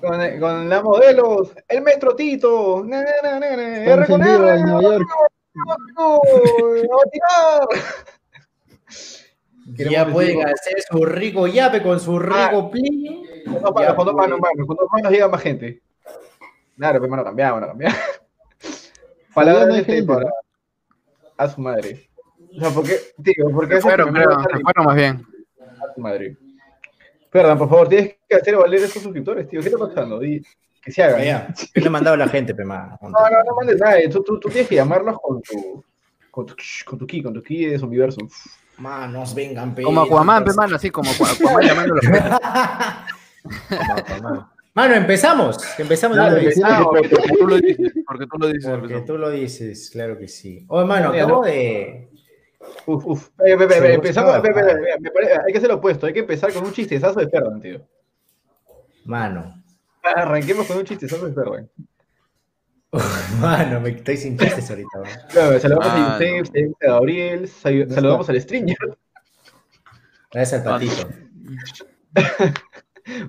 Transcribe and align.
Con, 0.00 0.40
con 0.40 0.68
la 0.68 0.82
modelos, 0.82 1.52
el 1.68 1.82
metro 1.82 2.14
Tito, 2.16 2.82
na, 2.86 3.02
na, 3.22 3.38
na, 3.38 3.56
na, 3.56 3.76
Está 3.78 3.94
R 3.94 4.06
con 4.06 4.22
R, 4.22 4.50
en. 4.50 4.68
¡A! 7.28 7.60
Ya 9.76 10.04
pueden 10.06 10.44
hacer 10.46 10.82
su 10.90 11.04
rico 11.04 11.46
yape 11.46 11.82
con 11.82 12.00
su 12.00 12.18
Ah. 12.18 12.48
rico 12.50 12.70
plin. 12.70 13.24
Con 13.44 13.62
dos 13.62 13.72
manos, 13.74 13.94
con 13.94 14.06
dos 14.06 14.14
manos, 14.14 14.40
mano, 14.40 14.66
con 14.66 14.76
dos 14.76 14.88
manos 14.92 15.12
llega 15.12 15.28
más 15.28 15.40
gente. 15.42 15.80
Claro, 16.76 16.98
pues 16.98 17.10
mano, 17.10 17.22
cambiamos, 17.24 17.60
no 17.62 17.66
cambiamos. 17.68 17.98
Palabras 19.32 19.68
de 19.68 19.78
este 19.80 20.02
para 20.02 20.28
a 21.36 21.48
su 21.48 21.60
madre. 21.60 22.08
O 22.56 22.60
sea, 22.60 22.70
¿por 22.70 22.84
qué, 22.84 22.96
tío? 23.22 23.50
¿Por 23.52 23.68
qué 23.68 23.76
Se 23.76 23.82
fueron, 23.82 24.08
primero 24.08 24.30
creo, 24.30 24.40
a 24.40 24.42
se 24.56 24.60
fueron 24.60 24.84
más 24.86 24.96
bien. 24.96 25.26
tu 25.94 26.00
madre? 26.00 26.36
Perdón, 27.30 27.58
por 27.58 27.68
favor, 27.68 27.88
tienes 27.88 28.14
que 28.28 28.36
hacer 28.36 28.56
valer 28.56 28.80
esos 28.82 29.02
suscriptores, 29.02 29.48
tío. 29.48 29.60
¿Qué 29.60 29.68
está 29.68 29.78
pasando? 29.78 30.20
Que 30.20 30.92
se 30.92 31.02
hagan. 31.02 31.22
Ya, 31.22 31.54
yo 31.56 31.80
le 31.80 31.86
he 31.86 31.90
mandado 31.90 32.14
a 32.14 32.18
la 32.18 32.28
gente, 32.28 32.54
pe, 32.54 32.64
ma. 32.64 32.96
No, 33.02 33.08
no, 33.10 33.18
no 33.46 33.54
mandes 33.56 33.78
nada. 33.78 33.96
Tú, 34.10 34.22
tú, 34.22 34.40
tú 34.40 34.48
tienes 34.48 34.68
que 34.68 34.76
llamarlos 34.76 35.16
con 35.22 35.42
tu, 35.42 35.84
con 36.30 36.46
tu, 36.46 36.54
con 36.86 36.98
tu 36.98 37.06
ki, 37.06 37.22
con 37.22 37.34
tu 37.34 37.42
ki 37.42 37.66
de 37.66 37.78
zombiverso. 37.78 38.20
Manos, 38.78 39.34
vengan, 39.34 39.74
pe. 39.74 39.82
Como 39.82 40.00
Aquaman, 40.00 40.42
pe, 40.44 40.52
mano, 40.54 40.76
así 40.76 40.90
como 40.90 41.10
Aqua- 41.10 41.30
Aquaman 41.32 41.62
llamando 41.66 41.94
a 41.94 41.96
los 41.96 42.06
Mano, 44.72 44.94
empezamos. 44.94 45.58
Empezamos 45.78 46.16
vez. 46.16 46.56
empezamos. 46.56 46.86
Porque, 46.86 47.08
porque 47.08 47.28
tú 47.38 47.46
lo 47.48 47.56
dices, 47.56 47.92
porque 48.06 48.26
tú 48.26 48.38
lo 48.38 48.46
dices. 48.48 48.70
Porque 48.78 49.00
tú 49.00 49.18
lo 49.18 49.30
dices, 49.30 49.90
claro 49.90 50.16
que 50.18 50.28
sí. 50.28 50.64
Oye, 50.68 50.86
mano, 50.86 51.08
acabo 51.10 51.42
de. 51.42 52.09
Uf, 52.86 53.04
uf. 53.06 53.28
Eh, 53.44 53.56
busca- 53.56 53.88
empezamos, 53.88 54.34
hay 54.34 54.42
que 55.52 55.58
hacer 55.58 55.68
lo 55.68 55.76
opuesto. 55.76 56.06
Hay 56.06 56.12
que 56.12 56.20
empezar 56.20 56.52
con 56.52 56.64
un 56.64 56.72
chistezazo 56.72 57.18
de 57.20 57.28
Ferdan, 57.28 57.60
tío. 57.60 57.80
Mano. 59.04 59.62
Arranquemos 60.02 60.66
con 60.66 60.76
un 60.78 60.84
chistezazo 60.84 61.26
de 61.26 61.32
Ferdan. 61.34 61.70
Mano, 63.40 63.80
me 63.80 63.90
estoy 63.90 64.16
sin 64.16 64.36
chistes 64.36 64.68
ahorita. 64.70 64.88
Claro, 65.30 65.58
saludamos 65.60 65.86
a 65.86 66.18
Yusef, 66.18 66.48
saludamos 66.48 66.76
a 66.82 66.86
Gabriel, 66.86 67.48
sal- 67.48 67.90
saludamos 67.90 68.28
al 68.28 68.40
Stringer. 68.40 68.98
Gracias 70.32 70.66
al 70.66 70.72
patito. 70.72 71.08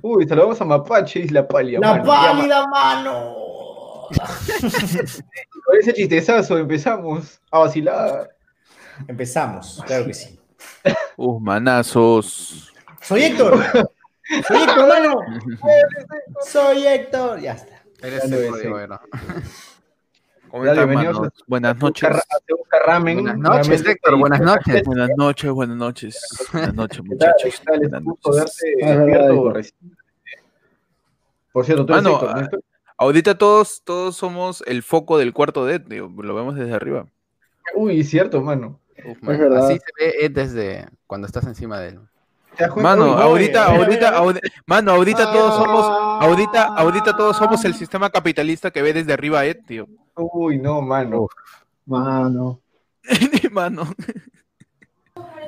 Uy, 0.01 0.27
saludamos 0.27 0.59
a 0.61 0.65
Mapache 0.65 1.19
y 1.19 1.27
la 1.29 1.47
Palia. 1.47 1.79
¡La 1.79 1.91
mano. 1.93 2.03
pálida 2.05 2.67
mano! 2.67 3.35
Con 5.65 5.77
ese 5.79 5.93
chistezazo 5.93 6.57
empezamos 6.57 7.39
a 7.51 7.59
vacilar. 7.59 8.29
Empezamos, 9.07 9.81
claro 9.85 10.05
que 10.05 10.13
sí. 10.13 10.39
Uf, 11.17 11.41
manazos. 11.41 12.73
Soy 13.01 13.23
Héctor. 13.23 13.59
Soy 14.47 14.57
Héctor, 14.57 14.87
mano. 14.87 15.15
Soy 16.45 16.85
Héctor. 16.87 17.39
Ya 17.39 17.53
está. 17.53 17.83
Eres 18.01 18.23
el 18.25 18.69
bueno. 18.69 18.99
¿Cómo 20.49 20.65
Dale, 20.65 20.81
están, 20.81 20.89
bienvenidos 20.89 21.19
manos? 21.19 21.33
a- 21.39 21.43
Buenas 21.47 21.77
noches. 21.77 22.09
Busca 22.49 22.79
ramen. 22.85 23.15
Buenas 23.23 23.37
noches. 23.37 23.85
Héctor, 23.85 24.17
buenas 24.17 24.41
noches. 24.41 24.83
Buenas 24.83 25.09
noches, 25.15 25.51
buenas 25.51 25.77
noches. 25.77 26.21
Buenas 26.51 26.73
noches, 26.73 27.03
muchachos. 27.03 27.61
Recién. 29.53 29.97
Por 31.53 31.65
cierto, 31.65 31.85
tú 31.85 31.93
eres 31.93 32.03
Mano, 32.03 32.15
Héctor, 32.15 32.35
¿no, 32.35 32.41
Héctor? 32.41 32.63
Ahorita 32.97 33.37
todos, 33.37 33.81
todos 33.83 34.15
somos 34.17 34.61
el 34.67 34.83
foco 34.83 35.17
del 35.17 35.33
cuarto 35.33 35.65
de 35.65 35.79
lo 35.79 36.35
vemos 36.35 36.55
desde 36.55 36.73
arriba. 36.73 37.07
Uy, 37.75 38.03
cierto, 38.03 38.41
mano. 38.41 38.80
Uf, 39.05 39.17
Es 39.17 39.23
man, 39.23 39.37
verdad. 39.39 39.65
Así 39.65 39.77
se 39.79 40.03
ve 40.05 40.13
Ed 40.25 40.31
desde 40.31 40.87
cuando 41.07 41.27
estás 41.27 41.45
encima 41.45 41.79
de 41.79 41.89
él. 41.89 41.99
¿Te 42.57 42.63
das 42.65 42.71
cuenta? 42.73 42.89
Mano, 42.95 43.13
ahorita, 43.13 43.65
ahorita, 43.65 44.09
ahorita, 44.17 44.47
mano, 44.65 44.91
ahorita 44.91 45.31
todos 45.31 45.55
somos, 45.55 45.85
ahorita, 45.85 46.63
Ah. 46.67 46.75
ahorita 46.77 47.15
todos 47.15 47.37
somos 47.37 47.63
el 47.65 47.73
sistema 47.73 48.09
capitalista 48.09 48.71
que 48.71 48.81
ve 48.81 48.93
desde 48.93 49.13
arriba 49.13 49.39
a 49.39 49.45
Ed, 49.45 49.57
tío. 49.65 49.87
Uy, 50.15 50.57
no, 50.57 50.81
mano. 50.81 51.27
Mano. 51.85 52.59
Mano. 53.51 53.83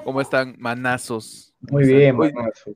¿Cómo 0.04 0.20
están? 0.22 0.56
Manazos. 0.58 1.54
Muy 1.62 1.86
bien, 1.86 2.18
Uy, 2.20 2.32
manazo. 2.34 2.72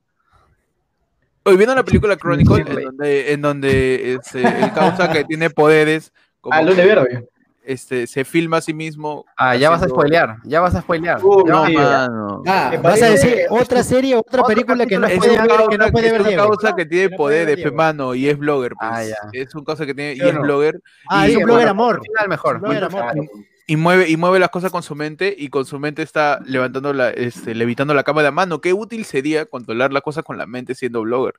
Hoy 1.44 1.56
viendo 1.56 1.74
la 1.74 1.82
película 1.82 2.16
Chronicle, 2.16 2.56
Sí, 2.64 2.70
en 2.70 2.84
donde, 2.84 3.32
en 3.32 3.42
donde 3.42 4.14
este, 4.14 4.40
el 4.46 4.72
causa 4.72 5.10
que 5.10 5.24
tiene 5.24 5.50
poderes, 5.50 6.12
como 6.40 6.54
Ah, 6.56 6.64
que, 6.64 6.74
Verde. 6.74 7.28
Este, 7.68 8.06
se 8.06 8.24
filma 8.24 8.56
a 8.56 8.60
sí 8.60 8.72
mismo. 8.74 9.24
Ah, 9.36 9.54
ya 9.56 9.70
vas 9.70 9.82
a 9.82 9.88
spoilear, 9.88 10.36
ya 10.44 10.60
vas 10.60 10.74
a 10.74 10.80
spoilear. 10.80 11.22
Uh, 11.24 11.44
No, 11.46 11.64
mano. 11.70 12.42
Ah, 12.46 12.72
vas 12.82 13.00
a 13.02 13.10
decir 13.10 13.42
otra 13.50 13.82
serie, 13.82 14.16
otra 14.16 14.42
película 14.44 14.86
que 14.86 14.98
no. 14.98 15.06
Es 15.06 15.18
puede 15.18 15.38
ver, 15.38 15.46
causa, 15.48 15.68
que 15.68 15.78
no 15.78 15.86
puede 15.90 16.06
es 16.06 16.12
ver 16.12 16.20
un 16.22 16.28
Diego. 16.28 16.48
causa 16.48 16.74
que 16.74 16.86
tiene 16.86 17.08
Diego. 17.08 17.70
pe, 17.70 17.70
mano, 17.70 18.14
y 18.14 18.28
es 18.28 18.38
blogger, 18.38 18.72
pues. 18.78 18.90
Ah, 18.92 19.04
ya. 19.04 19.16
Es 19.32 19.54
un 19.54 19.64
causa 19.64 19.84
que 19.86 19.94
tiene, 19.94 20.12
y 20.14 20.16
¿Sí 20.16 20.22
o 20.22 20.28
es 20.28 20.38
blogger, 20.38 20.80
Ah, 21.08 21.26
Y 21.28 21.32
es 21.32 21.36
un 21.36 21.42
bueno, 21.42 21.54
blogger 21.54 21.68
amor. 21.68 22.00
Mejor. 22.28 22.60
Blogger 22.60 22.88
Bueno, 22.90 23.08
amor. 23.10 23.28
y 23.66 23.76
mueve, 23.76 24.08
y 24.08 24.16
mueve 24.16 24.38
las 24.38 24.48
cosas 24.48 24.72
con 24.72 24.82
su 24.82 24.94
mente, 24.94 25.34
y 25.36 25.48
con 25.50 25.64
su 25.66 25.78
mente 25.78 26.02
está 26.02 26.40
levantando 26.46 26.92
la, 26.92 27.10
este, 27.10 27.54
levitando 27.54 27.92
la 27.94 28.02
cámara 28.02 28.28
de 28.28 28.32
mano. 28.32 28.60
Qué 28.60 28.72
útil 28.72 29.04
sería 29.04 29.44
controlar 29.46 29.92
las 29.92 30.02
cosas 30.02 30.24
con 30.24 30.38
la 30.38 30.46
mente 30.46 30.74
siendo 30.74 31.02
blogger. 31.02 31.34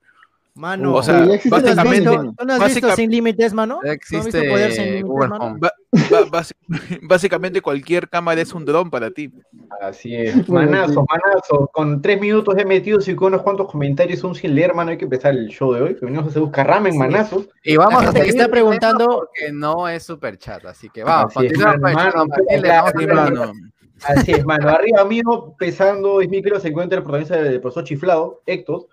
Mano. 0.56 0.94
O 0.96 1.04
sea, 1.04 1.22
Sí, 1.24 1.30
ya 1.30 1.36
existe 1.36 1.50
¿tú 1.50 1.56
no 1.66 1.70
has 1.70 1.76
básicamente, 1.76 2.10
visto- 2.10 2.34
¿tú 2.38 2.46
no 2.46 2.54
has 2.54 2.66
visto 2.74 2.96
Sin 2.96 3.12
Límites, 3.12 3.54
mano? 3.54 3.80
Ya 3.84 3.88
¿No 3.88 3.92
has 3.94 4.00
visto 4.00 4.18
existe 4.18 4.50
Poder 4.50 4.72
Sin 4.74 5.08
mano? 5.08 5.58
Básicamente 7.04 7.62
cualquier 7.62 8.10
cámara 8.10 8.42
es 8.42 8.54
un 8.54 8.66
dron 8.66 8.90
para 8.90 9.12
ti. 9.12 9.32
Así 9.82 10.16
es. 10.16 10.36
Manazo, 10.50 11.06
manazo. 11.10 11.70
Con 11.74 12.02
tres 12.02 12.20
minutos 12.20 12.56
de 12.56 12.66
metidos 12.66 13.08
y 13.08 13.16
con 13.16 13.28
unos 13.34 13.42
cuantos 13.44 13.72
comentarios 13.72 14.24
aún 14.24 14.36
sin 14.36 14.56
leer, 14.56 14.74
mano, 14.74 14.92
hay 14.92 14.98
que 14.98 15.06
empezar 15.06 15.34
el 15.34 15.48
show 15.48 15.72
de 15.74 15.82
hoy. 15.82 15.96
Que 15.96 16.06
venimos 16.06 16.26
a 16.26 16.30
hacer 16.30 16.42
buscar 16.42 16.68
ramen, 16.68 16.94
Sí. 16.94 17.00
manazos. 17.00 17.50
Y 17.64 17.78
vamos 17.78 18.04
a 18.06 18.12
seguir 18.12 18.30
está 18.30 18.48
preguntando- 18.50 19.06
porque 19.30 19.52
no 19.54 19.88
es 19.88 20.04
super 20.04 20.38
chat, 20.38 20.66
así 20.66 20.90
que 20.90 21.04
vamos, 21.04 21.36
Así 21.36 21.46
es, 21.48 21.54
continuamos 21.54 21.82
con 21.82 21.90
el 21.90 21.96
mano, 21.96 22.26
mano, 22.94 23.36
mano. 23.46 23.54
Así 24.04 24.32
es, 24.32 24.46
mano. 24.46 24.70
Arriba 24.70 25.04
mío, 25.06 25.56
pesando 25.58 26.20
10 26.20 26.30
mil 26.32 26.44
kilos, 26.44 26.62
se 26.62 26.70
encuentra 26.70 26.98
el 26.98 27.04
protagonista 27.04 27.36
del 27.42 27.60
profesor 27.62 27.84
chiflado, 27.84 28.42
Héctor. 28.46 28.88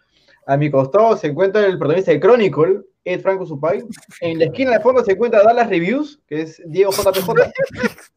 A 0.46 0.56
mi 0.56 0.70
costado 0.70 1.16
se 1.16 1.26
encuentra 1.26 1.66
el 1.66 1.76
protagonista 1.76 2.12
de 2.12 2.20
Chronicle, 2.20 2.82
Ed 3.04 3.20
Franco 3.20 3.44
Supay. 3.46 3.84
En 4.20 4.38
la 4.38 4.46
esquina 4.46 4.70
de 4.72 4.80
fondo 4.80 5.04
se 5.04 5.12
encuentra 5.12 5.42
Dallas 5.42 5.68
Reviews, 5.68 6.20
que 6.26 6.42
es 6.42 6.62
Diego 6.66 6.92
JPJ. 6.92 7.32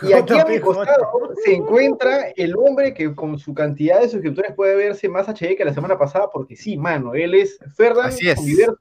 Y 0.00 0.12
aquí 0.14 0.38
a 0.38 0.46
mi 0.46 0.58
costado 0.58 1.34
se 1.44 1.54
encuentra 1.54 2.28
el 2.36 2.56
hombre 2.56 2.94
que 2.94 3.14
con 3.14 3.38
su 3.38 3.52
cantidad 3.52 4.00
de 4.00 4.08
suscriptores 4.08 4.54
puede 4.54 4.74
verse 4.74 5.08
más 5.08 5.28
HD 5.28 5.54
que 5.56 5.66
la 5.66 5.74
semana 5.74 5.98
pasada, 5.98 6.30
porque 6.32 6.56
sí, 6.56 6.78
mano, 6.78 7.14
él 7.14 7.34
es 7.34 7.58
Ferdan 7.76 8.06
Así 8.06 8.28
es. 8.28 8.38
Universo 8.38 8.72
De 8.72 8.78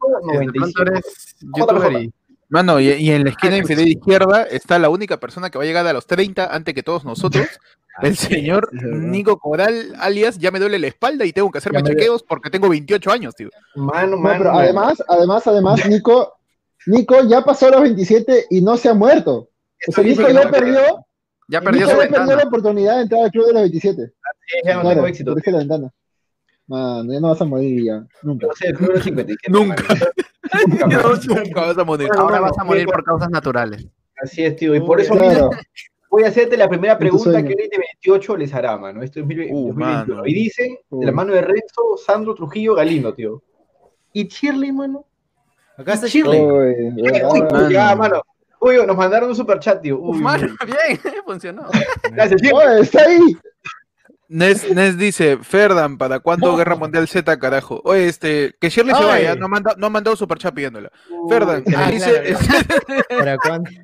pronto 1.51 1.73
95. 1.73 2.13
Mano, 2.51 2.79
y, 2.79 2.89
y 2.89 3.11
en 3.11 3.23
la 3.23 3.29
esquina 3.31 3.55
Ah, 3.55 3.57
inferior 3.59 3.87
izquierda 3.87 4.43
está 4.43 4.77
la 4.77 4.89
única 4.89 5.19
persona 5.19 5.49
que 5.49 5.57
va 5.57 5.63
a 5.63 5.67
llegar 5.67 5.87
a 5.87 5.93
los 5.93 6.05
30 6.05 6.53
antes 6.53 6.73
que 6.75 6.83
todos 6.83 7.03
nosotros, 7.05 7.47
el 8.03 8.15
señor. 8.17 8.69
Nico 8.73 9.39
Coral, 9.39 9.93
alias 9.99 10.37
ya 10.37 10.51
me 10.51 10.59
duele 10.59 10.77
la 10.77 10.87
espalda 10.87 11.25
y 11.25 11.31
tengo 11.33 11.49
que 11.49 11.57
hacerme 11.57 11.81
chequeos 11.81 12.21
porque 12.23 12.49
tengo 12.49 12.69
28 12.69 13.09
años, 13.11 13.33
tío. 13.35 13.49
Mano, 13.75 14.11
No, 14.11 14.17
mano. 14.17 14.37
pero 14.37 14.51
además, 14.51 15.01
además, 15.07 15.47
además, 15.47 15.85
Nico, 15.87 16.33
Nico 16.87 17.23
ya 17.27 17.41
pasó 17.43 17.69
los 17.71 17.81
27 17.81 18.47
y 18.49 18.61
no 18.61 18.75
se 18.77 18.89
ha 18.89 18.93
muerto. 18.93 19.49
O 19.87 19.91
sea, 19.91 20.03
Nico 20.03 20.27
ya 20.29 20.49
perdió, 20.51 20.81
Ya 21.47 21.61
perdió 21.61 21.87
Nico 21.87 22.01
su 22.01 22.03
ya 22.03 22.09
perdió 22.09 22.35
la 22.35 22.43
oportunidad 22.43 22.95
de 22.97 23.01
entrar 23.03 23.23
al 23.23 23.31
club 23.31 23.47
de 23.47 23.53
los 23.53 23.61
27. 23.63 24.13
ya 24.65 24.73
no 24.75 24.81
Claro, 24.81 24.95
tengo 24.95 25.07
éxito. 25.07 25.35
la 25.45 25.57
ventana. 25.57 25.89
Mano, 26.67 27.13
ya 27.13 27.19
no 27.19 27.29
vas 27.29 27.41
a 27.41 27.45
morir 27.45 27.83
ya, 27.83 28.05
nunca. 28.23 28.47
Yo 28.47 28.53
sé, 28.55 28.67
el 28.67 28.73
número 28.73 29.01
57. 29.01 29.51
Nunca. 29.51 29.83
mano. 29.83 29.85
Nunca, 29.85 29.93
mano. 29.93 30.05
No, 30.05 30.05
nunca 30.17 30.30
vas 31.55 31.77
a 31.77 31.83
morir. 31.83 32.07
Bueno, 32.07 32.21
Ahora 32.23 32.39
vas 32.39 32.57
a 32.57 32.63
morir 32.63 32.85
por 32.85 33.03
causas 33.03 33.29
naturales. 33.29 33.87
Así 34.21 34.43
es, 34.43 34.55
tío. 34.55 34.75
Y 34.75 34.79
por 34.81 34.99
eso 35.01 35.15
Claro, 35.15 35.49
voy 36.09 36.23
a 36.23 36.27
hacerte 36.27 36.55
la 36.57 36.69
primera 36.69 36.95
tu 36.95 36.99
pregunta 36.99 37.41
que 37.43 37.53
el 37.53 37.69
de 37.69 37.77
28 38.03 38.37
les 38.37 38.53
hará, 38.53 38.77
mano. 38.77 39.01
Esto 39.01 39.19
es 39.19 39.25
2020 39.25 39.53
Uh, 39.53 39.67
2021. 39.67 40.15
mano. 40.15 40.27
Y 40.27 40.33
dice, 40.33 40.79
de 40.89 41.05
la 41.05 41.11
mano 41.11 41.33
de 41.33 41.41
Renzo, 41.41 41.97
Sandro 42.03 42.35
Trujillo 42.35 42.75
Galindo, 42.75 43.13
tío. 43.13 43.41
¿Y 44.13 44.27
Shirley, 44.27 44.71
mano? 44.71 45.05
Acá 45.77 45.93
está 45.93 46.07
Shirley. 46.07 46.39
Uy, 46.39 46.93
Uy, 47.01 47.41
mano. 47.41 47.69
ya, 47.69 47.95
mano. 47.95 48.21
Uy, 48.59 48.75
nos 48.85 48.95
mandaron 48.95 49.29
un 49.29 49.35
super 49.35 49.57
chat, 49.59 49.81
tío. 49.81 49.97
Uf, 49.99 50.17
Uy, 50.17 50.21
mano, 50.21 50.45
uy. 50.47 50.67
bien, 50.67 50.99
funcionó. 51.25 51.63
Gracias, 52.11 52.41
Shirley. 52.41 52.63
Oye, 52.67 52.81
está 52.81 53.01
ahí. 53.03 53.37
Nes, 54.33 54.73
Nes 54.73 54.97
dice, 54.97 55.37
Ferdan, 55.41 55.97
¿para 55.97 56.19
cuándo 56.21 56.55
Guerra 56.55 56.75
Mundial 56.77 57.05
Z, 57.07 57.37
carajo? 57.37 57.81
Oye, 57.83 58.07
este, 58.07 58.55
que 58.61 58.69
Shirley 58.69 58.95
se 58.95 59.01
Ay. 59.01 59.07
vaya, 59.07 59.35
no 59.35 59.45
ha 59.45 59.49
mandado, 59.49 59.75
no 59.77 59.87
ha 59.87 59.89
mandado 59.89 60.15
super 60.15 60.37
chat 60.37 60.53
pidiéndola. 60.55 60.89
Ferdan, 61.29 61.63
Uy, 61.67 61.73
Ah, 61.75 61.91
dice, 61.91 62.35
claro, 62.39 63.03
¿Para 63.09 63.37
cuándo? 63.37 63.69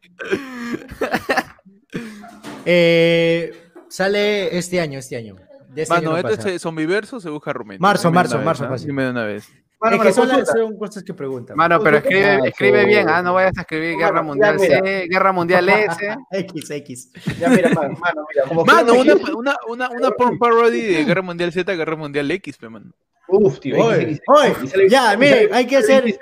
Eh, 2.65 3.53
sale 3.89 4.57
este 4.57 4.81
año, 4.81 4.99
este 4.99 5.15
año. 5.15 5.35
Este 5.75 5.94
mano, 5.94 6.11
año 6.11 6.21
no 6.23 6.29
este 6.29 6.38
pasa. 6.44 6.49
es 6.55 6.61
zombiverso, 6.61 7.19
se 7.19 7.29
busca 7.29 7.53
Rumén. 7.53 7.77
Marzo, 7.79 8.07
Dime 8.09 8.15
marzo, 8.15 8.38
vez, 8.38 8.45
marzo, 8.45 8.67
fácil. 8.67 8.88
Dime 8.88 9.03
de 9.03 9.09
una 9.11 9.23
vez. 9.25 9.47
Mano, 9.79 9.95
es 9.97 10.01
que 10.01 10.13
son, 10.13 10.45
son 10.45 10.77
cosas 10.77 11.03
que 11.03 11.13
preguntan. 11.13 11.56
Mano, 11.56 11.79
pero 11.81 11.97
escribe, 11.97 12.25
Ah, 12.25 12.39
escribe 12.45 12.81
sí. 12.81 12.88
bien, 12.88 13.07
ah, 13.09 13.21
no 13.21 13.33
vayas 13.35 13.56
a 13.57 13.62
escribir 13.62 13.94
Bueno, 13.94 14.07
Guerra 14.07 14.21
Mundial 14.24 14.57
mira. 14.59 14.79
C, 14.83 15.07
Guerra 15.07 15.31
Mundial 15.31 15.69
S. 15.69 16.18
X, 16.31 16.69
X. 16.71 17.12
Ya, 17.39 17.50
mira, 17.50 17.69
mano, 17.69 17.95
mano, 18.00 18.25
mira. 18.33 18.47
Como 18.47 18.65
Mano, 18.65 18.94
una, 18.94 19.13
una, 19.35 19.56
una, 19.68 19.89
una 19.91 20.12
porn 20.12 20.39
parody 20.39 20.81
de 20.81 21.03
Guerra 21.06 21.21
Mundial 21.21 21.51
Z, 21.51 21.71
Guerra 21.75 21.95
Mundial 21.95 22.29
X, 22.31 22.57
pe, 22.57 22.69
mano. 22.69 22.91
Uf, 23.27 23.59
tío. 23.59 23.77
Oye, 23.83 24.19
oye, 24.27 24.68
sale- 24.68 24.89
ya, 24.89 25.15
miren, 25.18 25.53
hay 25.53 25.68
que 25.68 25.77
hacer-. 25.77 26.18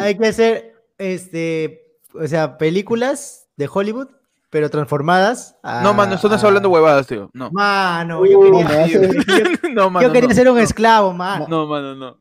Hay 0.00 0.18
que 0.18 0.26
hacer, 0.26 0.74
este, 0.98 1.96
o 2.14 2.26
sea, 2.26 2.58
películas 2.58 3.46
de 3.56 3.68
Hollywood, 3.72 4.08
pero 4.48 4.68
transformadas 4.68 5.56
a... 5.62 5.82
No, 5.82 5.94
mano, 5.94 6.16
estás 6.16 6.42
a- 6.42 6.46
hablando 6.48 6.70
huevadas, 6.70 7.06
tío. 7.06 7.30
No. 7.34 7.50
Mano, 7.52 8.24
yo 8.26 8.40
quería, 8.40 8.86
no, 9.74 9.90
mano. 9.90 10.06
yo 10.08 10.12
quería 10.12 10.28
no. 10.28 10.34
ser 10.34 10.50
un 10.50 10.58
esclavo, 10.58 11.12
mano. 11.12 11.46
No, 11.48 11.66
mano, 11.68 11.94
no. 11.94 12.18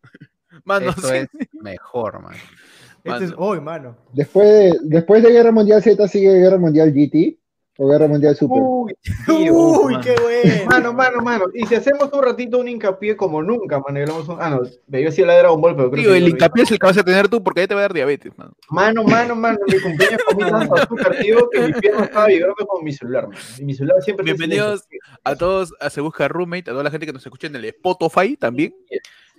Mano, 0.69 0.89
Esto 0.91 1.07
sí. 1.07 1.15
es 1.15 1.27
mejor, 1.53 2.21
man. 2.21 2.35
Este 3.03 3.23
es, 3.25 3.29
mano. 3.31 3.35
hoy, 3.43 3.59
mano. 3.59 3.97
Después 4.13 4.47
de, 4.47 4.77
después 4.83 5.23
de 5.23 5.31
Guerra 5.31 5.51
Mundial 5.51 5.81
Z 5.81 6.07
sigue 6.07 6.31
Guerra 6.39 6.57
Mundial 6.59 6.91
GT 6.93 7.37
o 7.81 7.87
Guerra 7.87 8.07
Mundial 8.09 8.35
Super. 8.35 8.59
Uy, 8.61 8.93
tío. 9.25 9.53
Uy, 9.53 9.93
mano. 9.93 10.03
qué 10.03 10.15
bueno. 10.21 10.65
Mano, 10.69 10.93
mano, 10.93 11.21
mano. 11.21 11.45
Y 11.53 11.65
si 11.65 11.75
hacemos 11.75 12.11
un 12.11 12.21
ratito 12.21 12.59
un 12.59 12.67
hincapié 12.67 13.15
como 13.15 13.41
nunca, 13.41 13.79
mano. 13.79 13.99
un- 14.27 14.37
Ah, 14.37 14.49
no, 14.49 14.61
me 14.87 14.99
iba 14.99 15.07
a 15.07 15.11
decir 15.11 15.25
la 15.25 15.33
de 15.33 15.39
Dragon 15.39 15.61
Ball, 15.61 15.75
pero 15.77 15.89
creo 15.89 16.03
Tío, 16.03 16.11
que 16.11 16.17
el 16.17 16.27
hincapié 16.27 16.63
es 16.63 16.71
el 16.71 16.77
que 16.79 16.85
vas 16.87 16.97
a 16.97 17.03
tener 17.03 17.29
tú 17.29 17.41
porque 17.41 17.61
ahí 17.61 17.67
te 17.67 17.73
va 17.73 17.79
a 17.79 17.83
dar 17.83 17.93
diabetes, 17.93 18.37
mano. 18.37 18.51
Mano, 18.69 19.03
mano, 19.05 19.33
mano. 19.33 19.57
Mi 19.65 19.79
cumpleaños 19.79 20.21
comí 20.27 20.43
tanto 20.51 20.75
azúcar, 20.75 21.15
tío, 21.21 21.49
que 21.49 21.59
mi 21.61 21.71
pierna 21.73 22.03
estaba 22.03 22.25
vibrando 22.27 22.67
con 22.67 22.83
mi 22.83 22.91
celular, 22.91 23.29
mano. 23.29 23.39
Y 23.57 23.63
mi 23.63 23.73
celular 23.73 24.01
siempre 24.01 24.25
Bienvenidos 24.25 24.85
a 25.23 25.35
todos 25.37 25.73
a 25.79 25.89
Se 25.89 26.01
Busca 26.01 26.27
Roommate, 26.27 26.69
a 26.69 26.73
toda 26.73 26.83
la 26.83 26.91
gente 26.91 27.05
que 27.05 27.13
nos 27.13 27.25
escucha 27.25 27.47
en 27.47 27.55
el 27.55 27.63
Spotify 27.63 28.35
también. 28.35 28.75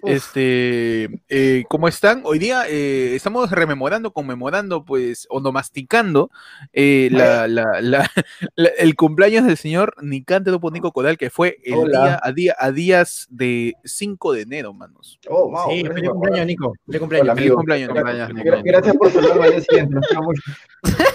Uf. 0.02 0.10
Este, 0.10 1.04
eh, 1.28 1.64
¿cómo 1.68 1.86
están? 1.86 2.22
Hoy 2.24 2.38
día 2.38 2.62
eh, 2.68 3.14
estamos 3.14 3.50
rememorando, 3.50 4.12
conmemorando, 4.12 4.84
pues, 4.84 5.26
onomasticando 5.28 6.30
eh, 6.72 7.08
la, 7.12 7.46
la- 7.48 7.80
la- 7.82 8.10
la- 8.56 8.70
el 8.78 8.94
cumpleaños 8.96 9.44
del 9.46 9.58
señor 9.58 9.94
Nicante 10.02 10.50
Topo 10.50 10.70
Nico 10.70 10.92
Codal, 10.92 11.18
que 11.18 11.28
fue 11.28 11.58
el 11.64 11.74
Hola. 11.74 12.00
día 12.04 12.20
a, 12.22 12.32
día 12.32 12.56
a 12.58 12.72
días 12.72 13.26
de 13.30 13.74
5 13.84 14.32
de 14.32 14.40
enero, 14.42 14.72
manos. 14.72 15.18
Oh, 15.28 15.50
wow, 15.50 15.70
Sí, 15.70 15.84
feliz 15.84 16.08
cumpleaños. 16.10 16.46
Nico. 16.46 16.72
Feliz 16.72 16.86
Hola, 16.88 16.98
cumpleaños. 17.00 17.34
Feliz 17.34 17.40
amigo. 17.42 17.56
cumpleaños, 17.56 17.88
Cumpleaños, 17.90 18.62
Gracias 18.64 18.96
por 18.96 19.10
saludarme 19.10 19.44
al 19.44 19.50
día 19.50 19.60
siguiente. 19.60 19.96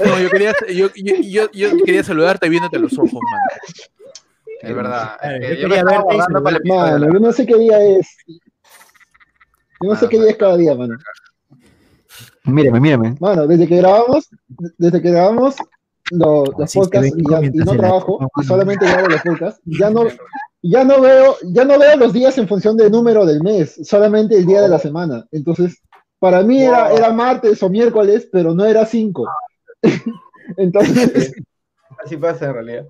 No, 0.06 0.20
yo 0.22 0.30
quería, 0.30 0.54
yo, 0.74 0.90
yo, 0.96 1.16
yo- 1.24 1.52
yo 1.52 1.78
quería 1.86 2.04
saludarte 2.04 2.50
viéndote 2.50 2.78
a 2.78 2.80
los 2.80 2.94
ojos, 3.00 3.14
mano. 3.14 3.44
Es 4.62 4.76
verdad. 4.76 5.18
Es 5.22 5.40
que 5.40 5.56
yo 5.62 5.62
yo 5.62 5.68
quería 5.70 5.84
verte 5.84 6.16
la- 7.00 7.00
yo 7.14 7.20
no 7.20 7.32
sé 7.32 7.46
qué 7.46 7.58
día 7.58 7.78
es. 7.84 8.18
Yo 9.86 9.92
no 9.92 10.00
sé 10.00 10.06
Ah, 10.06 10.10
qué 10.10 10.20
día 10.20 10.30
es 10.32 10.38
cada 10.38 10.58
día, 10.58 10.74
mano. 10.74 10.96
Mírame, 12.46 12.80
mírame. 12.80 13.16
Mano, 13.20 13.46
desde 13.46 13.68
que 13.68 13.78
grabamos, 13.78 14.28
desde 14.80 15.00
que 15.00 15.12
grabamos 15.12 15.56
lo- 16.10 16.44
los 16.46 16.62
es 16.64 16.72
que 16.74 16.80
podcasts 16.80 17.14
y, 17.16 17.30
ya- 17.30 17.38
y 17.38 17.42
mientras 17.42 17.66
no 17.68 17.74
la 17.74 17.80
trabajo, 17.80 18.32
y 18.42 18.44
solamente 18.46 18.86
grabo 18.88 19.08
los 19.10 19.22
podcasts, 19.22 19.62
ya 19.66 19.90
no, 19.92 20.06
ya 20.64 20.84
no 20.84 21.02
veo, 21.02 21.36
ya 21.44 21.66
no 21.66 21.78
veo 21.78 21.98
los 21.98 22.14
días 22.14 22.36
en 22.40 22.48
función 22.48 22.76
del 22.78 22.92
número 22.92 23.28
del 23.28 23.44
mes, 23.44 23.80
solamente 23.84 24.36
el 24.38 24.48
día 24.48 24.64
de 24.64 24.70
la 24.70 24.80
semana. 24.80 25.28
Entonces, 25.32 25.80
para 26.18 26.42
mí 26.42 26.64
era, 26.64 26.90
Wow. 26.90 26.98
era 26.98 27.12
martes 27.14 27.62
o 27.62 27.70
miércoles, 27.70 28.28
pero 28.32 28.56
no 28.56 28.66
era 28.66 28.88
cinco. 28.88 29.28
Entonces, 30.58 31.32
Así 32.04 32.18
pasa 32.18 32.46
en 32.48 32.54
realidad. 32.54 32.86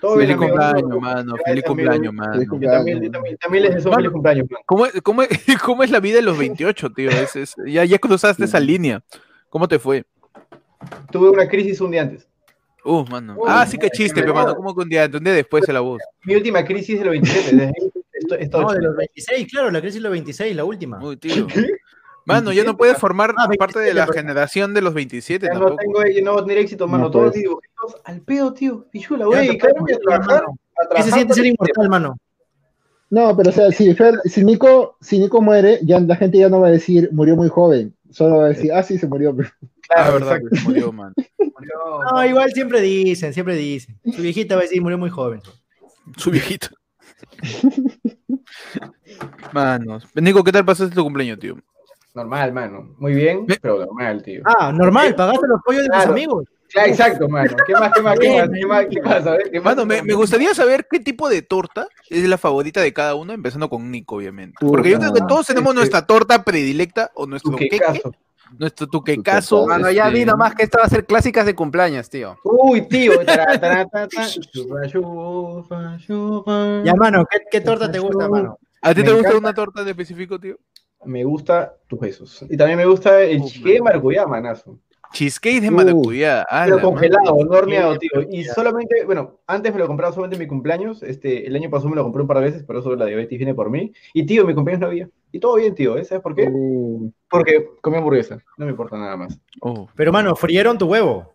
Todo 0.00 0.14
Feliz 0.16 0.28
bien, 0.28 0.38
amigo. 0.38 0.52
cumpleaños, 0.58 1.00
mano. 1.00 1.32
Feliz 1.36 1.46
amigo. 1.46 1.66
cumpleaños, 1.66 2.14
mano. 2.14 2.32
Feliz 2.32 2.44
Yo 2.46 2.50
cumpleaños. 2.50 2.76
también, 2.78 3.02
yo 3.02 3.10
también, 3.10 3.36
también 3.38 3.62
les 3.64 3.74
deseo 3.74 3.90
Mano. 3.90 4.00
feliz 4.02 4.12
cumpleaños, 4.12 4.50
man. 4.50 4.60
¿Cómo, 4.66 4.86
es- 4.86 5.02
cómo, 5.02 5.22
es- 5.22 5.28
cómo 5.64 5.82
es 5.84 5.90
la 5.90 6.00
vida 6.00 6.16
de 6.16 6.22
los 6.22 6.36
28, 6.38 6.90
tío? 6.92 7.10
Es- 7.10 7.36
es- 7.36 7.54
ya, 7.66 7.84
ya 7.84 7.98
cruzaste 7.98 8.44
esa 8.44 8.60
línea. 8.60 9.02
¿Cómo 9.48 9.66
te 9.68 9.78
fue? 9.78 10.04
Tuve 11.10 11.30
una 11.30 11.48
crisis 11.48 11.80
un 11.80 11.90
día 11.90 12.02
antes. 12.02 12.28
Uh, 12.84 13.04
mano. 13.06 13.34
Uy, 13.36 13.44
ah, 13.48 13.66
sí 13.66 13.78
que 13.78 13.90
chiste, 13.90 14.20
me 14.20 14.22
pero 14.22 14.34
mano. 14.34 14.54
¿Cómo 14.54 14.74
que 14.74 14.82
un 14.82 14.88
día, 14.88 15.10
un 15.12 15.24
día 15.24 15.32
después 15.32 15.64
de 15.66 15.72
la 15.72 15.80
voz? 15.80 16.00
Mi 16.24 16.36
última 16.36 16.64
crisis 16.64 16.98
de 16.98 17.04
los 17.04 17.12
27. 17.12 17.50
Desde 17.56 17.64
ahí 17.66 17.72
estoy, 18.12 18.38
estoy 18.42 18.60
No, 18.64 18.72
de 18.72 18.80
los 18.82 18.96
26, 18.96 19.48
claro, 19.50 19.70
la 19.70 19.80
crisis 19.80 19.96
de 19.96 20.00
los 20.02 20.12
26, 20.12 20.54
la 20.54 20.64
última. 20.64 21.02
Uy, 21.02 21.16
tío. 21.16 21.46
Mano, 22.26 22.52
ya 22.52 22.64
no 22.64 22.76
puedes 22.76 22.98
formar 22.98 23.34
Ah, 23.38 23.48
parte 23.58 23.78
de 23.78 23.94
27, 23.94 23.94
la 23.94 24.06
generación 24.12 24.74
de 24.74 24.82
los 24.82 24.92
27 24.94 25.46
Ya 25.46 25.54
no 25.58 25.76
tengo 25.76 26.02
ya 26.04 26.22
no 26.22 26.32
voy 26.32 26.42
a 26.42 26.44
tener 26.44 26.58
éxito, 26.58 26.86
mano. 26.88 27.04
No, 27.04 27.10
Todos 27.10 27.26
los 27.26 27.34
dibujitos 27.34 27.96
al 28.04 28.20
pedo, 28.20 28.52
tío. 28.52 28.84
Pichula, 28.90 29.24
güey. 29.26 29.46
dedicarme 29.46 29.78
puedes 29.80 29.96
a 29.96 30.00
trabajar. 30.00 30.44
¿Qué 30.96 31.02
se 31.04 31.10
siente 31.12 31.34
ser 31.34 31.46
inmortal, 31.46 31.88
mano? 31.88 32.16
no, 33.08 33.36
pero 33.36 33.50
o 33.50 33.52
sea, 33.52 33.70
si, 33.70 33.88
Fer- 33.94 34.20
si, 34.24 34.44
Nico, 34.44 34.96
si 35.00 35.18
Nico 35.20 35.40
muere, 35.40 35.78
ya 35.82 36.00
la 36.00 36.16
gente 36.16 36.38
ya 36.38 36.48
no 36.48 36.60
va 36.60 36.66
a 36.68 36.72
decir 36.72 37.08
murió 37.12 37.36
muy 37.36 37.48
joven, 37.48 37.94
solo 38.10 38.38
va 38.38 38.46
a 38.46 38.48
decir, 38.48 38.72
ah, 38.72 38.82
sí, 38.82 38.98
se 38.98 39.06
murió. 39.06 39.34
Ah, 39.40 39.44
Claro, 39.88 40.12
verdad, 40.14 40.28
exacto. 40.38 40.48
que 40.50 40.56
se 40.56 40.62
murió, 40.64 40.92
man. 40.92 41.14
No, 42.12 42.24
igual 42.24 42.50
siempre 42.52 42.80
dicen, 42.80 43.32
siempre 43.32 43.54
dicen. 43.54 43.98
Su 44.14 44.20
viejita 44.22 44.56
va 44.56 44.60
a 44.62 44.64
decir, 44.64 44.82
murió 44.82 44.98
muy 44.98 45.10
joven. 45.10 45.40
Su 46.16 46.30
viejito. 46.30 46.68
Manos. 49.52 50.06
Nico, 50.14 50.42
¿qué 50.44 50.52
tal 50.52 50.64
pasaste 50.64 50.94
tu 50.94 51.02
cumpleaños, 51.04 51.38
tío? 51.38 51.56
Normal, 52.16 52.50
mano. 52.52 52.94
Muy 52.96 53.14
bien, 53.14 53.44
pero 53.60 53.78
normal, 53.78 54.22
tío. 54.22 54.40
Ah, 54.46 54.72
normal, 54.72 55.14
pagaste 55.14 55.46
los 55.46 55.60
pollos 55.62 55.82
de 55.82 55.88
tus 55.88 55.96
Claro. 55.96 56.12
amigos. 56.12 56.44
Claro, 56.72 56.88
exacto, 56.88 57.28
mano. 57.28 57.54
¿Qué 57.66 57.72
más, 57.74 57.92
qué 57.94 58.02
más, 58.02 58.18
qué 58.18 58.28
más, 58.30 58.48
qué 58.48 58.66
más, 58.66 58.86
qué 58.88 59.00
más? 59.02 59.22
¿qué 59.52 59.60
más? 59.60 59.64
Mano, 59.76 59.86
me, 59.86 60.02
me 60.02 60.14
gustaría 60.14 60.54
saber 60.54 60.86
qué 60.90 60.98
tipo 60.98 61.28
de 61.28 61.42
torta 61.42 61.86
es 62.08 62.26
la 62.26 62.38
favorita 62.38 62.80
de 62.80 62.92
cada 62.94 63.14
uno, 63.14 63.34
empezando 63.34 63.68
con 63.68 63.90
Nico, 63.90 64.16
obviamente. 64.16 64.56
Porque 64.66 64.90
yo 64.90 64.98
creo 64.98 65.12
que 65.12 65.20
todos 65.28 65.46
tenemos 65.46 65.70
Este- 65.72 65.80
nuestra 65.80 66.06
torta 66.06 66.42
predilecta 66.42 67.10
o 67.14 67.26
nuestro 67.26 67.54
queque, 67.56 67.78
caso. 67.78 68.12
nuestro 68.58 68.86
tuquecaso. 68.86 69.66
Mano, 69.66 69.90
ya 69.90 70.06
este, 70.06 70.18
vi 70.20 70.24
nomás 70.24 70.54
que 70.54 70.62
esto 70.64 70.78
va 70.78 70.86
a 70.86 70.88
ser 70.88 71.04
clásicas 71.04 71.44
de 71.44 71.54
cumpleaños, 71.54 72.08
tío. 72.08 72.38
Uy, 72.44 72.88
tío. 72.88 73.12
Ya, 76.84 76.94
mano, 76.94 77.24
¿qué, 77.30 77.38
qué 77.50 77.60
torta 77.60 77.90
te 77.90 77.98
gusta, 77.98 78.28
mano? 78.28 78.58
¿A 78.82 78.94
ti 78.94 79.02
te 79.02 79.10
gusta 79.10 79.18
encanta. 79.28 79.38
una 79.38 79.54
torta 79.54 79.82
en 79.82 79.88
específico, 79.88 80.38
tío? 80.38 80.56
Me 81.06 81.24
gusta 81.24 81.74
tus 81.86 81.98
besos. 82.00 82.44
Y 82.48 82.56
también 82.56 82.78
me 82.78 82.86
gusta 82.86 83.22
el 83.22 83.42
chique 83.44 83.74
de 83.74 83.80
maracuyá, 83.82 84.26
manazo. 84.26 84.78
Cheesecake 85.12 85.60
de 85.60 85.68
Uh, 85.68 85.72
maracuyá. 85.72 86.42
a 86.42 86.64
Pero 86.64 86.76
la 86.76 86.82
congelado, 86.82 87.36
no 87.44 87.50
horneado, 87.56 87.96
tío. 87.98 88.10
Y 88.28 88.44
solamente, 88.44 89.04
bueno, 89.04 89.38
antes 89.46 89.72
me 89.72 89.78
lo 89.78 89.86
compraba 89.86 90.12
solamente 90.12 90.36
en 90.36 90.42
mi 90.42 90.48
cumpleaños. 90.48 91.02
Este, 91.02 91.46
el 91.46 91.54
año 91.54 91.70
pasado 91.70 91.90
me 91.90 91.96
lo 91.96 92.02
compré 92.02 92.22
un 92.22 92.28
par 92.28 92.38
de 92.38 92.44
veces, 92.44 92.64
por 92.64 92.76
eso 92.76 92.94
la 92.96 93.06
diabetes 93.06 93.38
viene 93.38 93.54
por 93.54 93.70
mí. 93.70 93.92
Y 94.12 94.26
tío, 94.26 94.44
mi 94.44 94.54
cumpleaños 94.54 94.80
no 94.80 94.86
había. 94.88 95.08
Y 95.32 95.38
todo 95.38 95.54
bien, 95.56 95.74
tío. 95.74 95.96
¿eh? 95.96 96.04
¿Sabes 96.04 96.22
por 96.22 96.34
qué? 96.34 96.48
Uh, 96.50 97.10
Porque 97.30 97.68
comí 97.80 97.96
hamburguesa. 97.96 98.38
No 98.58 98.64
me 98.66 98.72
importa 98.72 98.98
nada 98.98 99.16
más. 99.16 99.38
Oh. 99.60 99.88
Pero, 99.94 100.12
mano, 100.12 100.34
frieron 100.34 100.76
tu 100.76 100.86
huevo. 100.86 101.32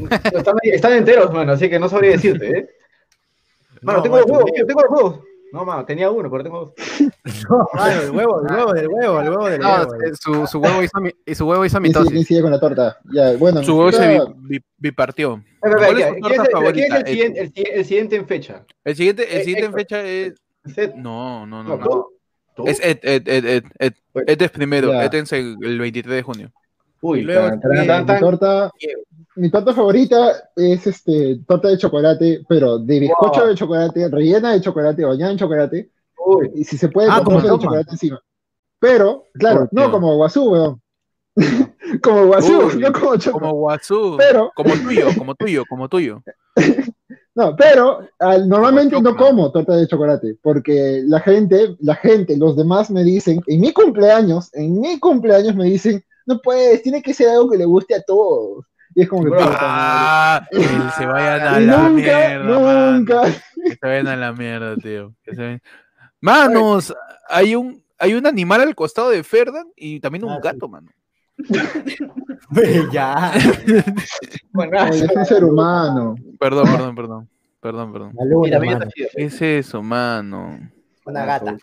No, 0.00 0.38
están, 0.38 0.54
están 0.62 0.92
enteros, 0.94 1.32
mano, 1.32 1.52
así 1.52 1.68
que 1.68 1.78
no 1.78 1.88
sabría 1.88 2.12
decirte, 2.12 2.58
¿eh? 2.58 2.68
Mano, 3.82 3.98
No, 3.98 4.02
tengo 4.02 4.16
mano, 4.16 4.26
huevos, 4.28 4.52
tío, 4.52 4.66
tengo 4.66 4.82
dos 4.82 4.90
huevos. 4.90 5.20
No, 5.52 5.64
mano, 5.64 5.84
tenía 5.84 6.10
uno, 6.10 6.30
pero 6.30 6.44
tengo 6.44 6.60
dos. 6.60 6.74
No, 7.50 7.66
mano, 7.74 8.00
el 8.02 8.10
huevo, 8.10 8.40
el 8.46 8.54
huevo, 8.54 8.72
del 8.72 8.88
huevo, 8.88 9.20
el 9.20 9.28
huevo 9.30 9.48
del 9.48 9.60
huevo. 9.60 9.92
su, 10.20 10.46
su 10.46 10.58
huevo 10.60 10.82
hizo, 10.82 11.00
mi- 11.00 11.12
y 11.26 11.34
su 11.34 11.46
huevo 11.46 11.64
hizo 11.64 11.78
¿quién, 11.80 11.92
sigue, 11.92 12.02
quién 12.02 12.12
mitosis. 12.14 12.28
sigue 12.28 12.42
con 12.42 12.50
la 12.50 12.60
torta? 12.60 12.98
Ya, 13.12 13.32
bueno, 13.36 13.62
Su 13.62 13.76
huevo 13.76 13.92
se 13.92 14.20
bipartió. 14.78 15.42
Espera, 15.62 15.76
¿Cuál 15.76 15.98
es 16.00 16.06
espera, 16.06 16.14
tu 16.14 16.20
¿quién 16.28 16.32
es 16.32 16.36
torta 16.36 16.42
el- 16.68 16.72
quién 16.74 16.84
es 16.84 16.90
favorita? 16.90 16.96
el 16.98 17.06
siguiente, 17.06 17.40
el, 17.40 18.06
el 18.10 18.12
en 18.14 18.26
fecha? 18.26 18.64
El 18.84 18.96
siguiente, 18.96 19.22
el 19.34 19.40
Eh, 19.40 19.44
siguiente 19.44 19.66
en 19.66 19.72
fecha 19.72 20.02
es. 20.02 20.34
No, 20.96 21.46
no, 21.46 21.62
no, 21.64 21.76
no. 21.76 22.06
Es 22.66 22.78
Ed, 22.84 22.98
Ed, 23.02 23.26
Ed, 23.26 23.44
Ed, 23.46 23.64
Ed. 23.78 23.92
Ed 24.26 24.42
es 24.42 24.50
primero. 24.50 24.92
Ed 25.00 25.14
es 25.14 25.32
el, 25.32 25.56
el 25.62 25.78
23 25.78 26.14
de 26.16 26.22
junio. 26.22 26.52
Uy, 27.02 27.22
luego 27.22 27.48
tan. 27.58 28.20
torta, 28.20 28.70
mi 29.40 29.50
torta 29.50 29.72
favorita 29.72 30.50
es 30.54 30.86
este 30.86 31.40
torta 31.46 31.68
de 31.68 31.78
chocolate, 31.78 32.42
pero 32.48 32.78
de 32.78 33.00
bizcocho 33.00 33.40
Wow. 33.40 33.48
de 33.48 33.54
chocolate, 33.54 34.08
rellena 34.08 34.52
de 34.52 34.60
chocolate, 34.60 35.04
bañada 35.04 35.32
en 35.32 35.38
chocolate, 35.38 35.90
Uy, 36.26 36.50
y 36.54 36.64
si 36.64 36.76
se 36.76 36.88
puede, 36.88 37.08
Ah, 37.10 37.22
con 37.24 37.42
de 37.42 37.48
chocolate 37.48 37.90
encima. 37.92 38.20
Pero, 38.78 39.24
claro, 39.34 39.68
no 39.72 39.90
como 39.90 40.14
guazú, 40.16 40.50
weón. 40.50 40.80
como 42.02 42.26
guazú, 42.26 42.58
Uy, 42.66 42.78
no 42.80 42.92
como 42.92 43.16
chocolate. 43.16 43.30
Como 43.32 43.52
Guazú. 43.54 44.16
Pero, 44.18 44.50
Como 44.54 44.74
tuyo, 44.74 45.06
como 45.16 45.34
tuyo, 45.34 45.64
como 45.68 45.88
tuyo. 45.88 46.22
no, 47.34 47.56
pero 47.56 48.00
al- 48.18 48.48
normalmente 48.48 48.94
Como 48.96 49.10
no 49.10 49.16
como 49.16 49.52
torta 49.52 49.76
de 49.76 49.86
chocolate, 49.86 50.36
porque 50.42 51.02
la 51.06 51.20
gente, 51.20 51.76
la 51.80 51.94
gente, 51.94 52.36
los 52.36 52.56
demás 52.56 52.90
me 52.90 53.04
dicen, 53.04 53.40
en 53.46 53.60
mi 53.60 53.72
cumpleaños, 53.72 54.52
en 54.54 54.80
mi 54.80 54.98
cumpleaños 54.98 55.54
me 55.54 55.64
dicen, 55.64 56.02
no 56.26 56.40
puedes, 56.40 56.82
tiene 56.82 57.02
que 57.02 57.14
ser 57.14 57.28
algo 57.30 57.50
que 57.50 57.58
le 57.58 57.64
guste 57.64 57.94
a 57.94 58.02
todos. 58.02 58.64
Y 58.94 59.02
es 59.02 59.08
como 59.08 59.24
que. 59.24 59.30
Ah, 59.40 60.46
que 60.50 60.62
se 60.96 61.06
vayan 61.06 61.54
a 61.54 61.60
Y 61.60 61.66
la 61.66 61.76
nunca, 61.78 61.92
mierda. 61.92 62.90
nunca. 62.92 63.22
Que 63.62 63.70
se 63.72 63.78
vayan 63.86 64.08
a 64.08 64.16
la 64.16 64.32
mierda, 64.32 64.76
tío. 64.76 65.14
Que 65.22 65.34
se 65.34 65.42
vayan- 65.42 65.62
Manos, 66.20 66.94
hay 67.28 67.54
un, 67.54 67.82
hay 67.98 68.14
un 68.14 68.26
animal 68.26 68.60
al 68.62 68.74
costado 68.74 69.10
de 69.10 69.22
Ferdan 69.24 69.66
y 69.76 70.00
también 70.00 70.24
un 70.24 70.32
Ah, 70.32 70.36
sí. 70.36 70.40
gato, 70.42 70.68
mano. 70.68 70.90
ya. 72.92 73.32
bueno, 74.52 74.78
es 74.88 75.02
un 75.02 75.24
ser 75.24 75.44
humano. 75.44 76.14
Perdón, 76.38 76.64
perdón, 76.66 76.94
perdón. 76.94 77.28
Perdón, 77.60 77.92
perdón. 77.92 78.12
Luna, 78.26 78.58
mira. 78.58 78.88
¿Qué 78.94 79.08
es 79.24 79.40
eso, 79.42 79.82
mano? 79.82 80.58
Una 81.04 81.24
gata. 81.24 81.56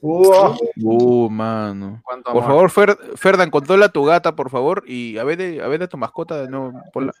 Uh, 0.00 1.28
mano. 1.28 2.00
Por 2.24 2.44
favor, 2.44 2.70
Fer- 2.70 2.98
Ferdan, 3.16 3.50
controla 3.50 3.88
tu 3.88 4.04
gata, 4.04 4.36
por 4.36 4.48
favor, 4.48 4.84
y 4.86 5.18
a 5.18 5.24
ver 5.24 5.36
de, 5.38 5.60
a 5.62 5.66
ver 5.66 5.80
de 5.80 5.88
tu 5.88 5.96
mascota 5.96 6.40
de 6.40 6.48
nuevo. 6.48 6.72
ponla. 6.92 7.12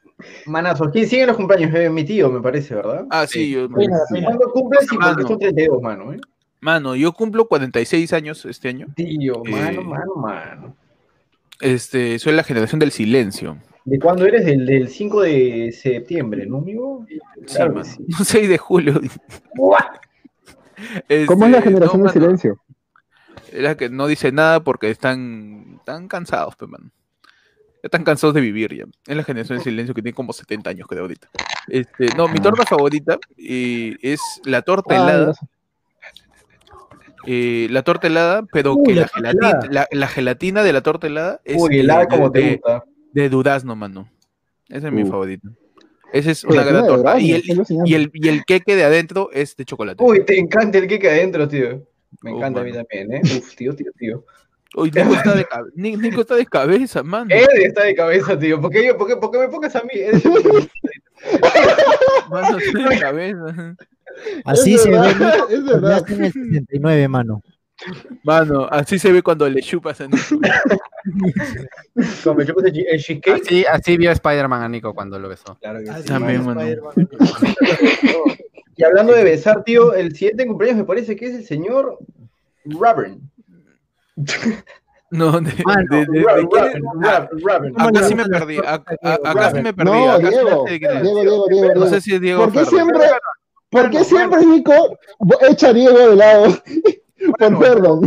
Manazo, 0.46 0.88
¿quién 0.92 1.08
sigue 1.08 1.26
los 1.26 1.36
cumpleaños? 1.36 1.74
Eh, 1.74 1.90
mi 1.90 2.04
tío, 2.04 2.30
me 2.30 2.40
parece, 2.40 2.76
¿verdad? 2.76 3.04
Ah, 3.10 3.26
sí, 3.26 3.50
yo. 3.50 3.68
Peina, 3.68 3.98
peina. 4.12 4.26
¿Cuándo 4.28 4.52
cumples? 4.52 4.82
Sí, 4.82 4.96
porque 4.96 5.06
Mano. 5.06 5.28
son 5.28 5.38
32, 5.38 5.82
mano, 5.82 6.12
¿eh? 6.12 6.20
Mano, 6.60 6.94
yo 6.94 7.12
cumplo 7.12 7.46
46 7.48 8.12
años 8.12 8.44
este 8.44 8.68
año. 8.68 8.86
Tío, 8.94 9.42
mano, 9.44 9.80
Eh. 9.80 9.84
mano, 9.84 10.14
mano. 10.16 10.76
Este, 11.60 12.18
soy 12.20 12.32
la 12.34 12.44
generación 12.44 12.78
del 12.78 12.92
silencio. 12.92 13.58
¿De 13.84 13.98
cuándo 13.98 14.24
eres? 14.26 14.44
Del, 14.44 14.66
del 14.66 14.88
5 14.88 15.22
de 15.22 15.72
septiembre, 15.72 16.46
¿no, 16.46 16.58
amigo? 16.58 17.04
Sí, 17.08 17.18
Claro 17.56 17.72
mano. 17.74 17.84
sí. 17.84 18.04
No 18.08 18.24
6 18.24 18.48
de 18.48 18.58
julio. 18.58 19.00
¿Cómo 21.26 21.46
es 21.46 21.50
la 21.50 21.58
Este, 21.58 21.70
generación 21.70 22.02
no, 22.02 22.08
del 22.12 22.20
mano, 22.20 22.36
silencio? 22.38 22.58
Es 23.58 23.64
la 23.64 23.76
que 23.76 23.88
no 23.90 24.06
dice 24.06 24.30
nada 24.30 24.60
porque 24.62 24.88
están, 24.88 25.74
están 25.80 26.06
cansados, 26.06 26.54
pues, 26.56 26.70
mano. 26.70 26.92
Ya 27.32 27.80
están 27.88 28.04
cansados 28.04 28.32
de 28.34 28.40
vivir 28.40 28.72
ya. 28.72 28.84
Es 29.04 29.16
la 29.16 29.24
generación 29.24 29.58
del 29.58 29.64
silencio 29.64 29.94
que 29.96 30.02
tiene 30.02 30.14
como 30.14 30.32
70 30.32 30.70
años, 30.70 30.86
creo, 30.86 31.02
ahorita. 31.02 31.28
Este, 31.66 32.06
no, 32.16 32.28
mi 32.28 32.38
torta 32.38 32.64
favorita 32.64 33.18
eh, 33.36 33.96
es 34.00 34.20
la 34.44 34.62
torta 34.62 34.94
Ah, 34.94 34.96
helada. 34.96 35.32
eh, 37.26 37.66
la 37.70 37.82
torta 37.82 38.06
helada, 38.06 38.44
pero 38.52 38.74
Uy, 38.74 38.84
que 38.84 38.94
la 39.00 39.08
gelatina, 39.08 39.48
helada. 39.48 39.68
la, 39.70 39.88
la 39.90 40.06
gelatina 40.08 40.62
de 40.62 40.72
la 40.72 40.80
torta 40.82 41.08
helada 41.08 41.40
es 41.44 41.60
Uy, 41.60 41.70
de- 41.74 41.80
helada 41.80 42.00
de- 42.02 42.06
como 42.08 42.30
te 42.30 42.38
de, 42.40 42.52
gusta. 42.52 42.84
de 43.12 43.28
durazno, 43.28 43.74
mano. 43.76 44.08
Ese 44.68 44.86
es 44.86 44.92
mi 44.92 45.04
favorito. 45.04 45.48
Esa 46.12 46.30
es 46.30 46.44
una 46.44 46.62
gran 46.62 46.86
torta. 46.86 47.18
Y 47.18 47.32
el, 47.32 47.42
y, 47.84 47.94
el, 47.94 48.10
y 48.14 48.28
el 48.28 48.44
queque 48.44 48.76
de 48.76 48.84
adentro 48.84 49.30
es 49.32 49.56
de 49.56 49.64
chocolate. 49.64 50.02
Uy, 50.02 50.24
te 50.24 50.38
encanta 50.38 50.78
el 50.78 50.86
queque 50.86 51.08
adentro, 51.10 51.48
tío. 51.48 51.82
Me 52.22 52.32
Oh, 52.32 52.36
encanta 52.38 52.60
a 52.60 52.64
mí 52.64 52.72
también, 52.72 53.12
¿eh? 53.14 53.20
Uf, 53.24 53.54
tío, 53.56 53.74
tío, 53.74 53.90
tío. 53.96 54.24
Uy, 54.76 54.90
Nico 54.90 55.14
está 55.14 55.34
de, 55.34 55.44
cabe- 55.46 55.70
Nico 55.76 56.20
está 56.20 56.34
de 56.34 56.44
cabeza, 56.46 57.02
mano. 57.02 57.30
Eddie 57.30 57.66
está 57.68 57.84
de 57.84 57.94
cabeza, 57.94 58.38
tío. 58.38 58.60
¿Por 58.60 58.70
qué, 58.70 58.86
yo, 58.86 58.96
por 58.98 59.06
qué, 59.08 59.16
por 59.16 59.30
qué 59.30 59.38
me 59.38 59.48
pongas 59.48 59.74
a 59.76 59.82
mí? 59.82 59.92
Mano, 62.30 62.58
está 62.58 62.88
de 62.88 62.98
cabeza. 63.00 63.74
Así 64.44 64.74
Es 64.74 64.82
se 64.82 64.90
ve 64.90 64.98
verdad, 64.98 65.14
Nico 65.18 65.48
es 65.48 65.60
cuando 65.60 65.80
verdad. 65.88 66.10
en 66.10 66.24
el 66.24 66.32
69, 66.32 67.08
mano. 67.08 67.40
Mano, 68.24 68.66
así 68.70 68.98
se 68.98 69.12
ve 69.12 69.22
cuando 69.22 69.48
le 69.48 69.62
chupas 69.62 70.00
a 70.00 70.08
Nico. 70.08 70.18
Cuando 72.24 72.44
chupas 72.44 72.64
el, 72.66 72.86
el 72.90 73.00
cheesecake. 73.00 73.40
Así, 73.42 73.64
así 73.64 73.96
vio 73.96 74.10
Spider-Man 74.10 74.62
a 74.62 74.68
Nico 74.68 74.92
cuando 74.94 75.18
lo 75.18 75.28
besó. 75.28 75.56
Claro 75.60 75.78
que 75.80 75.86
sí. 76.02 76.08
También, 76.08 76.44
mano. 76.44 76.60
Y 78.78 78.84
hablando 78.84 79.12
de 79.12 79.24
besar, 79.24 79.64
tío, 79.64 79.92
el 79.92 80.14
siguiente 80.14 80.46
cumpleaños 80.46 80.78
me 80.78 80.84
parece 80.84 81.16
que 81.16 81.26
es 81.26 81.34
el 81.34 81.44
señor 81.44 81.98
Robin. 82.64 83.28
No, 85.10 85.40
de, 85.40 85.52
Mano, 85.64 85.84
de- 85.90 86.06
de-. 86.06 86.46
¿Cómo 86.46 87.88
Acá 87.88 88.02
sí 88.04 88.14
me 88.14 88.24
las 88.24 88.40
perdí. 88.40 88.58
Acá, 88.58 89.50
sí 89.52 89.62
me 89.62 89.74
perdí. 89.74 89.90
No, 89.90 90.10
acá 90.12 90.30
sí 90.30 90.36
me 90.36 90.42
Diego. 90.44 90.64
Diego, 90.68 91.20
Diego, 91.22 91.46
Diego, 91.48 91.74
No 91.74 91.86
sé 91.88 92.00
si 92.00 92.14
es 92.14 92.20
Diego 92.20 92.44
¿Por 92.44 92.52
qué 92.52 92.58
Ferro. 92.60 92.70
siempre, 92.70 93.00
por 93.70 93.90
qué 93.90 94.04
siempre 94.04 94.46
Nico 94.46 94.72
echa 95.50 95.70
a 95.70 95.72
Diego 95.72 95.98
de 95.98 96.16
lado? 96.16 96.46
Por 97.38 97.58
perdón. 97.58 98.00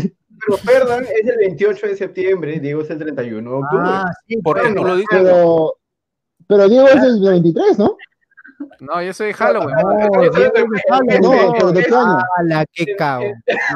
Pero 0.48 0.58
Ferdan 0.58 1.04
es 1.04 1.28
el 1.28 1.38
28 1.38 1.88
de 1.88 1.96
septiembre, 1.98 2.60
Diego 2.62 2.82
es 2.82 2.90
el 2.90 2.98
31 2.98 3.50
de 3.52 3.56
octubre. 3.58 3.84
Ah, 3.86 4.06
sí, 4.26 4.38
¿Por 4.38 4.62
qué 4.62 4.74
tú 4.74 4.84
lo 4.86 4.96
dices? 4.96 5.08
Pero, 5.12 5.74
pero 6.48 6.70
Diego 6.70 6.88
es 6.88 7.02
del 7.02 7.22
23, 7.22 7.78
¿no? 7.78 7.98
No, 8.80 9.02
yo 9.02 9.14
soy 9.14 9.34
Halloween. 9.34 9.76
Ah, 9.78 9.82
No, 9.84 10.24
Yo 10.24 10.32
soy 10.32 10.42
Diego 10.42 10.52
de- 10.54 10.60
es 10.62 10.70
de 10.70 10.82
Halloween. 10.90 11.22
No, 11.22 11.54
pero 11.54 11.72
¿de 11.72 11.84
qué 11.84 11.94
año? 11.96 12.20
Ah, 12.54 12.66
que 12.74 12.96
cago. 12.96 13.26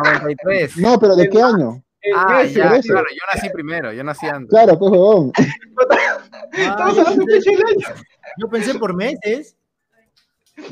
93. 0.04 0.78
No, 0.78 1.00
pero 1.00 1.16
¿de 1.16 1.30
qué 1.30 1.42
año? 1.42 1.82
Ah, 2.16 2.44
ya, 2.44 2.80
claro, 2.82 3.08
yo 3.12 3.22
nací 3.34 3.50
primero, 3.50 3.92
yo 3.92 4.04
nací 4.04 4.28
antes. 4.28 4.50
Claro, 4.50 4.78
pues, 4.78 4.92
huevón. 4.92 5.32
Estamos 6.54 6.98
hablando 7.00 7.26
de 7.26 7.38
año. 7.38 7.96
Yo 8.38 8.48
pensé 8.50 8.76
por 8.76 8.94
meses. 8.96 9.56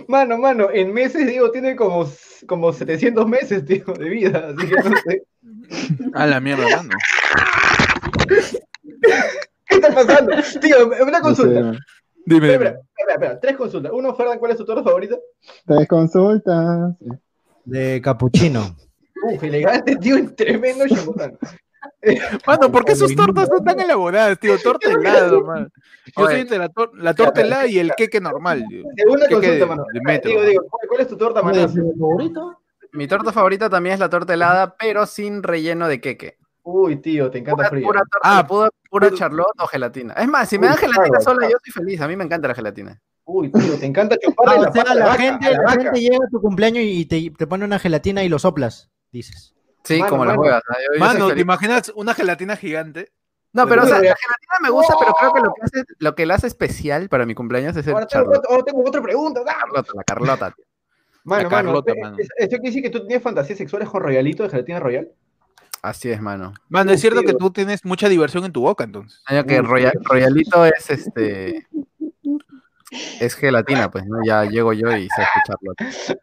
Mano, 0.08 0.38
mano, 0.38 0.70
en 0.72 0.93
meses, 0.93 1.27
Diego 1.27 1.51
tiene 1.51 1.75
como, 1.75 2.08
como 2.48 2.72
700 2.72 3.27
meses, 3.27 3.65
tío, 3.65 3.84
de 3.98 4.10
vida, 4.10 4.50
así 4.55 4.67
que 4.67 4.75
no 4.75 4.96
sé. 5.05 5.24
A 6.13 6.25
la 6.27 6.39
mierda, 6.39 6.65
mano. 6.77 6.89
¿Qué 8.27 9.75
está 9.75 9.93
pasando? 9.93 10.36
Tío, 10.62 10.88
una 10.88 11.05
No 11.05 11.12
sé, 11.15 11.22
consulta. 11.22 11.77
Dime, 12.25 12.51
Espera, 12.53 12.70
espera, 12.98 13.13
espera, 13.13 13.39
tres 13.39 13.58
consultas. 13.58 13.92
Uno, 13.94 14.15
Ferdan, 14.15 14.39
¿cuál 14.39 14.51
es 14.51 14.58
tu 14.58 14.65
torta 14.65 14.84
favorita? 14.84 15.18
Tres 15.65 15.88
consultas. 15.88 16.96
De 17.65 18.01
capuchino. 18.01 18.75
Uf, 19.24 19.44
elegante, 19.44 19.96
tío, 19.98 20.34
tremendo 20.36 20.86
chambotán. 20.88 21.38
Mano, 22.48 22.72
¿por 22.72 22.84
qué 22.86 22.96
sus 22.96 23.15
tortas 23.15 23.48
son 23.48 23.63
tan 23.63 23.80
elaboradas, 23.80 24.38
tío? 24.39 24.58
Torta 24.58 24.89
helada, 24.89 25.39
man. 25.42 25.72
Yo 26.18 26.25
soy 26.25 26.42
entre 26.42 26.58
la, 26.58 26.70
tor- 26.70 26.92
la 26.96 27.13
torta 27.13 27.42
helada 27.42 27.68
y 27.68 27.80
el 27.80 27.92
queque 27.96 28.20
normal. 28.20 28.63
tío. 28.70 28.84
Segunda 28.96 29.27
¿Qué- 29.27 29.30
qué 29.30 29.36
consulta, 29.36 29.60
de- 29.60 29.65
mano. 29.65 29.86
de 29.94 30.01
metro? 30.01 30.30
Digo, 30.32 30.44
digo, 30.44 30.63
¿cuál, 30.88 31.01
es 31.01 31.08
tu 31.08 31.18
torta, 31.18 31.42
mano? 31.42 31.68
favorito? 31.68 32.60
Mi 32.94 33.08
torta 33.08 33.32
favorita 33.32 33.70
también 33.70 33.94
es 33.94 34.00
la 34.00 34.10
torta 34.10 34.34
helada, 34.34 34.75
pero 34.77 35.06
sin 35.06 35.44
relleno 35.44 35.88
de 35.88 36.00
queque. 36.01 36.38
Uy, 36.63 36.96
tío, 36.98 37.29
te 37.29 37.39
encanta 37.39 37.58
Pura, 37.58 37.70
frío. 37.70 37.86
pura 37.88 38.00
torta, 38.00 38.20
Ah, 38.39 38.48
pura, 38.48 38.70
pura 38.89 39.12
charlotte 39.12 39.60
o 39.60 39.67
gelatina. 39.67 40.13
Es 40.13 40.27
más, 40.27 40.48
si 40.48 40.58
me 40.58 40.67
Uy, 40.67 40.70
dan 40.70 40.77
gelatina 40.79 41.05
claro, 41.08 41.24
sola, 41.24 41.38
claro. 41.39 41.51
yo 41.51 41.58
soy 41.63 41.84
feliz. 41.84 42.01
A 42.01 42.08
mí 42.08 42.15
me 42.15 42.24
encanta 42.24 42.48
la 42.48 42.55
gelatina. 42.55 43.01
Uy, 43.25 43.51
tío, 43.51 43.77
te 43.77 43.86
encanta 43.86 44.17
chuparle 44.17 44.53
Ah, 44.55 44.62
la 44.62 44.70
o 44.70 44.72
sea, 44.74 44.82
pata 44.84 44.91
a 44.91 44.96
la, 44.96 45.00
la, 45.05 45.12
vaca, 45.12 45.22
gente, 45.22 45.46
la 45.46 45.58
la 45.58 45.63
vaca. 45.63 45.82
gente 45.82 46.00
llega 46.01 46.17
a 46.25 46.29
tu 46.29 46.41
cumpleaños 46.41 46.84
y 46.86 47.05
te, 47.05 47.32
te 47.38 47.48
pone 47.48 47.65
una 47.65 47.79
gelatina 47.79 48.24
y 48.24 48.29
lo 48.29 48.39
soplas, 48.39 48.89
dices. 49.12 49.53
Sí, 49.84 50.00
Mano, 50.00 50.10
como 50.10 50.25
yo 50.25 50.32
soy 50.41 51.00
Mano, 51.00 51.34
¿te 51.34 51.41
imaginas 51.41 51.91
una 51.96 52.13
gelatina 52.13 52.55
gigante? 52.55 53.12
No, 53.51 53.67
pero 53.67 53.84
o 53.84 53.86
sea, 53.86 53.96
la 53.96 54.15
gelatina 54.15 54.58
me 54.62 54.70
gusta, 54.70 54.96
pero 54.98 55.13
creo 55.13 55.34
que 55.34 55.39
lo 55.41 55.53
que 55.53 55.62
hace, 55.63 55.84
lo 56.00 56.15
que 56.15 56.25
la 56.25 56.36
hace 56.36 56.48
especial 56.48 57.10
para 57.10 57.25
mi 57.25 57.36
cumpleaños 57.36 57.75
es 57.75 57.86
el 57.86 57.93
Ahora 57.93 58.08
tengo, 58.08 58.32
ahora 58.50 58.63
tengo 58.63 58.84
otra 58.88 59.01
pregunta. 59.01 59.41
¡ah! 59.46 59.53
Carlota, 59.60 59.91
la 59.96 60.03
Carlota. 60.03 60.51
tío. 60.51 60.65
Mano, 61.25 61.43
La 61.43 61.50
Carlota, 61.50 61.91
eh, 61.93 62.01
mano. 62.01 62.15
es- 62.20 62.29
¿esto 62.38 62.55
quiere 62.58 62.70
decir 62.70 62.84
que 62.84 62.89
tú 62.89 63.05
tienes 63.05 63.22
fantasías 63.24 63.58
sexuales 63.58 63.88
con 63.89 64.01
royalito 64.01 64.43
de 64.43 64.50
gelatina 64.50 64.79
royal? 64.79 65.10
Así 65.84 66.10
es, 66.10 66.22
mano. 66.22 66.54
Mano, 66.70 66.92
es 66.94 67.02
cierto 67.02 67.22
que 67.24 67.34
tú 67.34 67.52
tienes 67.52 67.84
mucha 67.86 68.08
diversión 68.10 68.46
en 68.46 68.52
tu 68.54 68.62
boca, 68.62 68.86
entonces. 68.86 69.22
Año 69.25 69.44
que 69.44 69.60
Uy, 69.60 69.66
Roya- 69.68 69.92
tío. 69.92 70.02
Royalito 70.06 70.66
es 70.66 70.90
este. 70.90 71.68
Es 73.20 73.36
gelatina, 73.36 73.92
pues, 73.92 74.06
¿no? 74.06 74.18
Ya 74.25 74.46
llego 74.46 74.72
yo 74.74 74.96
y 74.96 75.10
se 75.10 75.22
hace 75.22 75.40
Charlotte. 75.46 76.20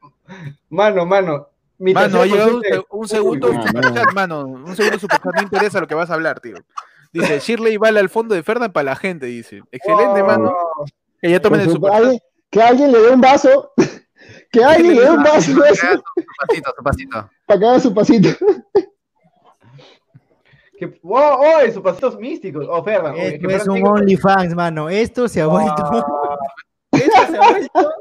Mano, 0.71 1.05
mano. 1.05 1.49
Mi 1.79 1.93
Mano, 1.93 2.25
llegado 2.25 2.57
un, 2.57 2.62
un 3.00 3.09
segundo 3.09 3.49
Uy, 3.50 3.57
no, 3.57 3.67
superchat, 3.67 4.12
mano. 4.14 4.40
Un 4.47 4.75
segundo 4.76 4.99
superchat, 4.99 5.35
no 5.35 5.43
interesa 5.43 5.81
lo 5.81 5.87
que 5.87 5.95
vas 5.95 6.11
a 6.11 6.14
hablar, 6.14 6.40
tío. 6.40 6.57
Dice, 7.12 7.38
Shirley 7.40 7.76
vale 7.76 8.00
al 8.00 8.09
fondo 8.09 8.35
de 8.35 8.43
Ferdan 8.43 8.73
para 8.73 8.85
la 8.85 8.97
gente, 8.97 9.26
dice. 9.26 9.62
Excelente, 9.73 10.21
Wow. 10.21 10.26
mano. 10.26 10.55
Que 11.21 11.31
ya 11.31 11.40
tomen 11.40 11.61
el 11.61 11.67
su- 11.67 11.73
superchat. 11.73 12.00
alguien- 12.02 12.21
que 12.50 12.62
alguien 12.62 12.93
le 12.93 12.99
dé 12.99 13.11
un 13.11 13.21
vaso. 13.21 13.73
Que 14.52 14.62
alguien 14.64 14.95
le 14.97 15.02
dé 15.02 15.11
un 15.11 15.23
vaso 15.23 15.40
Su 15.52 15.59
pasito, 15.59 16.02
su 16.76 16.83
pasito. 16.85 17.31
para 17.47 17.59
que 17.61 17.67
haga 17.67 17.81
su 17.81 17.95
pasito. 17.95 18.29
Que, 20.80 20.87
wow, 21.02 21.37
oh, 21.38 21.58
esos 21.60 21.82
pasitos 21.82 22.18
místicos. 22.18 22.66
Oh, 22.68 22.82
Ferdan. 22.82 23.12
oye, 23.12 23.34
Esto 23.34 23.49
que 23.49 23.54
es 23.54 23.68
un 23.68 23.87
OnlyFans, 23.87 24.54
mano. 24.54 24.88
Esto 24.88 25.28
se 25.28 25.42
ha 25.42 25.46
vuelto. 25.46 25.75
Esto 26.92 27.26
se 27.30 27.37
ha 27.37 27.50
vuelto. 27.50 27.92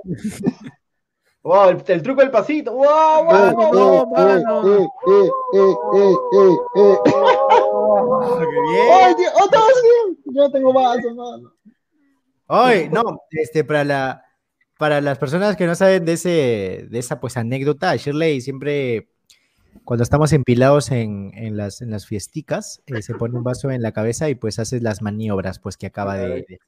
wow, 1.44 1.70
el, 1.70 1.84
el 1.86 2.02
truco 2.02 2.22
del 2.22 2.32
pasito. 2.32 2.72
Wow, 2.74 3.26
wow, 3.26 3.36
Eh, 3.36 3.54
wow, 3.54 4.02
eh, 4.02 4.06
mano. 4.16 4.78
eh, 4.80 4.88
eh, 5.08 5.30
eh, 5.54 5.76
eh, 5.94 6.16
eh, 6.34 6.56
eh. 6.76 6.98
Qué 8.40 8.46
bien. 8.46 8.88
¡Ay, 8.94 9.16
tío! 9.16 9.30
¡Oh, 9.36 9.50
todo 9.50 9.68
bien! 9.84 10.18
Yo 10.26 10.42
no 10.44 10.52
tengo 10.52 10.74
vaso, 10.74 11.16
mano. 11.16 11.54
Oye, 12.48 12.90
no, 12.90 13.04
este, 13.30 13.64
para 13.64 13.84
la, 13.84 14.24
para 14.78 15.02
las 15.02 15.18
personas 15.20 15.56
que 15.56 15.68
no 15.68 15.76
saben 15.76 16.06
de 16.06 16.14
ese, 16.14 16.88
de 16.90 16.98
esa 17.00 17.20
pues 17.20 17.38
anécdota, 17.38 17.96
Shirley 17.96 18.42
siempre, 18.42 19.10
cuando 19.86 20.04
estamos 20.04 20.34
empilados 20.34 20.92
en, 20.92 21.32
en 21.34 21.58
las, 21.58 21.82
en 21.82 21.90
las 21.92 22.06
fiesticas, 22.06 22.82
eh, 22.88 23.02
se 23.02 23.16
pone 23.16 23.38
un 23.38 23.44
vaso 23.44 23.72
en 23.72 23.82
la 23.82 23.92
cabeza 23.92 24.30
y 24.30 24.36
pues 24.36 24.60
hace 24.60 24.80
las 24.82 25.02
maniobras 25.02 25.60
pues 25.60 25.78
que 25.78 25.88
acaba 25.88 26.16
de, 26.16 26.28
de- 26.48 26.60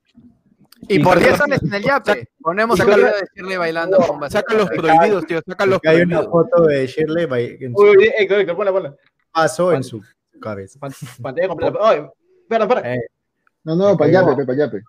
Y 0.87 0.95
Y 0.95 0.99
por 1.03 1.15
saca- 1.19 1.25
10 1.27 1.37
soles 1.37 1.63
en 1.63 1.73
el 1.75 1.83
yape. 1.83 2.29
Ponemos 2.41 2.79
saca- 2.79 2.95
video 2.95 3.11
de 3.13 3.27
Shirley 3.35 3.57
bailando 3.57 3.97
con 3.99 4.19
vasito. 4.19 4.39
Saca 4.39 4.53
los 4.55 4.69
prohibidos, 4.69 5.25
tío. 5.27 5.39
Saca 5.45 5.65
los 5.67 5.75
Porque 5.75 5.89
hay 5.89 6.01
una 6.01 6.21
prohibidos. 6.21 6.31
foto 6.31 6.63
de 6.65 6.87
Shirley 6.87 7.57
en 7.61 7.73
su 7.75 7.81
Uy, 7.83 8.11
Héctor, 8.17 8.39
Héctor, 8.39 8.55
ponla, 8.55 8.71
ponla. 8.71 8.95
vaso 9.33 9.73
en 9.73 9.83
su 9.83 10.01
cabeza. 10.41 10.79
Pan- 10.79 10.91
Pantalla 11.21 11.47
completa. 11.47 11.77
Ay, 11.81 12.05
espera, 12.41 12.63
espera. 12.65 12.95
Eh, 12.95 12.99
No, 13.63 13.75
no, 13.75 13.95
para 13.95 14.09
allá, 14.09 14.25
Pepe, 14.25 14.45
para 14.45 14.53
allá, 14.63 14.71
Pepe. 14.71 14.83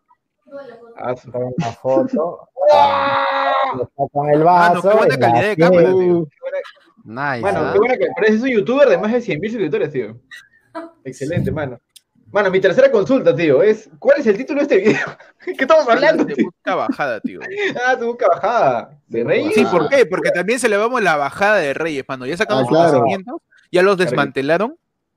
Ah, 0.96 1.14
una 1.34 1.72
foto, 1.72 2.48
sacan 3.96 4.30
el 4.34 4.42
vaso. 4.44 4.82
qué 4.82 4.96
buena 4.96 5.16
calidad 5.18 5.42
de 5.48 5.56
cámara, 5.56 5.92
tío. 5.92 6.28
Nice. 7.04 7.40
Mano, 7.40 7.60
¿ah? 7.60 7.70
qué 7.72 7.78
buena 7.78 7.96
que 7.96 8.06
pero 8.14 8.26
ese 8.28 8.36
es 8.36 8.42
un 8.42 8.50
youtuber 8.50 8.88
de 8.88 8.98
más 8.98 9.12
de 9.12 9.18
100.000 9.18 9.48
suscriptores, 9.50 9.90
tío. 9.92 10.20
Excelente, 11.04 11.50
mano. 11.50 11.78
Mano, 12.30 12.50
mi 12.50 12.60
tercera 12.60 12.90
consulta, 12.90 13.34
tío, 13.36 13.62
es 13.62 13.90
¿cuál 13.98 14.18
es 14.20 14.26
el 14.26 14.36
título 14.38 14.60
de 14.60 14.62
este 14.62 14.76
video? 14.78 15.06
¿Qué 15.44 15.52
estamos 15.64 15.86
hablando? 15.88 16.24
Tío? 16.24 16.46
busca 16.46 16.74
bajada, 16.74 17.20
tío. 17.20 17.40
Ah, 17.86 17.98
tu 17.98 18.06
busca 18.06 18.26
bajada. 18.28 18.98
¿De 19.06 19.22
Reyes? 19.24 19.54
Sí, 19.54 19.64
¿por 19.66 19.88
qué? 19.90 20.06
Porque 20.06 20.30
también 20.30 20.58
se 20.58 20.68
le 20.68 20.76
vamos 20.78 21.02
la 21.02 21.16
bajada 21.16 21.56
de 21.56 21.74
Reyes, 21.74 22.04
mano. 22.08 22.24
Ya 22.24 22.36
sacamos 22.36 22.62
Ah, 22.64 22.66
sus 22.68 22.76
claro. 22.76 22.92
nacimientos, 22.98 23.34
ya 23.70 23.82
los 23.82 23.98
desmantelaron. 23.98 24.76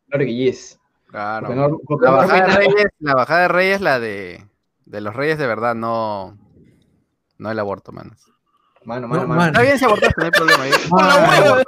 Claro 0.09 0.25
que 0.25 0.35
yes. 0.35 0.77
Claro. 1.07 1.47
Porque 1.47 1.59
no- 1.61 1.79
porque 1.85 2.05
La 2.05 2.11
no 2.11 2.17
bajada 2.17 2.47
de 2.47 2.55
Reyes, 2.57 2.87
la 2.99 3.15
bajada 3.15 3.41
de 3.43 3.47
Reyes, 3.47 3.81
la 3.81 3.99
de, 4.01 4.43
de 4.85 5.01
los 5.01 5.15
Reyes 5.15 5.37
de 5.37 5.47
verdad, 5.47 5.73
no, 5.75 6.37
no 7.37 7.51
el 7.51 7.59
aborto, 7.59 7.93
manos. 7.93 8.29
Mano, 8.85 9.07
mano, 9.07 9.21
No, 9.23 9.27
mano. 9.27 9.39
mano. 9.39 9.51
Está 9.51 9.61
bien 9.63 9.79
si 9.79 9.85
abortaste, 9.85 10.13
no 10.17 10.25
hay 10.25 10.31
problema. 10.31 10.67
Yo- 10.67 10.75
¡Por 10.89 11.03
la 11.03 11.15
hueva! 11.15 11.63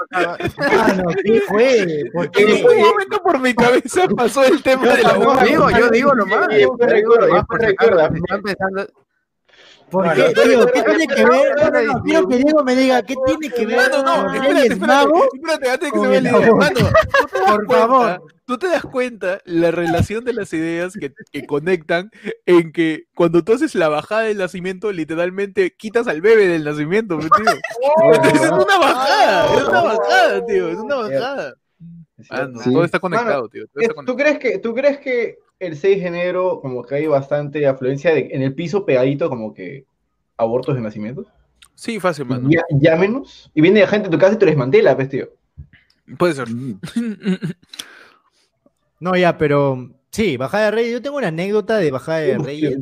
Mano, 0.88 1.04
¿qué 1.24 1.42
fue? 1.48 2.04
¿Por 2.14 2.26
En 2.26 2.32
qué? 2.32 2.46
ningún 2.46 2.78
momento 2.80 3.22
por 3.24 3.40
mi 3.40 3.54
cabeza 3.56 4.08
pasó 4.16 4.44
el 4.44 4.62
tema 4.62 4.86
de 4.88 5.02
la 5.04 5.14
Yo 5.14 5.20
hueva. 5.20 5.44
digo, 5.44 5.70
yo 5.72 5.90
digo 5.90 6.14
nomás. 6.16 6.48
Y 6.52 6.56
después 6.58 6.90
recuerda, 6.92 7.28
y 7.28 7.32
Más 7.32 7.40
después 7.42 7.48
por 7.48 7.60
si 7.60 7.66
acaso, 7.74 7.90
recuerda. 7.92 8.10
si 8.14 8.18
están 8.20 8.42
pensando- 8.44 8.88
¿Por 9.90 10.06
Mano, 10.06 10.16
qué, 10.26 10.34
tío? 10.34 10.44
pero- 10.44 10.66
¿Qué 10.68 10.72
pero- 10.84 10.86
tiene 10.98 11.08
que 11.08 11.16
pero- 11.16 11.32
ver? 11.32 11.56
No, 11.56 11.70
no, 11.72 11.94
no, 11.94 12.04
quiero 12.04 12.28
que 12.28 12.36
Diego 12.38 12.64
me 12.64 12.76
diga, 12.76 13.02
¿qué 13.04 13.16
tiene 13.26 13.50
que 13.56 13.66
ver? 13.66 13.78
Mano, 13.78 14.04
no, 14.04 14.24
los 14.24 14.34
espérate, 14.36 14.68
espérate, 14.68 15.12
espérate, 15.34 15.70
antes 15.72 15.92
que 15.92 15.98
con 15.98 16.02
se 16.02 16.08
me 16.10 16.18
el 16.30 16.36
olvide. 16.36 16.54
Mano, 16.54 16.76
¿tú 16.76 17.28
te 17.32 17.40
das 17.40 17.52
Por 17.56 17.68
favor. 17.68 18.22
Tú 18.48 18.58
te 18.58 18.68
das 18.68 18.82
cuenta 18.84 19.42
la 19.44 19.72
relación 19.72 20.24
de 20.24 20.32
las 20.32 20.54
ideas 20.54 20.94
que, 20.98 21.14
que 21.34 21.46
conectan 21.46 22.12
en 22.46 22.72
que 22.72 23.04
cuando 23.14 23.44
tú 23.44 23.52
haces 23.52 23.76
la 23.76 23.90
bajada 23.90 24.22
del 24.22 24.38
nacimiento, 24.38 24.90
literalmente 24.94 25.76
quitas 25.76 26.08
al 26.08 26.22
bebé 26.22 26.48
del 26.48 26.64
nacimiento. 26.64 27.20
Entonces 27.22 28.42
es 28.42 28.50
una 28.52 28.78
bajada, 28.80 29.54
es 29.58 29.68
una 29.68 29.82
bajada, 29.84 30.46
tío, 30.46 30.70
es 30.70 30.78
una 30.78 30.96
bajada. 30.96 31.54
Mano, 32.32 32.60
Sí. 32.62 32.72
todo 32.74 32.86
está 32.86 33.00
conectado, 33.00 33.50
tío. 33.50 33.66
¿Tú 34.06 34.16
crees 34.16 34.40
que, 34.40 34.60
tú 34.60 34.74
crees 34.74 34.98
que 35.00 35.40
el 35.60 35.76
6 35.76 36.02
de 36.02 36.08
enero 36.08 36.60
como 36.62 36.84
que 36.84 36.96
hay 36.96 37.06
bastante 37.08 37.68
afluencia 37.68 38.14
de- 38.14 38.30
en 38.32 38.42
el 38.44 38.56
piso 38.56 38.86
pegadito 38.86 39.28
como 39.30 39.54
que 39.54 39.86
abortos 40.38 40.74
de 40.74 40.82
nacimiento? 40.82 41.26
Sí, 41.76 42.00
fácil, 42.00 42.26
mano. 42.26 42.50
Ya, 42.50 42.62
ya 42.72 42.96
menos. 42.96 43.52
Y 43.54 43.60
viene 43.62 43.86
gente 43.88 44.08
a 44.08 44.12
tu 44.12 44.18
casa 44.18 44.36
y 44.36 44.38
te 44.38 44.46
desmantela, 44.46 44.96
pues, 44.96 45.10
tío. 45.10 45.30
Puede 46.18 46.34
ser. 46.34 46.48
No, 49.00 49.16
ya, 49.16 49.38
pero 49.38 49.90
sí, 50.12 50.38
bajada 50.38 50.66
de 50.66 50.72
reyes. 50.72 50.94
Yo 50.94 51.02
tengo 51.02 51.18
una 51.18 51.28
anécdota 51.28 51.78
de 51.78 51.92
bajada 51.92 52.20
de 52.20 52.38
reyes. 52.38 52.78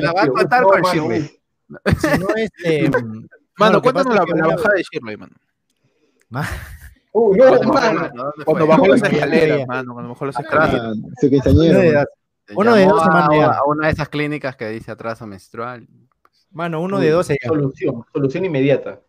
La 0.00 0.12
va 0.12 0.22
a 0.22 0.28
contar 0.28 0.62
No, 0.62 0.68
con 0.68 0.80
mano, 0.80 0.94
Shirley. 0.94 1.22
Si 1.22 2.18
no, 2.18 2.28
este. 2.36 2.90
Mano, 3.58 3.72
lo 3.72 3.82
que 3.82 3.92
cuéntanos 3.92 4.14
la, 4.14 4.22
es 4.22 4.56
bajada 4.56 4.74
de 4.76 4.82
Shirley, 4.84 5.16
mano. 5.16 5.34
Uh, 7.12 7.34
no, 7.34 7.44
¿Dónde 7.46 7.58
fue, 7.66 7.74
mano. 7.74 8.00
mano? 8.00 8.10
¿Dónde 8.14 8.44
Cuando 8.44 8.66
bajó 8.68 8.86
las 8.86 9.02
escaleras, 9.02 9.66
mano. 9.66 9.92
Cuando 9.94 10.08
bajó 10.10 10.26
las 10.26 10.38
escaleras. 10.38 10.82
Ah, 10.82 10.92
su 11.20 11.26
Uno 11.50 11.80
de 11.80 11.92
mano. 11.92 11.98
dos. 11.98 12.06
Uno 12.56 12.74
de 12.74 12.80
Llamó 12.84 12.94
dos 12.94 13.02
se 13.02 13.08
a, 13.08 13.12
manda 13.12 13.36
ya. 13.36 13.46
a 13.52 13.64
una 13.64 13.86
de 13.88 13.92
esas 13.92 14.08
clínicas 14.08 14.56
que 14.56 14.68
dice 14.68 14.90
atraso 14.92 15.26
menstrual. 15.26 15.88
Mano, 16.52 16.80
uno 16.80 16.98
de 17.00 17.10
dos 17.10 17.26
se 17.26 17.36
llama. 17.42 17.56
Solución, 17.56 18.04
solución 18.12 18.44
inmediata. 18.44 19.00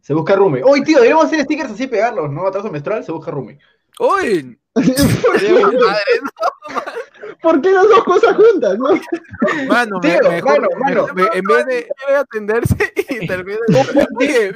Se 0.00 0.12
busca 0.14 0.34
rume. 0.34 0.62
Uy, 0.64 0.82
tío, 0.82 0.96
deberíamos 0.96 1.26
hacer 1.26 1.42
stickers 1.44 1.70
así 1.70 1.84
y 1.84 1.86
pegarlos, 1.86 2.30
¿no? 2.30 2.46
Atraso 2.46 2.70
menstrual, 2.70 3.04
se 3.04 3.12
busca 3.12 3.30
rume. 3.30 3.58
¡Uy! 4.00 4.58
Madre, 4.74 6.00
¿Por 7.42 7.60
qué 7.60 7.70
las 7.72 7.88
dos 7.88 8.04
cosas 8.04 8.36
juntas, 8.36 8.78
no? 8.78 8.88
Mano, 9.68 9.98
me- 10.02 10.10
Tío, 10.18 10.30
mejor- 10.30 10.60
mano, 10.60 10.68
mano. 10.78 11.06
me- 11.14 11.38
en 11.38 11.44
vez 11.44 11.66
de. 11.66 11.88
atenderse 12.16 12.92
y 13.08 13.26
termina. 13.26 13.58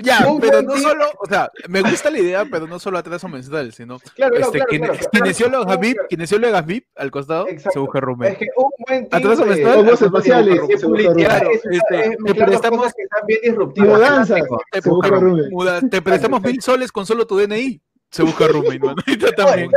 Ya, 0.03 0.27
pero 0.41 0.63
no 0.63 0.77
solo, 0.77 1.05
o 1.19 1.27
sea, 1.29 1.51
me 1.69 1.83
gusta 1.83 2.11
la 2.11 2.19
idea, 2.19 2.45
pero 2.51 2.67
no 2.67 2.79
solo 2.79 2.99
atraso 2.99 3.29
menstrual, 3.29 3.73
sino 3.73 3.99
Claro, 4.15 4.37
este, 4.37 4.59
claro, 4.59 4.67
claro, 4.69 4.93
claro. 4.95 5.09
kinesiólogo 5.13 5.79
VIP, 5.79 5.95
Claro. 5.95 6.09
kinesiólogo 6.09 6.63
VIP 6.63 6.87
al 6.97 7.11
costado, 7.11 7.49
Exacto. 7.49 7.71
se 7.73 7.79
busca 7.81 7.99
Es 7.99 8.05
roommate. 8.05 8.37
que 8.39 8.47
un 8.57 8.71
buen 8.87 9.09
Atraso 9.11 9.43
de- 9.45 9.51
menstrual, 9.51 9.79
Hongos 9.79 10.03
al 10.03 10.11
costado 10.11 10.23
se 10.23 10.31
espaciales, 10.31 10.81
se 10.81 10.87
busca 10.87 11.37
es, 11.53 11.61
este, 11.71 12.01
es 12.05 12.17
prestamos, 12.47 12.95
que 12.95 13.03
están 13.03 13.27
bien 13.27 13.41
disruptivas. 13.43 13.89
Mudanza. 15.51 15.91
te 15.91 16.03
prestamos 16.03 16.43
mil 16.43 16.61
soles 16.63 16.93
con 16.93 17.05
solo 17.07 17.27
tu 17.27 17.37
DNI, 17.39 17.81
se 18.17 18.23
busca 18.23 18.49
roommate, 18.49 18.79
mano. 18.79 18.97
Ahorita 19.07 19.33
también. 19.33 19.71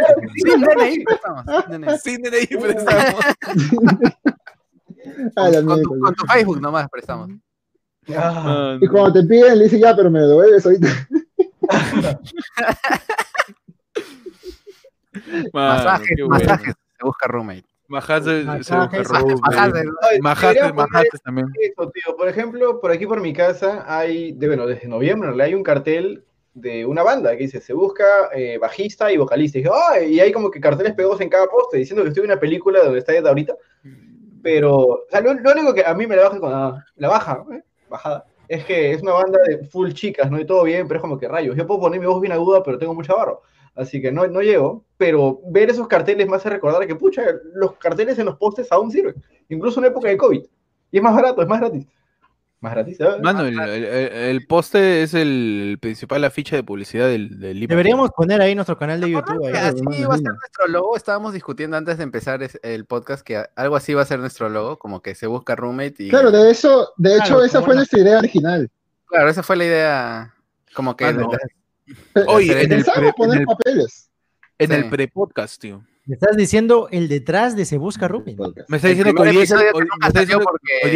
Sin 0.44 0.62
DNI 0.62 1.04
prestamos. 1.04 1.46
sin 2.04 2.22
DNI. 2.22 2.48
Prestamos. 2.48 3.26
Ah, 5.36 5.50
la 5.50 5.62
Con, 5.62 5.66
tu, 5.66 5.76
miércoles. 5.76 6.02
con 6.02 6.16
tu 6.16 6.26
Facebook 6.28 6.62
nomás 6.62 6.90
prestamos. 6.90 7.30
Ah, 8.16 8.78
Y 8.80 8.88
cuando 8.88 9.14
te 9.14 9.28
piden, 9.28 9.58
le 9.58 9.66
dices, 9.66 9.80
ya, 9.80 9.96
pero 9.96 10.10
me 10.10 10.20
lo 10.22 10.30
devuelves 10.30 10.66
ahorita. 10.66 10.88
Masajes, 15.54 16.18
masajes. 16.28 16.74
Se 16.98 17.04
busca 17.06 17.28
roommate. 17.28 17.66
Majates, 17.88 18.46
se 18.66 18.76
busca 18.76 19.04
roommate. 19.04 19.42
Deberíamos 19.52 20.72
poner 20.72 20.74
majates 20.74 21.22
también. 21.24 21.48
Eso, 21.60 21.92
tío. 21.92 22.16
Por 22.16 22.30
ejemplo, 22.30 22.80
por 22.80 22.92
aquí 22.92 23.06
por 23.06 23.20
mi 23.20 23.34
casa 23.34 23.84
hay, 23.88 24.32
de, 24.32 24.48
bueno, 24.48 24.66
desde 24.66 24.88
noviembre 24.88 25.28
realidad 25.28 25.48
hay 25.48 25.56
un 25.56 25.64
cartel 25.64 26.24
de 26.54 26.86
una 26.86 27.04
banda 27.04 27.32
que 27.32 27.44
dice, 27.44 27.62
se 27.62 27.74
busca 27.74 28.30
eh, 28.34 28.58
bajista 28.58 29.12
y 29.12 29.18
vocalista. 29.18 29.60
Y 29.60 29.64
dije, 29.64 30.22
hay 30.22 30.32
como 30.32 30.52
que 30.52 30.60
carteles 30.60 30.94
pegados 30.94 31.22
en 31.22 31.30
cada 31.30 31.48
poste 31.48 31.78
diciendo 31.78 32.04
que 32.04 32.10
estoy 32.10 32.24
en 32.24 32.32
una 32.32 32.40
película 32.40 32.84
donde 32.84 33.00
está 33.00 33.14
ella 33.14 33.30
ahorita. 33.30 33.56
Pero, 34.42 34.76
o 34.76 35.22
lo, 35.22 35.34
lo 35.34 35.52
único 35.52 35.74
que 35.74 35.84
a 35.86 35.94
mí 35.94 36.08
me 36.08 36.16
la 36.16 36.24
baja 36.24 36.40
con 36.40 36.52
la, 36.52 36.86
la 36.96 37.08
baja, 37.10 37.46
¿eh? 37.52 37.62
bajada, 37.90 38.26
es 38.48 38.66
que 38.66 38.92
es 38.92 39.02
una 39.02 39.14
banda 39.14 39.40
de 39.48 39.66
full 39.66 39.92
chicas, 39.92 40.32
¿no? 40.32 40.40
Y 40.40 40.46
todo 40.46 40.64
bien, 40.64 40.88
pero 40.88 40.98
es 40.98 41.02
como 41.02 41.18
que 41.18 41.28
rayos. 41.28 41.56
Yo 41.56 41.68
puedo 41.68 41.82
poner 41.82 42.00
mi 42.00 42.08
voz 42.08 42.20
bien 42.20 42.34
aguda, 42.34 42.64
pero 42.64 42.78
tengo 42.78 42.96
mucha 42.96 43.14
barro. 43.14 43.42
Así 43.76 44.02
que 44.02 44.12
no, 44.12 44.26
no 44.28 44.42
llego. 44.42 44.86
Pero 44.98 45.40
ver 45.46 45.70
esos 45.70 45.88
carteles 45.88 46.28
me 46.28 46.36
hace 46.36 46.50
recordar 46.50 46.86
que, 46.88 46.96
pucha, 46.96 47.24
los 47.54 47.74
carteles 47.74 48.18
en 48.18 48.26
los 48.26 48.38
postes 48.38 48.72
aún 48.72 48.92
sirven. 48.92 49.16
Incluso 49.50 49.80
en 49.80 49.86
época 49.86 50.10
de 50.10 50.18
COVID. 50.18 50.44
Y 50.92 50.98
es 50.98 51.04
más 51.04 51.14
barato, 51.14 51.42
es 51.42 51.48
más 51.48 51.60
gratis. 51.60 51.86
Más 52.62 52.74
gratis. 52.74 52.98
Mano, 53.22 53.46
el, 53.46 53.58
el- 53.86 54.46
poste 54.48 55.02
es 55.04 55.14
el 55.14 55.78
principal 55.80 56.26
afiche 56.26 56.58
de 56.58 56.64
publicidad 56.64 57.08
del, 57.08 57.40
del. 57.40 57.66
Deberíamos 57.68 58.10
poner 58.12 58.42
ahí 58.42 58.54
nuestro 58.54 58.78
canal 58.78 59.00
de 59.00 59.10
YouTube. 59.12 59.46
ahí. 59.46 59.54
Así 59.56 60.04
va 60.04 60.16
a 60.16 60.18
ser 60.18 60.26
nuestro 60.34 60.68
logo. 60.68 60.98
Estábamos 60.98 61.34
discutiendo 61.34 61.78
antes 61.78 61.98
de 61.98 62.04
empezar 62.04 62.42
el 62.62 62.86
podcast 62.86 63.24
que 63.26 63.46
algo 63.56 63.78
así 63.78 63.94
va 63.94 64.02
a 64.02 64.06
ser 64.06 64.20
nuestro 64.20 64.50
logo, 64.50 64.78
como 64.78 65.02
que 65.02 65.16
se 65.16 65.26
busca 65.28 65.56
roommate 65.56 66.04
y 66.04 66.10
Claro, 66.10 66.32
de 66.32 66.52
eso, 66.52 66.92
de 66.98 67.16
hecho, 67.16 67.24
Claro, 67.28 67.44
esa 67.46 67.60
fue 67.60 67.68
una- 67.70 67.76
nuestra 67.76 68.00
idea 68.00 68.18
original. 68.20 68.70
Claro, 69.06 69.30
esa 69.30 69.42
fue 69.42 69.56
la 69.56 69.66
idea. 69.66 70.34
Como 70.76 70.98
que 70.98 71.06
Ah, 71.06 71.14
no. 71.14 71.30
Pe- 72.14 72.24
Oye, 72.28 72.62
en 72.64 72.72
el 72.74 72.84
pre- 72.84 73.14
poner 73.14 73.36
en 73.38 73.42
el- 73.42 73.46
papeles. 73.48 74.10
En 74.58 74.68
Sí. 74.70 74.76
el 74.76 74.90
pre-podcast, 74.90 75.62
tío. 75.62 75.82
Me 76.06 76.16
estás 76.16 76.36
diciendo 76.36 76.90
el 76.92 77.08
detrás 77.08 77.56
de 77.56 77.64
Se 77.66 77.78
Busca 77.78 78.08
Rubin. 78.10 78.36
Me 78.68 78.78
está 78.78 78.90
el 78.90 78.96
diciendo 78.98 79.14
que 79.24 79.30
hoy, 79.30 79.38
el, 79.38 79.44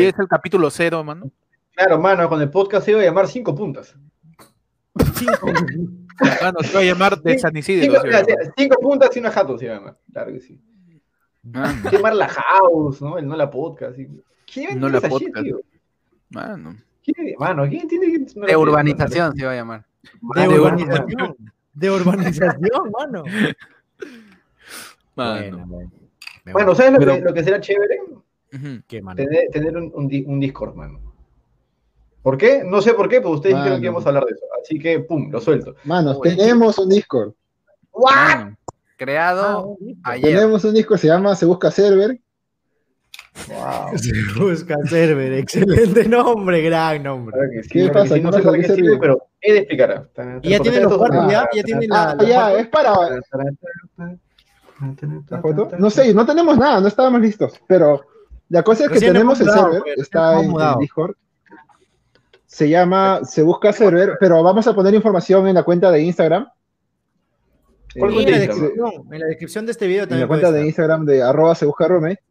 es 0.07 0.15
el 0.19 0.27
capítulo 0.27 0.69
cero, 0.69 1.03
mano. 1.03 1.31
Claro, 1.75 1.99
mano, 1.99 2.29
con 2.29 2.41
el 2.41 2.49
podcast 2.49 2.85
se 2.85 2.91
iba 2.91 3.01
a 3.01 3.03
llamar 3.03 3.27
Cinco 3.27 3.55
Puntas. 3.55 3.95
Mano, 6.41 6.59
se 6.61 6.73
va 6.73 6.79
a 6.79 6.83
llamar 6.83 7.21
de 7.21 7.39
San 7.39 7.55
Isidro. 7.57 7.85
Cinco, 8.01 8.05
llamar. 8.05 8.25
cinco 8.55 8.77
Puntas 8.79 9.15
y 9.15 9.19
una 9.19 9.31
jato 9.31 9.57
se 9.57 9.65
llama. 9.65 9.97
Claro 10.11 10.31
que 10.33 10.39
sí. 10.41 10.61
Mano, 11.43 11.89
Se 11.89 11.95
llama 11.97 12.13
la 12.13 12.27
house, 12.29 13.01
¿no? 13.01 13.17
El 13.17 13.27
no 13.27 13.35
la 13.35 13.49
podcast. 13.49 13.97
y- 13.99 14.07
¿Quién 14.51 14.79
No 14.79 14.87
la 14.89 14.99
esa 14.99 15.07
shit, 15.09 15.27
podcast. 15.27 15.43
tío? 15.45 15.59
Mano. 16.29 16.75
¿Quién, 17.03 17.35
mano, 17.37 17.67
¿quién 17.67 17.81
entiende 17.81 18.07
que 18.11 18.19
no 18.19 18.25
de 18.25 18.33
podcast? 18.33 18.57
urbanización 18.57 19.35
se 19.35 19.45
va 19.45 19.51
a 19.51 19.55
llamar. 19.55 19.85
De 20.35 20.47
urbanización. 20.47 21.35
De 21.73 21.91
urbanización, 21.91 22.91
mano. 22.97 23.23
Mano. 25.15 25.89
Bueno. 26.45 26.75
¿sabes 26.75 26.93
lo, 26.93 26.99
Pero- 26.99 27.15
que, 27.15 27.21
lo 27.21 27.33
que 27.33 27.43
será 27.43 27.59
chévere? 27.59 27.99
¿Qué, 28.87 29.01
mano? 29.01 29.15
Tener, 29.17 29.47
tener 29.51 29.75
un, 29.75 29.91
un 29.95 30.09
un 30.27 30.39
Discord, 30.39 30.75
mano. 30.75 30.99
¿Por 32.23 32.37
qué? 32.37 32.63
No 32.65 32.81
sé 32.81 32.93
por 32.93 33.07
qué, 33.09 33.17
pero 33.17 33.31
ustedes 33.31 33.55
dijeron 33.57 33.79
que 33.79 33.85
íbamos 33.85 34.05
a 34.05 34.09
hablar 34.09 34.25
de 34.25 34.31
eso. 34.31 34.45
Así 34.61 34.79
que, 34.79 34.99
pum, 35.01 35.29
lo 35.29 35.39
suelto. 35.41 35.75
Manos, 35.83 36.17
Uy. 36.23 36.35
tenemos 36.35 36.77
un 36.79 36.89
Discord. 36.89 37.33
Mano. 37.95 38.55
Creado 38.97 39.77
Ah, 40.03 40.11
ayer. 40.11 40.35
Tenemos 40.35 40.63
un 40.63 40.73
Discord, 40.73 40.99
se 40.99 41.07
llama 41.07 41.35
Se 41.35 41.45
Busca 41.45 41.69
Server. 41.69 42.17
Se 43.95 44.11
busca 44.39 44.75
server, 44.85 45.33
excelente 45.33 46.07
nombre, 46.07 46.61
gran 46.61 47.01
nombre. 47.01 47.33
Claro 47.33 47.49
que 47.51 47.63
sí, 47.63 47.69
¿Qué 47.69 47.85
que 47.85 47.89
pasa? 47.91 48.15
sí, 48.15 48.21
No 48.21 48.29
¿Qué 48.31 48.37
sé 48.37 48.43
para 48.43 48.57
qué 48.57 48.63
¿Qué 48.67 48.75
sirve, 48.75 48.97
pero 48.99 49.27
él 49.41 49.57
explicará. 49.57 50.07
Y 50.43 50.49
ya 50.51 50.59
tiene 50.59 50.81
los 50.81 50.97
cuartos, 50.97 51.31
ya, 51.31 51.49
ya 51.53 51.63
tiene 51.63 51.87
la, 51.87 52.11
Ah, 52.11 52.15
la 52.15 52.23
ya, 52.29 52.45
foto. 52.45 52.57
es 52.59 52.67
para 52.67 52.91
la 55.29 55.41
foto. 55.41 55.69
No 55.79 55.89
sé, 55.89 56.13
no 56.13 56.25
tenemos 56.25 56.57
nada, 56.57 56.79
no 56.79 56.87
estábamos 56.87 57.21
listos. 57.21 57.59
Pero 57.67 58.01
la 58.49 58.63
cosa 58.63 58.83
es 58.83 58.89
que 58.89 58.93
Recién 58.95 59.13
tenemos 59.13 59.39
el 59.41 59.49
server, 59.49 59.81
pues, 59.81 59.97
está 59.99 60.39
en 60.39 60.53
Discord. 60.79 61.15
Se 62.53 62.69
llama 62.69 63.21
Se 63.23 63.41
Busca 63.41 63.73
Server, 63.73 64.15
pero 64.19 64.43
vamos 64.43 64.67
a 64.67 64.75
poner 64.75 64.93
información 64.93 65.47
en 65.47 65.55
la 65.55 65.63
cuenta 65.63 65.89
de 65.89 66.03
Instagram. 66.03 66.47
¿Cuál 67.97 68.13
Eh, 68.13 68.21
en 68.21 68.31
la, 68.31 68.37
descripción, 68.37 68.91
en 69.11 69.19
la 69.19 69.25
descripción 69.25 69.65
de 69.65 69.71
este 69.71 69.87
video 69.87 70.03
en 70.03 70.09
también 70.09 70.21
la 70.21 70.27
cuenta 70.27 70.51
de. 70.51 70.65
Instagram 70.67 71.03
de 71.05 71.23
arroba 71.23 71.55
se 71.55 71.65
busca 71.65 71.87
roommate. 71.87 72.21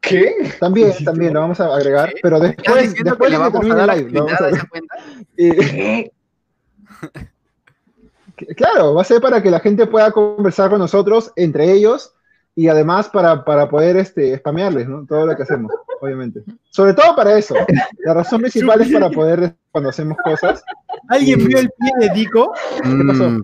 ¿Qué? 0.00 0.32
También, 0.58 0.92
también 1.04 1.34
lo 1.34 1.40
vamos 1.40 1.60
a 1.60 1.74
agregar, 1.76 2.08
¿Qué? 2.08 2.20
pero 2.22 2.42
¿Estás 2.42 2.56
después, 2.56 3.04
después 3.04 3.30
que 3.30 3.36
vamos 3.36 3.70
a 3.70 3.74
dar 3.74 3.96
live. 3.98 4.10
vamos 4.18 4.32
a- 4.40 4.48
esa 4.48 4.66
cuenta? 4.66 4.94
Claro, 8.56 8.94
va 8.94 9.02
a 9.02 9.04
ser 9.04 9.20
para 9.20 9.42
que 9.42 9.50
la 9.50 9.60
gente 9.60 9.86
pueda 9.86 10.10
conversar 10.12 10.70
con 10.70 10.78
nosotros 10.78 11.30
entre 11.36 11.70
ellos 11.70 12.14
y 12.54 12.68
además 12.68 13.08
para, 13.08 13.44
para 13.44 13.68
poder 13.68 13.96
este, 13.96 14.36
spamearles, 14.38 14.88
¿no? 14.88 15.06
Todo 15.06 15.26
lo 15.26 15.36
que 15.36 15.42
hacemos, 15.42 15.72
obviamente. 16.00 16.42
Sobre 16.70 16.94
todo 16.94 17.14
para 17.16 17.38
eso. 17.38 17.54
La 18.04 18.14
razón 18.14 18.40
principal 18.40 18.80
es 18.80 18.92
para 18.92 19.10
poder, 19.10 19.54
cuando 19.72 19.90
hacemos 19.90 20.16
cosas, 20.24 20.62
¿Alguien 21.08 21.44
vio 21.44 21.58
el 21.58 21.70
pie 21.70 21.90
de 21.98 22.14
Dico? 22.14 22.52
pasó? 22.52 23.30
Mm. 23.30 23.42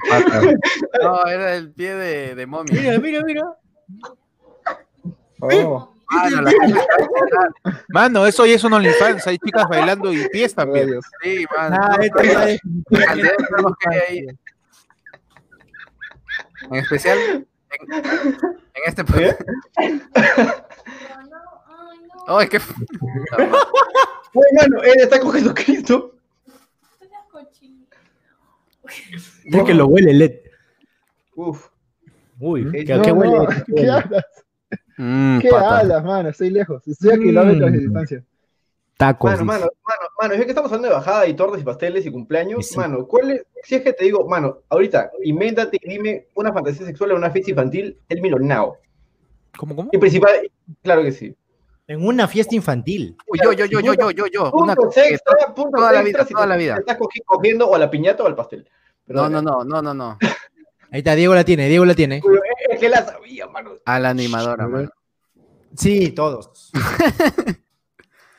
No, 1.02 1.26
era 1.26 1.56
el 1.56 1.72
pie 1.72 1.94
de, 1.94 2.34
de 2.36 2.46
momia. 2.46 2.80
Mira, 2.80 2.98
mira, 2.98 3.22
mira. 3.24 3.42
Oh, 5.40 5.92
Mano, 6.08 6.42
la 6.42 6.50
gente. 6.50 6.80
Mano, 7.88 8.26
eso 8.26 8.46
ya 8.46 8.54
es 8.54 8.62
un 8.62 8.72
OnlyFans, 8.72 9.26
hay 9.26 9.38
chicas 9.38 9.66
bailando 9.68 10.12
y 10.12 10.28
pies 10.28 10.54
también. 10.54 11.00
Sí, 11.22 11.44
mano. 11.56 11.76
Ah, 11.80 11.98
esto 12.00 12.20
es-. 12.20 12.60
En 16.70 16.74
especial 16.76 17.46
en, 17.80 18.34
en 18.74 18.82
este 18.86 19.04
Oh, 22.28 22.40
es 22.40 22.48
que 22.50 22.58
mano, 24.52 24.82
él 24.82 25.00
está 25.00 25.20
con 25.20 25.32
Jesucristo. 25.32 26.12
Es 29.44 29.64
que 29.64 29.74
lo 29.74 29.86
huele, 29.86 30.12
LED. 30.12 30.32
Uf. 31.36 31.68
Uy, 32.38 32.70
¿qué, 32.84 32.94
No, 32.96 33.02
qué 33.02 33.12
no, 33.12 33.14
huele? 33.18 33.64
¿Qué 33.74 33.90
hablas? 33.90 34.24
Mm, 34.98 35.38
¿Qué 35.40 35.48
pata. 35.50 35.78
hablas, 35.80 36.04
mano? 36.04 36.28
Estoy 36.30 36.50
lejos. 36.50 36.86
Estoy 36.88 37.10
a 37.10 37.18
kilómetros 37.18 37.72
de 37.72 37.78
Mm. 37.78 37.80
distancia. 37.80 38.24
Tacos. 38.96 39.30
Mano, 39.30 39.44
mano, 39.44 39.66
mano, 39.86 40.00
mano, 40.20 40.34
es 40.34 40.40
que 40.44 40.48
estamos 40.48 40.70
hablando 40.72 40.88
de 40.88 40.94
bajada 40.94 41.26
y 41.26 41.34
tortas 41.34 41.60
y 41.60 41.64
pasteles 41.64 42.06
y 42.06 42.10
cumpleaños. 42.10 42.66
Sí. 42.66 42.76
Mano, 42.78 43.06
¿cuál 43.06 43.30
es? 43.32 43.46
Si 43.62 43.74
es 43.74 43.82
que 43.82 43.92
te 43.92 44.04
digo, 44.04 44.26
mano, 44.26 44.58
ahorita, 44.70 45.10
invéntate 45.22 45.78
y 45.82 45.88
dime 45.88 46.28
una 46.34 46.52
fantasía 46.52 46.86
sexual 46.86 47.10
en 47.10 47.18
una 47.18 47.30
fiesta 47.30 47.50
infantil, 47.50 47.98
el 48.08 48.22
milonao. 48.22 48.78
¿Cómo, 49.58 49.76
cómo? 49.76 49.90
Y 49.92 49.98
principal, 49.98 50.50
claro 50.82 51.02
que 51.02 51.12
sí. 51.12 51.34
En 51.88 52.04
una 52.06 52.26
fiesta 52.26 52.54
infantil. 52.54 53.16
Uy, 53.28 53.38
yo, 53.44 53.52
yo, 53.52 53.66
yo, 53.66 53.80
yo, 53.80 53.92
yo, 53.94 54.10
yo, 54.10 54.26
yo. 54.26 54.50
Una 54.52 54.74
Puntos 54.74 54.94
que- 54.94 55.08
extra, 55.10 55.54
puntos 55.54 55.72
toda 55.80 55.92
la 55.92 56.00
extra 56.00 56.20
vida, 56.22 56.26
si 56.26 56.34
toda 56.34 56.46
la 56.46 56.56
vida. 56.56 56.74
te 56.76 56.80
estás 56.80 56.98
cogi- 56.98 57.22
cogiendo 57.24 57.68
o 57.68 57.74
a 57.74 57.78
la 57.78 57.90
piñata 57.90 58.22
o 58.22 58.26
al 58.26 58.34
pastel. 58.34 58.68
No, 59.06 59.28
no, 59.28 59.40
no, 59.42 59.62
no, 59.62 59.82
no, 59.82 59.94
no. 59.94 60.18
Ahí 60.90 60.98
está, 60.98 61.14
Diego 61.14 61.34
la 61.34 61.44
tiene, 61.44 61.68
Diego 61.68 61.84
la 61.84 61.94
tiene. 61.94 62.22
Es 62.70 62.80
que 62.80 62.88
la 62.88 63.04
sabía, 63.04 63.46
mano. 63.46 63.72
A 63.84 64.00
la 64.00 64.10
animadora, 64.10 64.66
mano. 64.66 64.88
Sí, 65.76 66.10
todos. 66.12 66.70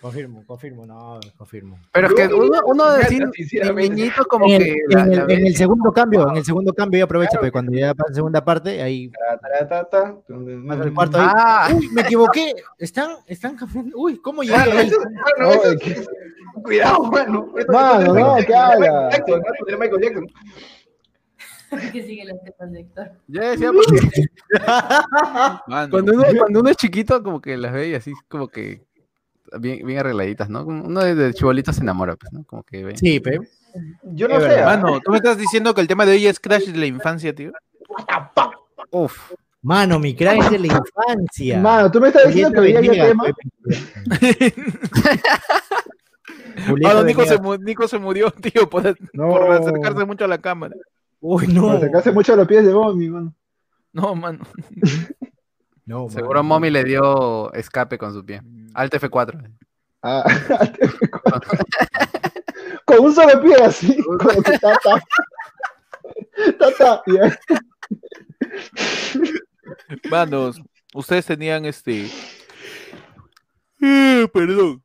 confirmo, 0.01 0.43
confirmo, 0.45 0.86
no, 0.86 1.19
confirmo. 1.38 1.79
Pero 1.91 2.07
es 2.07 2.13
que 2.13 2.27
uno, 2.33 2.60
uno 2.65 2.95
diría 2.97 3.27
decir, 3.36 3.73
niñito 3.75 4.25
como 4.25 4.45
En 4.47 4.53
el, 4.53 4.63
que 4.63 4.75
la- 4.89 5.01
en 5.03 5.12
el- 5.13 5.17
la 5.27 5.33
en 5.33 5.47
el 5.47 5.55
segundo 5.55 5.91
cambio, 5.91 6.29
en 6.29 6.38
el 6.38 6.45
segundo 6.45 6.73
cambio, 6.73 6.99
yo 6.99 7.05
aprovecho, 7.05 7.31
Claro 7.31 7.41
porque 7.41 7.47
que 7.47 7.51
cuando 7.51 7.71
ya 7.73 7.93
pasa 7.93 8.10
la 8.10 8.15
segunda 8.15 8.45
parte, 8.45 8.81
ahí 8.81 9.10
pasa 9.10 10.83
el 10.83 10.93
cuarto 10.93 11.17
ahí. 11.19 11.27
Ah, 11.29 11.69
Uy, 11.75 11.89
me 11.89 12.01
equivoqué. 12.01 12.53
Están, 12.77 13.12
están 13.25 13.55
cambiando. 13.55 13.97
Uy, 13.97 14.17
¿cómo 14.19 14.43
llegué 14.43 14.57
Mano, 14.57 14.71
ahí? 14.71 14.88
eso- 14.88 14.99
mano, 14.99 15.15
No, 15.39 15.51
eso- 15.51 15.71
es 15.71 15.79
que- 15.79 16.05
Cuidado, 16.63 17.03
mano. 17.03 17.53
Esto- 17.57 17.71
Mano, 17.71 18.13
no, 18.13 18.36
¿qué 18.45 18.55
habla? 18.55 19.10
Michael 19.79 20.01
Jackson. 20.01 20.25
De 21.69 21.77
que 21.91 22.01
sigue 22.03 22.23
las 22.25 22.41
tetas 22.43 22.71
de 22.71 22.79
Héctor. 22.79 23.12
yo 23.27 23.41
decía 23.41 23.71
porque 23.73 24.29
Mano. 25.67 25.89
cuando 25.91 26.13
uno, 26.13 26.23
cuando 26.39 26.60
uno 26.62 26.69
es 26.69 26.77
chiquito, 26.77 27.21
como 27.21 27.41
que 27.41 27.57
las 27.57 27.73
ve 27.73 27.89
y 27.89 27.93
así, 27.95 28.13
como 28.29 28.47
que 28.47 28.87
bien, 29.60 29.86
bien 29.86 29.99
arregladitas, 29.99 30.49
¿no? 30.49 30.65
Uno 30.65 30.99
de 31.01 31.33
chibolito 31.33 31.73
se 31.73 31.81
enamora, 31.81 32.15
pues, 32.15 32.31
¿no? 32.33 32.43
Como 32.45 32.63
que. 32.63 32.95
Sí, 32.97 33.19
pe. 33.19 33.39
Yo 34.03 34.27
no 34.27 34.39
sé. 34.39 34.60
ah. 34.62 34.65
Mano, 34.77 34.99
tú 35.03 35.12
me 35.12 35.17
estás 35.17 35.38
diciendo 35.38 35.73
que 35.73 35.81
el 35.81 35.88
tema 35.88 36.05
de 36.05 36.13
hoy 36.13 36.27
es 36.27 36.39
Crash 36.39 36.65
de 36.65 36.77
la 36.77 36.86
infancia, 36.86 37.33
tío. 37.33 37.51
Uf, 38.91 39.31
Mano, 39.62 39.99
mi 39.99 40.15
crack 40.15 40.49
de 40.49 40.60
la 40.60 40.67
infancia. 40.67 41.60
Mano, 41.60 41.91
tú 41.91 41.99
me 41.99 42.07
estás 42.07 42.27
diciendo 42.27 42.51
que 42.53 42.60
hoy 42.60 42.77
día 42.77 43.07
tema. 43.07 43.23
Mano, 46.81 47.03
Nico, 47.05 47.25
se, 47.25 47.39
Nico 47.60 47.88
se 47.88 47.99
murió, 47.99 48.31
tío, 48.41 48.69
por, 48.69 48.95
No. 49.13 49.29
por 49.29 49.51
acercarse 49.51 50.05
mucho 50.05 50.25
a 50.25 50.27
la 50.27 50.38
cámara. 50.38 50.75
Uy, 51.19 51.47
no. 51.47 51.67
Para 51.67 51.79
sacarse 51.81 52.12
mucho 52.12 52.36
los 52.36 52.47
pies 52.47 52.65
de 52.65 52.73
Bomi, 52.73 53.10
mano. 53.10 53.33
No, 53.91 54.15
mano. 54.15 54.39
No, 55.88 56.10
seguro 56.10 56.43
mano. 56.43 56.56
Mommy 56.56 56.69
le 56.69 56.84
dio 56.84 57.52
escape 57.54 57.97
con 57.97 58.13
su 58.13 58.23
pie. 58.23 58.41
Alt 58.73 58.93
F4. 58.93 59.50
Ah, 60.04 60.23
con 62.86 63.06
un 63.06 63.15
solo 63.15 63.41
pie 63.41 63.56
así, 63.63 63.97
como 64.04 64.43
que 64.43 64.60
tata. 64.60 65.02
Tata. 66.60 67.04
Manos, 70.12 70.62
ustedes 70.93 71.26
tenían 71.26 71.65
este. 71.65 72.12
Eh, 73.82 74.28
perdón. 74.34 74.84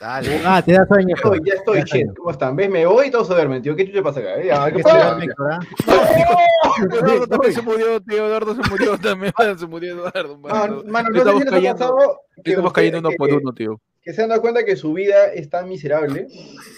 Dale. 0.00 0.40
Ah, 0.44 0.60
te 0.62 0.72
da 0.72 0.84
sueño. 0.86 1.14
Estoy, 1.14 1.40
ya 1.44 1.54
estoy, 1.54 1.78
Ya 1.78 1.84
che. 1.84 2.06
¿Cómo 2.16 2.30
están? 2.30 2.56
¿Ves? 2.56 2.68
Me 2.70 2.84
voy 2.86 3.06
y 3.06 3.10
todos 3.10 3.28
se 3.28 3.34
duermen, 3.34 3.62
tío. 3.62 3.76
¿Qué 3.76 3.86
chucha 3.86 4.02
pasa 4.02 4.20
acá? 4.20 4.42
Ya, 4.42 4.66
¿qué 4.70 4.76
Que 4.78 4.82
pasa? 4.82 5.18
¿ah? 5.50 5.60
Eduardo 6.82 7.26
también 7.26 7.52
se 7.52 7.62
murió, 7.62 8.00
tío. 8.00 8.26
Eduardo 8.26 8.54
se 8.54 8.70
murió 8.70 8.98
también. 8.98 9.32
Se 9.58 9.66
murió 9.66 9.92
Eduardo, 9.94 10.38
Mano, 10.38 10.76
mano. 10.76 10.82
mano, 10.86 11.08
no 11.10 11.14
sé 11.14 11.20
Estamos 11.20 11.44
cayendo, 11.44 12.18
estamos 12.44 12.72
cayendo 12.72 12.98
uno 13.00 13.10
por 13.16 13.32
uno, 13.32 13.52
tío. 13.52 13.80
Que 14.02 14.12
se 14.12 14.22
han 14.22 14.30
dado 14.30 14.40
cuenta 14.40 14.64
que 14.64 14.74
su 14.76 14.92
vida 14.92 15.26
es 15.32 15.48
tan 15.48 15.68
miserable 15.68 16.26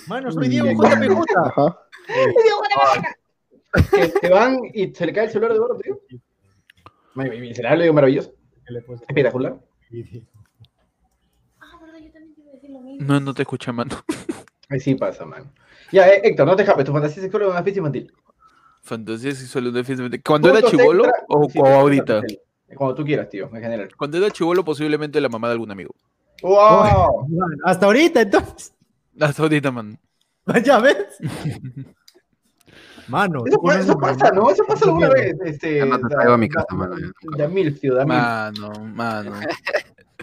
Mano, 0.09 0.31
soy 0.31 0.49
Diego 0.49 0.69
JPJ. 0.73 1.25
Ajá. 1.47 1.79
que 3.91 4.09
se 4.21 4.29
van 4.29 4.59
y 4.75 4.93
se 4.95 5.07
le 5.07 5.13
cae 5.15 5.25
el 5.25 5.31
celular 5.31 5.53
de 5.53 5.57
Eduardo, 5.57 5.79
tío. 5.79 6.01
Mi- 7.15 7.31
Miserable, 7.41 7.85
digo, 7.85 7.95
maravilloso. 7.95 8.33
Espectacular. 9.09 9.55
Ah, 11.61 11.79
verdad, 11.81 11.99
yo 12.01 12.13
también 12.13 12.35
te 12.35 12.41
iba 12.43 12.51
a 12.51 12.55
decir 12.55 12.71
lo 12.71 12.81
mismo. 12.81 12.84
No, 12.99 13.21
no 13.21 13.35
te 13.35 13.43
escucha, 13.43 13.73
mano. 13.73 13.97
Ahí 14.69 14.81
sí 14.81 14.95
pasa, 14.95 15.25
man. 15.25 15.53
Ya, 15.93 16.09
eh, 16.09 16.21
Héctor, 16.25 16.47
no 16.47 16.57
te 16.57 16.63
escapes. 16.63 16.85
Tu 16.85 16.93
fantasía 16.93 17.23
sexual 17.23 17.45
es 17.45 17.49
una 17.51 17.63
fiesta 17.63 17.79
infantil. 17.79 18.13
Fantasía 18.83 19.35
sexual 19.35 19.73
de 19.73 19.85
fiesta. 19.85 20.05
¿Cuando 20.25 20.51
era 20.51 20.63
chivolo 20.63 21.05
o, 21.29 21.49
sí, 21.49 21.59
o 21.61 21.67
ahorita? 21.67 22.23
Cuando 22.75 22.95
tú 22.95 23.05
quieras, 23.05 23.29
tío, 23.29 23.49
en 23.53 23.63
general. 23.63 23.89
Cuando 23.97 24.19
era 24.19 24.31
chivolo, 24.31 24.65
posiblemente 24.65 25.21
la 25.21 25.29
mamá 25.29 25.49
de 25.49 25.53
algún 25.53 25.71
amigo. 25.71 25.95
¡Wow! 26.43 27.29
Mano, 27.29 27.57
Hasta 27.65 27.87
ahorita, 27.87 28.23
entonces. 28.23 28.75
Hasta 29.21 29.43
ahorita, 29.43 29.71
man. 29.71 29.99
¿Ya 30.65 30.79
ves? 30.81 30.97
Mano, 33.09 33.45
Eso, 33.47 33.99
pasa, 33.99 34.31
¿no? 34.33 34.51
Eso 34.51 34.65
pasa 34.67 34.87
alguna 34.87 35.11
vez. 35.11 35.37
Este, 35.45 35.79
Ya 35.79 35.85
no 35.85 35.99
te 35.99 36.09
traigo 36.09 36.33
a 36.33 36.39
mi 36.39 36.49
casa, 36.49 36.75
mano. 36.75 36.97
Tío, 37.21 37.31
da 37.37 37.49
mil. 37.49 37.79
Mano, 38.07 38.73
mano. 38.95 39.33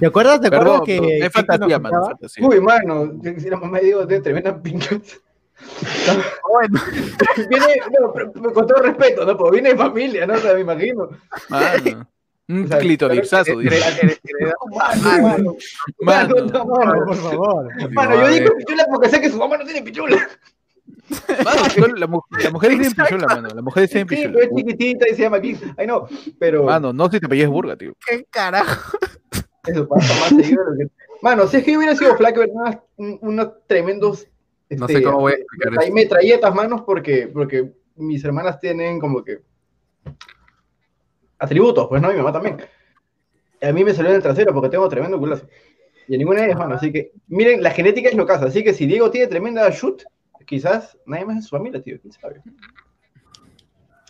¿Te 0.02 0.08
acuerdas? 0.08 0.42
¿Te 0.42 0.48
acuerdas 0.48 0.82
Perdón, 0.82 0.86
que 0.86 1.20
es 1.26 1.32
fantasía, 1.32 1.80
mano. 1.80 2.02
es 2.02 2.08
fantasía. 2.10 2.46
Uy, 2.48 2.60
mano, 2.60 3.14
si 3.38 3.50
la 3.50 3.56
mamá 3.58 3.78
de 3.80 3.86
Diego 3.86 4.06
tiene 4.08 4.22
tremenda 4.24 4.62
pincha. 4.62 5.00
Bueno, 6.52 6.82
Viene, 7.50 7.68
no, 8.02 8.12
pero- 8.12 8.34
con 8.54 8.66
todo 8.66 8.82
respeto, 8.82 9.24
¿no? 9.26 9.38
Porque 9.38 9.54
viene 9.62 9.70
de 9.70 9.76
familia, 9.78 10.26
¿no? 10.26 10.34
O 10.34 10.38
sea, 10.38 10.56
me 10.56 10.62
imagino. 10.62 11.10
Mano. 11.50 12.08
Un 12.50 12.64
O 12.66 12.68
sea, 12.68 12.80
dice. 12.80 13.36
Mano, 14.72 15.22
mano, 15.22 15.56
Mano. 16.00 16.36
no, 16.46 16.66
mano. 16.66 17.06
Por 17.06 17.16
favor. 17.16 17.92
Mano, 17.92 18.16
yo 18.16 18.28
digo 18.34 18.56
pichula 18.58 18.88
porque 18.90 19.10
sé 19.10 19.22
que 19.22 19.30
su 19.30 19.38
mamá 19.38 19.58
no 19.58 19.66
tiene 19.66 19.84
pichula. 19.84 20.28
Mano, 21.46 21.96
la, 21.96 22.08
mu- 22.08 22.22
la 22.44 22.50
mujer 22.50 22.70
tiene 22.72 22.90
pichula, 22.90 23.28
mano. 23.28 23.50
La 23.54 23.62
mujer 23.62 23.88
tiene 23.88 24.10
Sí, 24.10 24.16
pichula. 24.16 24.34
pero 24.34 24.46
es 24.46 24.56
chiquitita 24.56 25.10
y 25.10 25.16
se 25.16 25.22
llama 25.22 25.38
aquí. 25.38 25.58
Ay, 25.78 25.86
no, 25.88 26.08
pero 26.40 26.64
Mano, 26.64 26.92
no 26.92 27.10
si 27.12 27.20
te 27.20 27.26
apellidas 27.28 27.52
burga, 27.52 27.76
tío. 27.76 27.94
¿qué 28.06 28.26
carajo? 28.32 28.98
Eso 29.68 29.88
pasa 29.88 30.14
más 30.20 30.30
seguido 30.30 30.64
de 30.66 30.72
lo 30.72 30.78
que... 30.78 30.94
Mano, 31.22 31.48
si 31.48 31.58
es 31.58 31.64
que 31.64 31.74
yo 31.74 31.78
hubiera 31.78 31.96
sido 31.96 32.16
flaco, 32.16 32.42
unos, 32.98 33.20
unos 33.22 33.50
tremendos... 33.68 34.28
No 34.70 34.86
este, 34.88 35.00
sé 35.00 35.04
cómo 35.04 35.20
voy 35.20 35.34
a 35.34 35.36
explicar 35.36 35.84
eso. 35.84 35.94
Metralletas, 35.94 36.56
manos, 36.56 36.82
porque, 36.82 37.30
porque 37.32 37.72
mis 37.96 38.24
hermanas 38.24 38.60
tienen 38.60 39.00
como 39.00 39.24
que... 39.24 39.42
Atributos, 41.38 41.88
pues, 41.88 42.02
¿no? 42.02 42.10
Y 42.10 42.14
mi 42.14 42.20
mamá 42.20 42.32
también. 42.32 42.58
A 43.62 43.72
mí 43.72 43.84
me 43.84 43.94
salió 43.94 44.10
en 44.10 44.18
el 44.18 44.24
trasero 44.24 44.54
porque 44.54 44.70
tengo 44.70 44.88
tremendo 44.90 45.20
culazo. 45.20 45.46
Y 46.08 46.16
a 46.16 46.18
ninguna 46.18 46.42
de 46.42 46.48
ellas, 46.48 46.58
mano. 46.58 46.76
Así 46.76 46.92
que, 46.92 47.12
miren, 47.28 47.62
la 47.62 47.72
genética 47.72 48.10
es 48.10 48.16
lo 48.16 48.26
que 48.26 48.34
hace. 48.34 48.46
Así 48.46 48.64
que 48.64 48.74
si 48.74 48.86
Diego 48.86 49.12
tiene 49.12 49.28
tremenda 49.28 49.70
shoot, 49.70 50.04
quizás 50.46 50.98
nadie 51.06 51.26
más 51.26 51.38
en 51.38 51.44
su 51.44 51.50
familia, 51.50 51.82
tío. 51.82 52.00
¿Quién 52.02 52.14
sabe? 52.14 52.42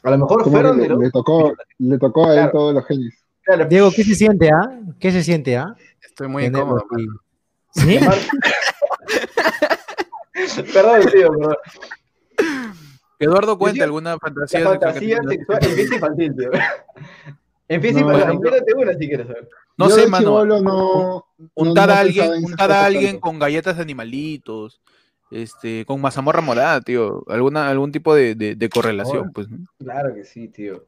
A 0.04 0.12
lo 0.12 0.18
mejor 0.18 0.50
fueron 0.50 0.78
le, 0.78 0.84
de 0.84 0.90
los... 0.90 1.00
le 1.00 1.12
tocó, 1.12 1.54
le 1.78 1.98
tocó 1.98 2.26
a 2.26 2.34
él 2.34 2.36
Claro. 2.36 2.52
todos 2.52 2.74
los 2.74 2.86
genios. 2.86 3.14
Claro, 3.44 3.66
Diego, 3.66 3.92
¿qué 3.96 4.04
se 4.04 4.16
siente, 4.16 4.50
ah? 4.52 4.80
¿Qué 5.00 5.12
se 5.12 5.24
siente, 5.24 5.58
ah? 5.58 5.76
Estoy 6.04 6.28
muy 6.28 6.46
incómodo. 6.46 6.86
¿Sí? 7.74 7.98
Perdón, 10.74 11.02
tío, 11.12 11.32
perdón. 11.32 11.56
Eduardo 13.20 13.58
cuenta 13.58 13.84
alguna 13.84 14.18
fantasía. 14.18 14.64
Fantasía 14.64 15.20
sexual 15.28 15.60
en 15.64 15.72
fiesta 15.72 15.96
infantil, 15.96 16.36
tío. 16.36 16.50
En 17.68 17.82
fiesta 17.82 18.02
No, 18.02 18.08
infantil, 18.08 18.28
no. 18.28 18.34
invéntate 18.34 18.74
una 18.74 18.94
si 18.94 19.08
quieres 19.08 19.28
saber. 19.28 19.50
No 19.78 19.90
Yo 19.90 19.96
sé, 19.96 20.08
mano. 20.08 20.46
no. 20.46 21.26
Untar 21.54 21.88
no- 21.90 21.94
a 21.94 22.00
alguien, 22.00 22.32
untar 22.44 22.72
a 22.72 22.86
alguien 22.86 23.20
con 23.20 23.40
galletas 23.40 23.78
de 23.78 23.84
animalitos, 23.84 24.82
este, 25.30 25.86
con 25.86 26.02
mazamorra 26.02 26.42
morada, 26.42 26.82
tío. 26.82 27.24
Alguna, 27.28 27.70
algún 27.70 27.92
tipo 27.92 28.16
de, 28.16 28.36
de, 28.36 28.56
de 28.56 28.70
correlación, 28.70 29.32
pues. 29.32 29.48
Claro 29.80 30.14
que 30.16 30.24
sí, 30.24 30.48
tío. 30.48 30.86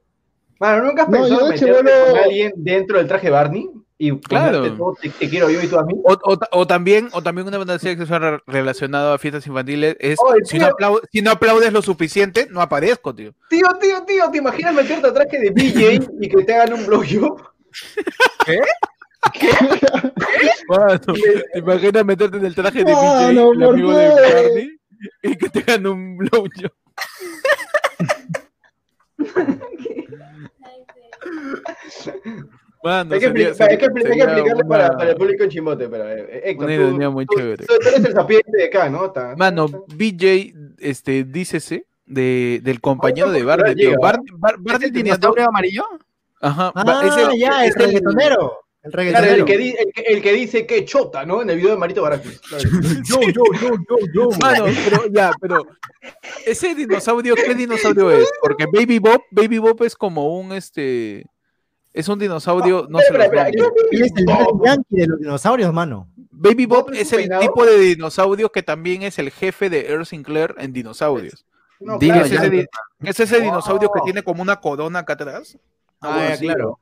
Mano, 0.59 0.83
¿nunca 0.85 1.03
has 1.03 1.09
No, 1.09 1.21
pensado 1.21 1.49
meterte 1.49 1.65
chibolo- 1.65 2.05
con 2.11 2.17
alguien 2.19 2.53
dentro 2.55 2.97
del 2.97 3.07
traje 3.07 3.29
Barney? 3.29 3.69
Y 3.97 4.17
Claro. 4.19 4.75
todo, 4.75 4.97
te, 5.01 5.09
te 5.09 5.29
quiero 5.29 5.49
yo 5.49 5.61
y 5.61 5.67
tú 5.67 5.77
a 5.77 5.85
mí. 5.85 5.93
O, 6.03 6.13
o, 6.13 6.37
o 6.51 6.67
también, 6.67 7.09
o 7.13 7.21
también 7.21 7.47
una 7.47 7.57
fantasía 7.57 7.95
sexual 7.95 8.21
re- 8.21 8.39
relacionada 8.47 9.13
a 9.13 9.17
fiestas 9.17 9.45
infantiles 9.47 9.95
es 9.99 10.19
Oye, 10.21 10.41
si, 10.45 10.57
no 10.59 10.65
tío. 10.67 10.75
aplau- 10.75 11.01
si 11.11 11.21
no 11.21 11.31
aplaudes 11.31 11.71
lo 11.71 11.81
suficiente, 11.81 12.47
no 12.49 12.59
aparezco, 12.61 13.13
tío. 13.15 13.33
Tío, 13.49 13.67
tío, 13.79 14.03
tío, 14.03 14.29
¿te 14.31 14.39
imaginas 14.39 14.73
meterte 14.73 15.07
a 15.07 15.13
traje 15.13 15.39
de 15.39 15.51
BJ 15.51 16.07
y 16.19 16.27
que 16.29 16.43
te 16.43 16.53
hagan 16.53 16.73
un 16.73 16.85
blowjob? 16.85 17.41
¿Qué? 18.45 18.59
Mano, 20.67 20.99
¿te 21.53 21.59
imaginas 21.59 22.05
meterte 22.05 22.37
en 22.37 22.45
el 22.45 22.55
traje 22.55 22.79
de 22.83 22.93
BJ, 22.93 23.29
el 23.29 23.35
¿por 23.37 23.63
amigo 23.73 23.93
de 23.93 24.09
qué? 24.15 24.33
Barney, 24.33 24.69
y 25.23 25.35
que 25.37 25.49
te 25.49 25.59
hagan 25.59 25.87
un 25.87 26.17
blowjob? 26.17 26.71
Mano, 32.83 33.13
Hay 33.13 33.19
que, 33.21 33.27
sería- 33.27 33.47
explicar- 33.47 33.71
hay 33.71 33.77
que, 33.77 33.85
sería- 33.85 33.87
expli- 33.87 33.97
hay 33.97 34.03
que 34.03 34.07
sería 34.09 34.23
explicarle 34.25 34.63
para, 34.65 34.85
una- 34.87 34.97
para 34.97 35.09
el 35.11 35.15
público 35.15 35.43
en 35.43 35.49
Chimbote, 35.49 35.87
pero 35.87 36.09
eh, 36.09 36.41
Héctor, 36.49 36.65
una 36.65 36.75
tú, 36.75 36.81
ironía 36.81 37.09
muy 37.09 37.25
tú- 37.25 37.35
chévere. 37.37 37.65
tú 37.65 37.73
eres 37.87 38.05
el 38.05 38.13
sapiente 38.13 38.51
de 38.57 38.65
acá, 38.65 38.89
¿no? 38.89 39.09
Ta- 39.11 39.35
Mano, 39.37 39.67
BJ, 39.87 40.53
este, 40.79 41.23
dícese 41.23 41.85
de, 42.05 42.59
del 42.61 42.81
compañero 42.81 43.27
de 43.31 43.39
cultural 43.39 43.57
Barney. 43.59 43.75
tío. 43.75 43.89
llega. 43.91 43.99
Barney, 44.01 44.25
Bar- 44.37 44.55
Barney 44.59 44.87
¿El 44.89 44.93
tenía 44.93 45.13
dos. 45.13 45.19
dinosaurio 45.21 45.47
amarillo? 45.47 45.83
Ajá, 46.41 46.71
Ah, 46.75 46.83
ba- 46.83 47.07
es 47.07 47.15
el- 47.15 47.39
ya, 47.39 47.63
el 47.63 47.69
es 47.69 47.75
el- 47.77 47.85
reggaetonero. 47.85 48.59
El 48.83 48.91
Claro, 48.91 49.25
el 49.27 49.45
que, 49.45 49.57
di- 49.57 49.75
el, 49.79 49.93
que, 49.93 50.01
el 50.01 50.21
que 50.21 50.33
dice 50.33 50.65
que 50.67 50.83
chota, 50.83 51.25
¿no? 51.25 51.41
En 51.41 51.49
el 51.49 51.55
video 51.57 51.71
de 51.71 51.77
Marito 51.77 52.01
Baracus. 52.01 52.39
Claro. 52.41 52.63
Yo, 53.05 53.21
yo, 53.21 53.43
yo, 53.61 53.69
yo, 53.89 53.95
yo. 54.13 54.29
Mano, 54.41 54.65
pero 54.89 55.07
ya, 55.09 55.31
pero 55.39 55.65
ese 56.45 56.75
dinosaurio, 56.75 57.33
¿qué 57.35 57.55
dinosaurio 57.55 58.11
es? 58.11 58.29
Porque 58.41 58.65
Baby 58.65 58.99
Bob, 58.99 59.21
Baby 59.31 59.59
Bob 59.59 59.81
es 59.83 59.95
como 59.95 60.37
un 60.37 60.51
este, 60.51 61.25
es 61.93 62.09
un 62.09 62.19
dinosaurio, 62.19 62.85
no 62.89 62.99
sé. 62.99 63.05
¿qué- 63.11 63.63
Él 63.91 64.01
es 64.03 64.11
el 64.17 64.25
Yankee 64.65 64.95
de 64.97 65.07
los 65.07 65.19
dinosaurios, 65.19 65.73
mano. 65.73 66.09
Baby 66.31 66.65
Bob 66.65 66.87
¿Bob 66.87 66.93
es 66.93 67.13
el 67.13 67.19
peinado? 67.19 67.41
tipo 67.41 67.65
de 67.65 67.77
dinosaurio 67.77 68.51
que 68.51 68.63
también 68.63 69.03
es 69.03 69.17
el 69.17 69.31
jefe 69.31 69.69
de 69.69 69.87
Earl 69.91 70.05
Sinclair 70.05 70.55
en 70.57 70.73
dinosaurios. 70.73 71.45
No, 71.79 71.97
claro, 71.99 72.25
es, 72.25 72.31
ese, 72.33 72.67
es 73.01 73.19
ese 73.19 73.39
dinosaurio 73.39 73.89
que 73.93 73.99
Wow. 73.99 74.05
tiene 74.05 74.23
como 74.23 74.41
una 74.41 74.59
corona 74.59 74.99
acá 74.99 75.13
atrás. 75.13 75.57
Ah, 76.01 76.29
así. 76.33 76.45
claro. 76.47 76.79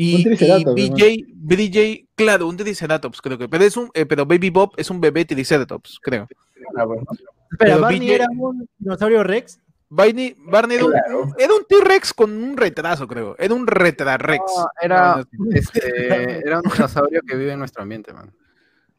Y, 0.00 0.14
Un 0.14 0.32
y 0.76 0.90
BJ, 0.90 1.24
BJ, 1.34 2.06
claro, 2.14 2.46
un 2.46 2.56
triceratops 2.56 3.20
creo 3.20 3.36
que, 3.36 3.48
pero 3.48 3.64
es 3.64 3.76
un, 3.76 3.90
eh, 3.94 4.06
pero 4.06 4.24
Baby 4.24 4.50
Bob 4.50 4.72
es 4.76 4.90
un 4.90 5.00
bebé 5.00 5.24
triceratops, 5.24 5.98
creo. 6.00 6.28
Ah, 6.76 6.84
bueno. 6.84 7.02
Espera, 7.50 7.72
Pero 7.74 7.80
Barney 7.80 8.00
BJ 8.00 8.14
era 8.14 8.26
un 8.30 8.68
dinosaurio 8.78 9.24
Rex. 9.24 9.58
Barney, 9.90 10.36
Barney 10.38 10.76
era 10.76 10.84
un- 10.86 10.92
Claro. 10.92 11.34
era 11.38 11.52
un 11.54 11.64
T-Rex 11.66 12.12
con 12.14 12.30
un 12.30 12.56
retraso, 12.56 13.08
creo. 13.08 13.34
Era 13.38 13.54
un 13.54 13.66
retrarex. 13.66 14.38
No, 14.56 14.68
era, 14.80 15.24
este, 15.50 16.46
era 16.46 16.58
un 16.60 16.70
dinosaurio 16.70 17.20
que 17.26 17.34
vive 17.36 17.52
en 17.54 17.58
nuestro 17.58 17.82
ambiente, 17.82 18.12
man. 18.12 18.30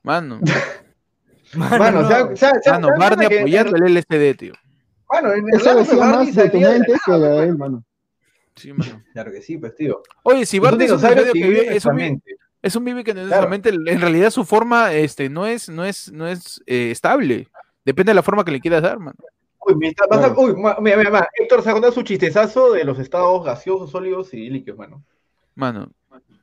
Mano, 0.03 0.39
Mano, 1.53 2.01
no. 2.01 2.07
o 2.07 2.09
sea, 2.09 2.23
o 2.25 2.35
sea, 2.35 2.51
o 2.51 2.61
sea, 2.61 2.73
mano, 2.73 2.87
¿sabes 2.87 2.99
Barney 2.99 3.27
que- 3.29 3.39
apoyando 3.39 3.75
el 3.77 3.83
LSD, 3.97 4.33
tío. 4.37 4.53
Mano, 5.11 5.33
en 5.33 5.47
el 5.47 5.53
Eso 5.55 5.65
lado 5.65 5.77
de 5.77 5.83
decía 5.85 5.97
Barney 5.99 6.25
más 6.27 6.35
de 6.35 6.43
tu 6.43 6.49
salía 6.51 6.67
de 6.67 6.73
mente 6.79 6.91
la 6.91 6.97
que 7.05 7.11
nada, 7.11 7.29
de 7.41 7.43
él, 7.47 7.57
mano. 7.57 7.83
Sí, 8.55 8.73
mano. 8.73 9.03
Claro 9.13 9.31
que 9.31 9.41
sí, 9.41 9.57
pues, 9.57 9.75
tío. 9.75 10.01
Oye, 10.23 10.45
si 10.45 10.59
Barney 10.59 10.85
es 10.85 10.91
un 10.91 10.97
dinosaurio 10.99 11.33
que 11.33 11.39
vive 11.43 11.75
es 11.75 11.85
un, 11.85 11.99
es 12.61 12.83
vive 12.83 13.03
que 13.03 13.13
no 13.13 13.21
es 13.21 13.27
Claro. 13.27 13.43
solamente, 13.43 13.69
en 13.69 14.01
realidad 14.01 14.31
su 14.31 14.43
forma 14.45 14.93
este, 14.93 15.29
no 15.29 15.45
es, 15.47 15.69
no 15.69 15.85
es, 15.85 16.11
no 16.11 16.27
es 16.27 16.61
eh, 16.65 16.91
estable. 16.91 17.47
Depende 17.85 18.11
de 18.11 18.15
la 18.15 18.23
forma 18.23 18.43
que 18.43 18.51
le 18.51 18.59
quieras 18.59 18.81
dar, 18.81 18.99
mano. 18.99 19.15
Uy, 19.65 19.75
me 19.75 19.87
está- 19.89 20.05
vas 20.09 20.19
a- 20.19 20.33
Claro. 20.33 20.41
uy, 20.41 20.55
ma- 20.55 20.77
mira, 20.79 20.97
mira, 20.97 21.09
mira, 21.09 21.29
Héctor 21.37 21.63
se 21.63 21.69
ha 21.69 21.73
contado 21.73 21.93
su 21.93 22.01
chistezazo 22.01 22.71
de 22.73 22.83
los 22.83 22.99
estados 22.99 23.43
gaseosos, 23.45 23.91
sólidos 23.91 24.33
y 24.33 24.49
líquidos, 24.49 24.77
mano. 24.77 25.03
Mano, 25.55 25.91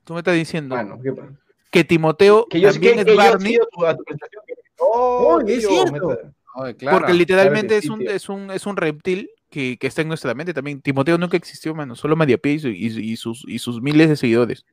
tú 0.05 0.13
me 0.15 0.21
estás 0.21 0.35
diciendo 0.35 0.75
Mano, 0.75 0.99
¿qué 1.03 1.13
pasa? 1.13 1.33
que 1.71 1.85
Timoteo 1.85 2.47
Que 2.49 2.61
yo, 2.61 2.71
también 2.73 2.95
que, 2.95 3.01
es 3.01 3.07
que 3.07 3.15
Barney, 3.15 3.59
tu, 3.73 3.85
a 3.87 3.97
tu 3.97 4.05
presentación. 4.05 4.43
Oh, 4.79 5.39
Oye, 5.43 5.57
es 5.57 5.67
cierto. 5.67 6.09
me- 6.63 6.75
claro. 6.75 6.99
porque 6.99 7.15
literalmente 7.15 7.77
es, 7.77 7.83
sí, 7.85 7.91
un, 7.91 8.03
es, 8.09 8.29
un, 8.29 8.51
es 8.51 8.67
un 8.67 8.77
reptil 8.77 9.31
que, 9.51 9.77
que 9.79 9.87
está 9.87 10.03
en 10.03 10.09
nuestra 10.09 10.35
mente 10.35 10.53
también. 10.55 10.81
Timoteo 10.81 11.17
nunca 11.19 11.37
existió, 11.37 11.75
mano. 11.75 11.95
Solo 11.95 12.17
Mediapie 12.17 12.53
y, 12.55 12.59
su- 12.59 12.69
y- 12.69 13.13
y 13.13 13.17
sus, 13.17 13.45
y 13.47 13.59
sus 13.59 13.81
miles 13.81 14.09
de 14.09 14.17
seguidores. 14.17 14.65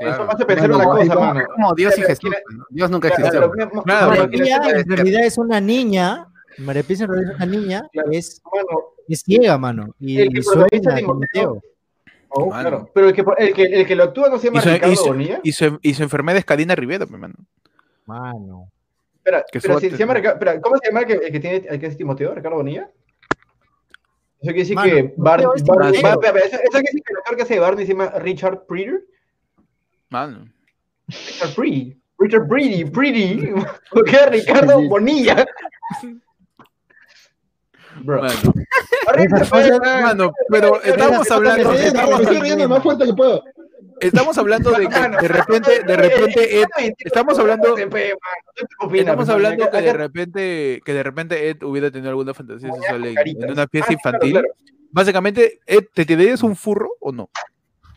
Eso 0.00 0.24
me 0.24 0.32
hace 0.32 0.44
pensar 0.46 0.70
Bueno, 0.70 0.90
una 0.90 0.98
cosa, 1.06 1.14
mano. 1.20 1.46
como 1.54 1.74
Dios 1.74 1.96
y 1.98 2.02
Jesús. 2.02 2.18
¿quiere- 2.20 2.42
¿no? 2.56 2.64
Dios 2.70 2.90
nunca 2.90 3.08
Claro, 3.10 3.24
existió. 3.26 3.50
Claro, 3.84 4.10
mano, 4.10 4.28
mira, 4.30 4.80
en 4.80 4.88
realidad 4.88 5.24
es 5.24 5.38
una 5.38 5.60
niña. 5.60 6.26
María 6.58 6.82
Pisa 6.82 7.04
en 7.04 7.10
realidad 7.10 7.32
es 7.32 7.36
una 7.36 7.46
niña 7.46 7.82
Claro. 7.92 8.08
es, 8.12 8.42
mano, 8.52 8.78
es 9.08 9.20
ciega, 9.22 9.58
mano. 9.58 9.94
Y, 10.00 10.20
El 10.20 10.32
que 10.32 10.40
y 10.40 10.42
sueña 10.42 10.94
Timoteo. 10.96 11.60
Oh, 12.34 12.46
Mano. 12.48 12.60
claro. 12.68 12.90
Pero 12.94 13.08
el 13.08 13.14
que, 13.14 13.24
el, 13.38 13.52
que, 13.54 13.62
el 13.64 13.86
que 13.86 13.94
lo 13.94 14.04
actúa 14.04 14.30
no 14.30 14.38
se 14.38 14.46
llama 14.46 14.60
Y 14.60 14.62
su, 14.62 14.68
y 14.68 14.72
Ricardo 14.72 14.96
su- 14.96 15.04
Bonilla. 15.06 15.40
y 15.42 15.52
su- 15.52 15.78
y 15.82 15.94
su 15.94 16.02
enfermedad 16.02 16.38
es 16.38 16.44
Karina 16.46 16.74
Rivera, 16.74 17.04
mi 17.04 17.18
mano. 17.18 17.34
Mano. 18.06 18.70
Espera, 19.16 19.44
Qué 19.52 19.60
pero 19.60 19.78
si 19.78 19.90
se 19.90 19.96
llama 19.98 20.14
¿cómo 20.62 20.76
se 20.78 20.88
llama 20.88 21.00
el 21.00 21.06
que, 21.06 21.12
el 21.12 21.32
que 21.32 21.40
tiene 21.40 21.56
el 21.68 21.78
que 21.78 21.86
es 21.86 21.96
Timoteo? 21.96 22.34
¿Ricardo 22.34 22.56
Bonilla? 22.56 22.90
Eso 24.42 24.50
quiere 24.50 24.58
decir 24.58 24.74
Mano, 24.74 24.90
que 24.90 25.14
Barney, 25.16 25.46
espera, 25.54 26.40
eso, 26.40 26.56
eso 26.56 26.70
quiere 26.72 26.82
decir 26.82 27.02
que 27.04 27.12
el 27.12 27.18
actor 27.18 27.36
que 27.36 27.42
hace 27.42 27.58
Barney 27.60 27.86
se 27.86 27.92
llama 27.92 28.10
Richard 28.18 28.66
Preeter. 28.66 29.04
Mano. 30.10 30.48
Richard 31.06 31.54
Pretty. 31.54 31.96
Richard 32.18 32.48
Pretty, 32.48 32.84
Pretty. 32.86 33.52
¿Por 33.92 34.04
qué 34.04 34.26
Ricardo. 34.26 34.82
Bonilla? 34.88 35.46
Bro. 38.02 38.22
Mano. 38.22 38.52
Mano, 40.02 40.32
pero 40.48 40.82
estamos 40.82 41.30
hablando, 41.30 41.72
estamos, 41.72 42.20
estoy 42.22 42.40
riendo 42.40 42.64
lo 42.64 42.68
más 42.70 42.82
fuerte 42.82 43.06
que 43.06 43.14
puedo. 43.14 43.44
Estamos 44.06 44.36
hablando 44.38 44.70
de 44.72 44.86
que 44.88 44.98
de 44.98 45.28
repente, 45.28 45.82
de 45.84 45.96
repente 45.96 46.60
Ed, 46.60 46.66
estamos 46.98 47.38
hablando- 47.38 47.74
pe, 47.74 47.86
pe, 47.86 48.08
mano, 48.10 48.42
¿tú 48.56 48.66
qué 48.78 48.86
opinas, 48.86 49.00
estamos 49.06 49.28
hablando 49.28 49.70
que 49.70 49.80
de 49.82 49.92
repente, 49.92 50.80
que 50.84 50.92
de 50.92 51.02
repente 51.02 51.48
Ed 51.50 51.62
hubiera 51.62 51.90
tenido 51.90 52.10
alguna 52.10 52.34
fantasía 52.34 52.72
sexual 52.72 53.04
en, 53.06 53.50
una 53.50 53.66
fiesta 53.68 53.90
Ah, 53.90 53.94
infantil. 53.94 54.32
claro. 54.32 54.48
Básicamente, 54.90 55.60
Ed, 55.66 55.84
¿te 55.94 56.04
tirarías 56.04 56.42
un 56.42 56.54
furro 56.54 56.90
o 57.00 57.12
no? 57.12 57.30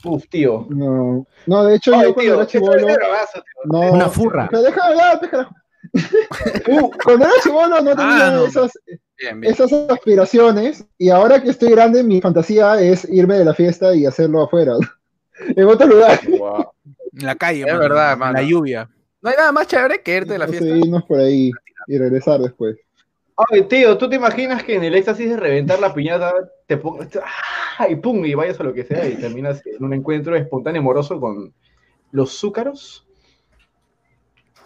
Uf, 0.06 0.24
tío. 0.30 0.68
No, 0.70 1.26
no, 1.48 1.66
de 1.66 1.76
hecho, 1.76 1.94
Ay, 1.96 2.04
yo 2.08 2.14
cuando 2.14 2.22
tío, 2.22 2.34
era 2.36 2.46
chivolo, 2.48 2.88
no. 3.66 3.80
Una 3.92 4.08
furra. 4.08 4.48
Pero 4.52 4.62
déjame 4.64 4.88
hablar, 4.92 5.30
carajo. 5.30 5.56
Uh, 6.68 6.90
cuando 7.04 7.26
era 7.26 7.34
chivolo 7.44 7.82
no 7.82 7.96
tenía 7.96 8.28
Ah, 8.28 8.32
no. 8.32 8.46
esas, 8.46 8.72
Bien, 9.18 9.40
bien. 9.40 9.54
esas 9.54 9.72
aspiraciones 9.90 10.86
y 10.98 11.10
ahora 11.10 11.42
que 11.42 11.50
estoy 11.52 11.70
grande 11.72 12.04
mi 12.04 12.20
fantasía 12.22 12.80
es 12.82 13.08
irme 13.10 13.38
de 13.38 13.46
la 13.46 13.54
fiesta 13.54 13.96
y 13.96 14.06
hacerlo 14.06 14.44
afuera, 14.44 14.74
en 15.56 15.66
otro 15.68 15.88
lugar. 15.88 16.20
En 17.18 17.26
la 17.26 17.36
calle, 17.36 17.62
Es 17.62 17.68
mano, 17.68 17.80
verdad, 17.80 18.12
en 18.14 18.20
mano. 18.20 18.34
la 18.34 18.44
lluvia. 18.44 18.90
No 19.22 19.30
hay 19.30 19.38
nada 19.38 19.54
más 19.54 19.68
chévere 19.68 20.02
que 20.02 20.18
irte 20.18 20.34
de 20.34 20.38
la 20.40 20.50
fiesta. 20.50 20.68
irnos 20.68 21.02
por 21.06 21.18
ahí 21.20 21.50
y 21.88 21.98
regresar 21.98 22.42
después. 22.42 22.76
Ay, 23.38 23.62
tío, 23.64 23.98
¿tú 23.98 24.10
te 24.10 24.18
imaginas 24.18 24.64
que 24.64 24.76
en 24.76 24.84
el 24.84 24.96
éxtasis 24.96 25.30
de 25.30 25.38
reventar 25.38 25.80
la 25.80 25.94
piñata 25.94 26.34
te 26.68 26.76
pongas 26.76 27.08
¡ah! 27.80 27.88
y 27.88 27.96
pum 27.96 28.26
y 28.26 28.34
vayas 28.34 28.60
a 28.60 28.64
lo 28.64 28.74
que 28.74 28.84
sea 28.84 29.08
y 29.08 29.16
terminas 29.16 29.66
en 29.66 29.82
un 29.82 29.94
encuentro 29.94 30.36
espontáneo 30.36 30.82
amoroso 30.82 31.18
con 31.22 31.54
los 32.12 32.38
zúcaros? 32.38 33.08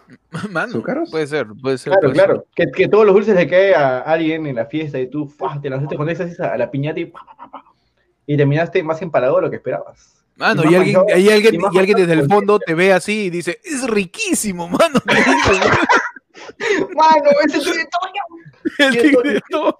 Mano, 0.49 0.69
¿Azúcaros? 0.69 1.11
puede 1.11 1.27
ser, 1.27 1.45
puede 1.61 1.77
ser. 1.77 1.91
Claro, 1.93 2.01
puede 2.01 2.13
claro. 2.13 2.45
Que, 2.55 2.65
que 2.71 2.87
todos 2.87 3.05
los 3.05 3.13
dulces 3.13 3.35
le 3.35 3.47
cae 3.47 3.75
a 3.75 3.99
alguien 3.99 4.47
en 4.47 4.55
la 4.55 4.65
fiesta 4.65 4.99
y 4.99 5.07
tú 5.07 5.27
¡fua! 5.27 5.59
te 5.61 5.69
lanzaste 5.69 5.95
con 5.97 6.09
éxtasis 6.09 6.39
a 6.39 6.57
la 6.57 6.71
piñata 6.71 6.99
y 6.99 7.05
pa, 7.05 7.19
pa, 7.25 7.35
pa, 7.37 7.51
pa. 7.51 7.63
y 8.25 8.35
terminaste 8.35 8.81
más 8.81 8.99
empalado 9.03 9.35
de 9.35 9.41
lo 9.43 9.49
que 9.51 9.57
esperabas. 9.57 10.15
Mano, 10.39 10.63
y 10.71 10.73
alguien, 10.75 10.97
y 11.17 11.29
alguien, 11.29 11.59
y 11.71 11.77
alguien 11.77 11.97
desde 11.97 12.13
el 12.13 12.25
fondo 12.27 12.59
te 12.59 12.73
ve 12.73 12.93
así 12.93 13.25
y 13.25 13.29
dice, 13.29 13.59
es 13.63 13.85
riquísimo, 13.89 14.69
mano. 14.69 14.99
¡Mano, 16.95 17.29
ese 17.45 17.59
territorio! 17.59 18.23
El 18.77 19.01
tigre, 19.01 19.41
no. 19.51 19.75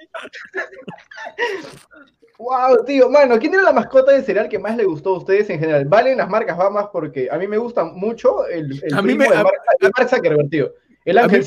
¡Wow, 2.38 2.86
tío! 2.86 3.10
Mano, 3.10 3.38
¿quién 3.39 3.54
era 3.54 3.63
la 3.63 3.74
mascota 3.74 4.12
de 4.13 4.22
cereal 4.24 4.48
que 4.48 4.60
más 4.60 4.78
le 4.78 4.86
gustó 4.86 5.15
a 5.15 5.17
ustedes 5.19 5.50
en 5.50 5.60
general? 5.60 5.86
Valen 5.86 6.17
las 6.17 6.30
marcas 6.30 6.58
Bamas 6.58 6.88
porque 6.91 7.28
a 7.32 7.38
mí 7.38 7.48
me 7.48 7.58
gusta 7.58 7.84
mucho 7.86 8.45
el, 8.48 8.82
el 8.84 8.93
A 8.93 9.02
mí 9.02 9.13
me- 9.15 9.28
de 9.28 9.36
a- 9.36 9.43
Mark, 9.43 9.56
de 9.80 9.91
Mark 9.98 10.10
Zuckerberg, 10.10 10.50
tío. 10.50 10.72
El 11.06 11.17
ángel. 11.17 11.45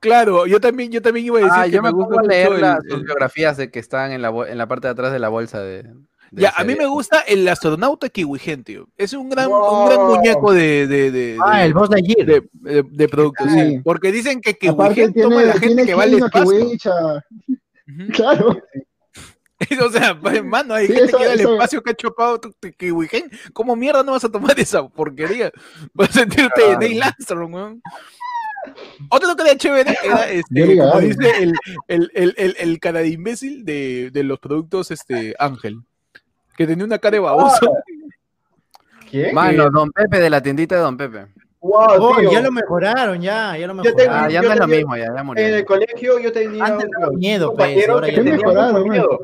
Claro, 0.00 0.46
yo 0.46 0.60
también, 0.60 0.90
yo 0.90 1.02
también 1.02 1.26
iba 1.26 1.38
a 1.38 1.42
decir 1.42 1.56
Ah, 1.56 1.64
que 1.64 1.70
yo 1.72 1.82
me 1.82 1.90
gusta 1.90 2.20
a 2.20 2.22
leer 2.22 2.50
las 2.52 2.78
el- 2.88 3.04
biografías 3.04 3.56
de 3.56 3.70
que 3.70 3.78
están 3.78 4.12
en 4.12 4.22
la, 4.22 4.30
en 4.48 4.58
la 4.58 4.66
parte 4.66 4.86
de 4.88 4.92
atrás 4.92 5.12
de 5.12 5.18
la 5.18 5.28
bolsa 5.28 5.60
de. 5.60 5.84
Ya, 6.32 6.52
a 6.56 6.62
mí 6.64 6.74
me 6.76 6.86
gusta 6.86 7.20
el 7.20 7.46
astronauta 7.48 8.08
Kiwigen, 8.08 8.62
tío. 8.64 8.88
Es 8.96 9.12
un 9.12 9.28
gran, 9.30 9.50
un 9.50 9.86
gran 9.88 10.06
muñeco 10.06 10.52
de, 10.52 10.86
de, 10.86 11.10
de, 11.10 11.38
Ah, 11.44 11.58
de- 11.60 11.64
el 11.66 11.74
Boss 11.74 11.88
Lightyear. 11.90 12.26
de, 12.26 12.48
de- 12.52 12.82
de 12.88 13.08
productos, 13.08 13.50
sí. 13.50 13.80
Porque 13.82 14.12
dicen 14.12 14.40
que 14.40 14.54
Kiwigen 14.54 15.12
toma 15.12 15.40
a 15.40 15.44
la 15.44 15.52
tiene, 15.54 15.60
gente 15.60 15.66
tiene 15.66 15.86
que 15.86 15.94
va 15.94 16.02
al 16.04 16.10
Kino, 16.10 16.26
espacio. 16.26 16.78
Claro. 18.12 18.56
o 19.86 19.90
sea, 19.90 20.18
pues, 20.20 20.44
mano, 20.44 20.74
hay 20.74 20.86
Sí, 20.86 20.92
gente 20.94 21.08
eso- 21.08 21.18
que 21.18 21.24
al 21.26 21.40
eso- 21.40 21.52
espacio 21.54 21.82
que 21.82 21.90
ha 21.90 21.94
chopado 21.94 22.40
tu- 22.40 22.52
tu 22.52 22.70
Kiwigen. 22.72 23.30
¿Cómo 23.52 23.74
mierda 23.76 24.02
no 24.02 24.12
vas 24.12 24.24
a 24.24 24.30
tomar 24.30 24.58
esa 24.60 24.86
porquería? 24.88 25.50
Vas 25.92 26.10
a 26.10 26.20
sentirte 26.20 26.62
Claro. 26.62 26.78
Neil 26.78 27.02
Armstrong, 27.02 27.54
weón. 27.54 27.82
Otro 29.08 29.34
que 29.36 29.42
era 29.42 29.56
chévere 29.56 29.96
era, 30.04 30.30
este, 30.30 30.76
como 30.76 30.84
Gagarin. 30.86 31.08
dice 31.16 31.42
el, 31.42 31.52
el, 31.88 32.10
el, 32.14 32.34
el, 32.36 32.56
el 32.58 32.78
cara 32.78 33.00
de 33.00 33.08
imbécil 33.08 33.64
de, 33.64 34.10
de 34.12 34.22
los 34.22 34.38
productos 34.38 34.90
este, 34.90 35.34
Ángel. 35.38 35.80
Que 36.60 36.66
tenía 36.66 36.84
una 36.84 36.98
cara 36.98 37.14
de 37.14 37.20
baboso. 37.20 37.72
¿Quién? 39.10 39.34
Mano, 39.34 39.70
Don 39.70 39.90
Pepe 39.92 40.18
de 40.20 40.28
la 40.28 40.42
tiendita 40.42 40.74
de 40.74 40.82
Don 40.82 40.94
Pepe. 40.94 41.24
¡Wow, 41.58 41.86
Oh, 41.98 42.16
tío! 42.18 42.30
ya 42.30 42.42
lo 42.42 42.52
mejoraron, 42.52 43.18
ya, 43.22 43.56
ya 43.56 43.66
lo 43.66 43.80
tengo- 43.80 43.96
mejoraron. 43.96 44.24
Ah, 44.26 44.28
ya 44.30 44.42
no 44.42 44.52
es 44.52 44.58
lo 44.58 44.66
mismo, 44.68 44.94
ya, 44.94 45.06
ya 45.16 45.22
murió. 45.24 45.46
En 45.46 45.54
el 45.54 45.64
colegio 45.64 46.18
yo 46.18 46.30
tenía 46.30 46.62
Antes 46.66 46.86
un, 47.08 47.16
miedo, 47.18 47.46
pues, 47.54 47.66
compañero 47.68 47.94
ahora 47.94 48.06
que 48.08 48.12
ya 48.12 48.18
tenía 48.18 48.36
mejoraron, 48.36 48.72
mucho 48.72 48.84
man. 48.84 48.90
miedo. 48.90 49.20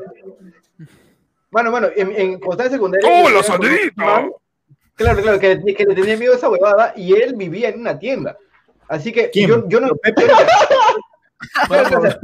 Mano, 1.51 1.71
mano, 1.71 1.87
en, 1.95 2.11
en 2.15 2.39
constante 2.39 2.73
secundaria. 2.73 3.07
¡Hola, 3.07 3.21
yo 3.21 3.27
tenía 3.29 3.43
Sandrito! 3.43 3.93
un 3.97 4.03
man 4.07 4.31
Claro, 4.95 5.21
claro, 5.21 5.39
que, 5.39 5.75
que 5.75 5.85
le 5.85 5.93
tenía 5.93 6.17
miedo 6.17 6.33
a 6.33 6.37
esa 6.37 6.49
huevada 6.49 6.93
y 6.95 7.13
él 7.13 7.35
vivía 7.35 7.69
en 7.69 7.81
una 7.81 7.99
tienda. 7.99 8.35
Así 8.87 9.11
que 9.11 9.29
¿Quién? 9.29 9.47
yo, 9.47 9.69
yo 9.69 9.79
no. 9.79 9.89
Claro, 9.89 10.33
o 11.69 11.73
sea, 12.01 12.19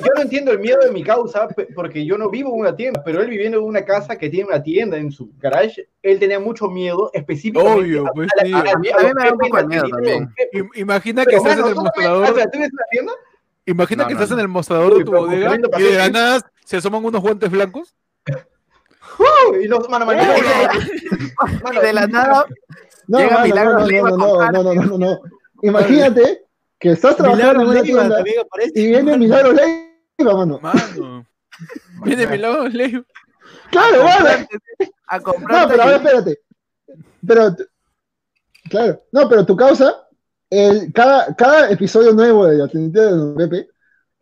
yo 0.00 0.08
no 0.16 0.22
entiendo 0.22 0.52
el 0.52 0.58
miedo 0.58 0.78
de 0.80 0.90
mi 0.90 1.02
causa 1.02 1.48
porque 1.74 2.04
yo 2.04 2.18
no 2.18 2.28
vivo 2.28 2.50
en 2.54 2.60
una 2.60 2.76
tienda, 2.76 3.02
pero 3.04 3.22
él 3.22 3.30
viviendo 3.30 3.58
en 3.58 3.64
una 3.64 3.84
casa 3.84 4.16
que 4.18 4.28
tiene 4.28 4.48
una 4.48 4.62
tienda 4.62 4.98
en 4.98 5.10
su 5.10 5.32
garage, 5.38 5.88
él 6.02 6.18
tenía 6.18 6.38
mucho 6.38 6.68
miedo 6.68 7.10
específicamente. 7.14 7.78
Obvio, 7.80 8.06
a- 8.06 8.10
pues, 8.12 8.28
a, 8.38 8.44
sí. 8.44 8.50
la- 8.50 8.58
A 8.58 8.76
mí- 8.78 8.88
a 8.90 8.98
mí 8.98 9.10
me 9.14 9.24
da 9.24 9.32
un 9.32 9.38
poco 9.38 9.56
de 9.56 9.66
miedo 9.66 9.88
también. 9.88 10.28
Im- 10.52 10.70
Imagina 10.74 11.24
que 11.24 11.36
estás 11.36 11.58
en 11.58 11.64
el 11.66 11.74
¿tú 11.74 11.82
también- 11.84 11.84
mostrador. 11.84 12.22
o 12.30 12.34
sea, 12.34 12.50
¿tú 12.50 12.58
ves 12.58 12.70
una 12.72 12.84
tienda? 12.90 13.12
Imagina 13.66 14.02
No, 14.02 14.08
que 14.08 14.14
no, 14.14 14.20
estás 14.20 14.30
no. 14.30 14.36
en 14.36 14.40
el 14.42 14.48
mostrador 14.48 14.92
Uy, 14.92 14.98
de 14.98 15.04
tu 15.06 15.10
bodega 15.12 15.56
y 15.78 15.82
de 15.82 15.96
la 15.96 16.08
nada 16.10 16.50
se 16.66 16.76
asoman 16.76 17.02
unos 17.04 17.22
guantes 17.22 17.50
blancos. 17.50 17.94
¡Uh! 19.18 19.54
Y 19.56 19.68
los, 19.68 19.88
mano, 19.88 20.04
mano, 20.06 20.22
mano, 21.62 21.80
de 21.80 21.92
la 21.92 22.06
nada, 22.06 22.44
No, 23.08 23.18
Llega 23.18 23.30
mano, 23.34 23.44
Milagros 23.46 23.90
no, 23.90 24.16
no, 24.16 24.16
no, 24.50 24.62
no, 24.62 24.74
no, 24.74 24.82
no, 24.84 24.98
no. 24.98 25.18
Imagínate 25.62 26.43
que 26.84 26.90
estás 26.90 27.16
trabajando 27.16 27.62
en 27.62 27.68
una 27.68 27.82
tienda 27.82 28.22
y 28.74 28.86
viene 28.88 29.16
Milagro 29.16 29.54
Leiva, 29.54 30.36
mano. 30.36 30.60
Mano. 30.60 31.26
Viene 32.04 32.26
mi 32.26 32.36
lado 32.36 32.68
Leo. 32.68 33.02
Claro, 33.70 34.04
mano. 34.04 34.46
a 35.06 35.18
No, 35.18 35.68
pero 35.68 35.82
ahora 35.82 35.96
espérate. 35.96 36.40
Pero, 37.26 37.56
claro, 38.68 39.02
no, 39.12 39.28
pero 39.30 39.46
tu 39.46 39.56
causa, 39.56 40.06
el, 40.50 40.92
cada, 40.92 41.34
cada 41.34 41.70
episodio 41.70 42.12
nuevo 42.12 42.44
de 42.48 42.58
la 42.58 42.68
Trinidad 42.68 43.06
de 43.06 43.16
Don 43.16 43.34
Pepe, 43.34 43.68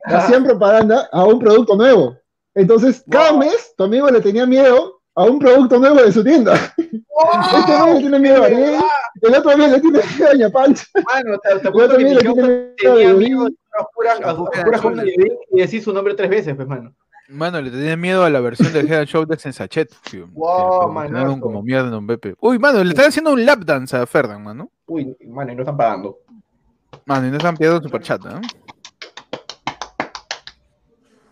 hacían 0.05 0.45
propaganda 0.45 1.09
a 1.11 1.25
un 1.25 1.41
producto 1.41 1.75
nuevo. 1.75 2.17
Entonces, 2.55 3.03
cada 3.11 3.37
mes, 3.37 3.75
tu 3.77 3.83
amigo 3.83 4.09
le 4.09 4.21
tenía 4.21 4.47
miedo 4.47 5.02
a 5.15 5.25
un 5.25 5.39
producto 5.39 5.79
nuevo 5.79 6.03
de 6.03 6.13
su 6.13 6.25
tienda. 6.25 6.55
Este 6.55 7.79
mes 7.79 7.95
le 7.95 8.01
tiene 8.01 8.19
miedo 8.19 8.43
a 8.43 8.47
Ariel, 8.47 8.81
el 9.21 9.35
otro 9.35 9.57
mes 9.57 9.71
le 9.73 9.81
tiene 9.81 9.99
miedo 9.99 10.27
a 10.27 10.33
Doña 10.33 10.51
Pancha, 10.51 10.85
Mano, 11.13 11.39
te, 11.39 11.49
te 11.49 11.61
el 11.61 11.67
apuesto 11.69 11.85
otro 11.85 11.99
que 11.99 12.05
mes 12.05 12.13
mi 12.13 12.15
le 12.15 12.21
tiene 12.21 12.35
causa 12.35 12.47
miedo 12.49 12.93
a 12.93 12.97
tenía 12.97 13.15
miedo 13.15 13.49
a 13.79 13.89
puras, 13.95 14.81
cosas 14.81 15.07
y 15.53 15.61
decir 15.61 15.83
su 15.83 15.93
nombre 15.93 16.15
tres 16.15 16.31
veces, 16.31 16.55
pues, 16.55 16.67
mano. 16.67 16.95
Mano, 17.29 17.63
le 17.63 17.71
tenía 17.71 17.97
miedo 17.97 18.25
a 18.25 18.31
la 18.31 18.41
versión 18.41 18.73
del 18.73 18.87
Head 18.87 19.01
and 19.01 19.09
Shoulders 19.09 19.47
en 19.47 19.53
Sachet, 19.55 19.91
tío. 20.11 20.29
Wow, 20.33 20.93
manazo. 20.93 21.41
como 21.41 21.63
mierda 21.63 21.87
en 21.87 21.93
Don 21.93 22.07
Pepe. 22.07 22.35
Uy, 22.41 22.59
mano, 22.59 22.85
le 22.85 22.91
están 22.91 23.07
haciendo 23.07 23.33
un 23.33 23.47
lap 23.47 23.61
dance 23.61 23.97
a 23.97 24.05
Ferdan, 24.07 24.43
mano. 24.43 24.71
Uy, 24.87 25.17
mano, 25.29 25.53
y 25.53 25.55
no 25.55 25.63
están 25.63 25.77
pagando. 25.77 26.19
Mano, 27.07 27.29
y 27.29 27.31
no 27.31 27.39
están 27.39 27.57
pidiendo 27.57 27.83
superchat, 27.83 28.23
¿no? 28.23 28.41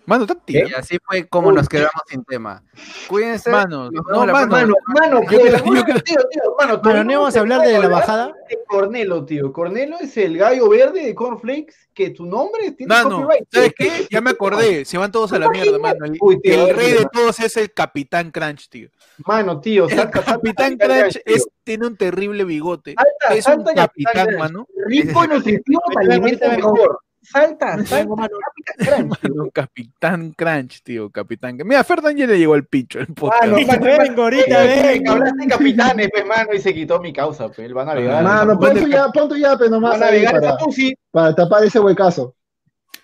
Mano, 0.07 0.25
están 0.25 0.41
Y 0.47 0.59
así 0.75 0.99
fue 1.05 1.29
como 1.29 1.53
nos 1.53 1.69
quedamos 1.69 1.93
sin 2.09 2.25
tema. 2.25 2.63
Cuídense. 3.07 3.51
Mano, 3.51 3.91
nos 3.91 4.05
no, 4.07 4.27
mano, 4.27 4.47
Mano, 4.49 4.75
mano, 4.87 5.21
Yo 5.31 5.39
pero, 5.41 5.59
yo 5.65 5.85
tío, 5.85 6.17
tío, 6.31 6.57
mano, 6.59 6.81
Bueno, 6.83 7.05
no 7.05 7.13
íbamos 7.13 7.37
a 7.37 7.41
hablar 7.41 7.61
de 7.61 7.79
la 7.79 7.89
bajada. 7.89 8.35
De 8.49 8.59
Cornelo, 8.67 9.25
tío. 9.25 9.53
Cornelo 9.53 9.99
es 10.01 10.17
el 10.17 10.37
gallo 10.37 10.69
verde 10.69 11.05
de 11.05 11.15
Cornflakes, 11.15 11.75
que 11.95 12.11
tu 12.11 12.27
nombre 12.27 12.73
tiene 12.73 12.93
Mano, 12.93 13.23
copyright. 13.23 13.49
¿sabes 13.53 13.73
qué? 13.77 14.07
Ya 14.11 14.21
me 14.21 14.31
acordé, 14.31 14.85
se 14.85 14.99
van 14.99 15.13
todos 15.13 15.33
a 15.33 15.39
la 15.39 15.49
mierda, 15.51 15.79
mano. 15.79 16.05
El, 16.07 16.17
Uy, 16.21 16.41
tío, 16.41 16.67
el 16.69 16.75
rey 16.77 16.93
de 16.93 17.07
todos 17.13 17.39
es 17.41 17.57
el 17.57 17.73
Capitán 17.73 18.31
Crunch, 18.31 18.69
tío. 18.69 18.89
Mano, 19.27 19.61
tío, 19.61 19.89
El 19.89 19.97
salta, 19.97 20.23
Capitán 20.23 20.77
salta, 20.79 20.87
Crunch 20.87 21.13
tío. 21.25 21.37
es, 21.37 21.49
tiene 21.63 21.87
un 21.87 21.97
terrible 21.97 22.45
bigote. 22.45 22.95
Salta, 22.97 23.35
Es 23.37 23.47
un 23.59 23.65
capitán, 23.75 24.27
Crunch. 24.27 24.39
mano. 24.39 24.67
Rico 24.87 25.25
y 25.25 25.29
nutritivo, 25.29 25.83
alimenta 25.97 26.49
mejor. 26.49 27.01
Salta, 27.23 27.85
salta, 27.85 28.17
Capitán 28.77 29.09
Crunch. 29.09 29.23
Mano, 29.23 29.51
Capitán 29.53 30.33
Crunch, 30.33 30.83
tío, 30.83 31.11
Capitán. 31.11 31.59
Mira, 31.65 31.85
Ferdan 31.85 32.17
ya 32.17 32.27
le 32.27 32.39
llegó 32.39 32.55
al 32.55 32.65
pincho 32.65 32.99
el 32.99 33.09
podcast. 33.09 33.45
Mano, 33.45 33.67
mano, 33.67 33.85
Vengo 33.85 34.23
ahorita, 34.23 34.59
mano, 34.59 34.83
vengo. 34.83 35.13
Hablaste 35.13 35.43
de 35.43 35.47
capitanes, 35.47 36.11
pues, 36.13 36.27
mano, 36.27 36.55
y 36.55 36.61
se 36.61 36.75
quitó 36.75 37.01
mi 37.01 37.13
causa, 37.13 37.49
pues. 37.49 37.61
Él 37.61 37.77
va 37.77 37.83
a 37.83 37.87
navegar. 37.87 38.25
Mano, 38.25 38.59
pon 38.59 38.75
tu 38.75 38.89
ya, 38.89 39.09
pon 39.09 39.29
tu 39.29 39.37
yape 39.37 39.65
va 39.65 39.67
a 39.67 39.71
nomás 39.71 39.95
ahí 39.95 40.23
navegar 40.23 40.41
para, 40.41 40.47
esa 40.47 40.57
pussy. 40.57 40.95
para 41.11 41.35
tapar 41.35 41.65
ese 41.65 41.79
huecazo. 41.79 42.35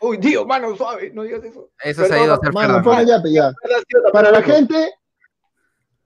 Uy, 0.00 0.18
tío, 0.18 0.46
mano, 0.46 0.74
suave, 0.76 1.10
no 1.14 1.22
digas 1.22 1.44
eso. 1.44 1.70
Eso 1.82 2.04
se 2.04 2.14
ha 2.14 2.24
ido 2.24 2.32
a 2.32 2.36
hacer 2.36 2.52
Mano, 2.52 2.82
pon 2.82 2.98
el 2.98 3.06
yape 3.06 3.32
ya. 3.32 3.52
Para 4.12 4.30
la 4.30 4.42
gente, 4.42 4.94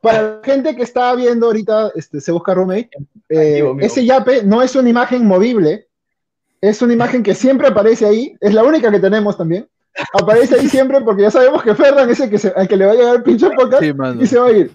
para 0.01 0.23
la 0.23 0.41
gente 0.43 0.75
que 0.75 0.83
está 0.83 1.15
viendo 1.15 1.47
ahorita, 1.47 1.93
este, 1.95 2.21
se 2.21 2.33
busca 2.33 2.55
roommate, 2.55 2.91
eh, 3.29 3.63
ese 3.81 4.05
yape 4.05 4.43
no 4.43 4.63
es 4.63 4.75
una 4.75 4.89
imagen 4.89 5.27
movible, 5.27 5.90
es 6.61 6.83
una 6.83 6.93
imagen 6.93 7.23
que 7.23 7.35
siempre 7.35 7.69
aparece 7.69 8.07
ahí, 8.07 8.37
es 8.41 8.55
la 8.55 8.65
única 8.65 8.91
que 8.91 9.01
tenemos 9.01 9.37
también. 9.37 9.69
Aparece 10.13 10.55
ahí 10.55 10.69
siempre 10.69 11.01
porque 11.01 11.23
ya 11.23 11.31
sabemos 11.31 11.63
que 11.63 11.75
Ferdan 11.75 12.09
es 12.11 12.21
el 12.21 12.31
que, 12.31 12.39
se, 12.39 12.49
al 12.55 12.69
que 12.69 12.77
le 12.77 12.87
va 12.87 12.93
a 12.93 12.95
llegar 12.95 13.17
el 13.17 13.23
pinche 13.23 13.51
podcast 13.51 13.83
Sí, 13.83 13.93
y 14.21 14.27
se 14.27 14.39
va 14.39 14.47
a 14.47 14.53
ir. 14.53 14.71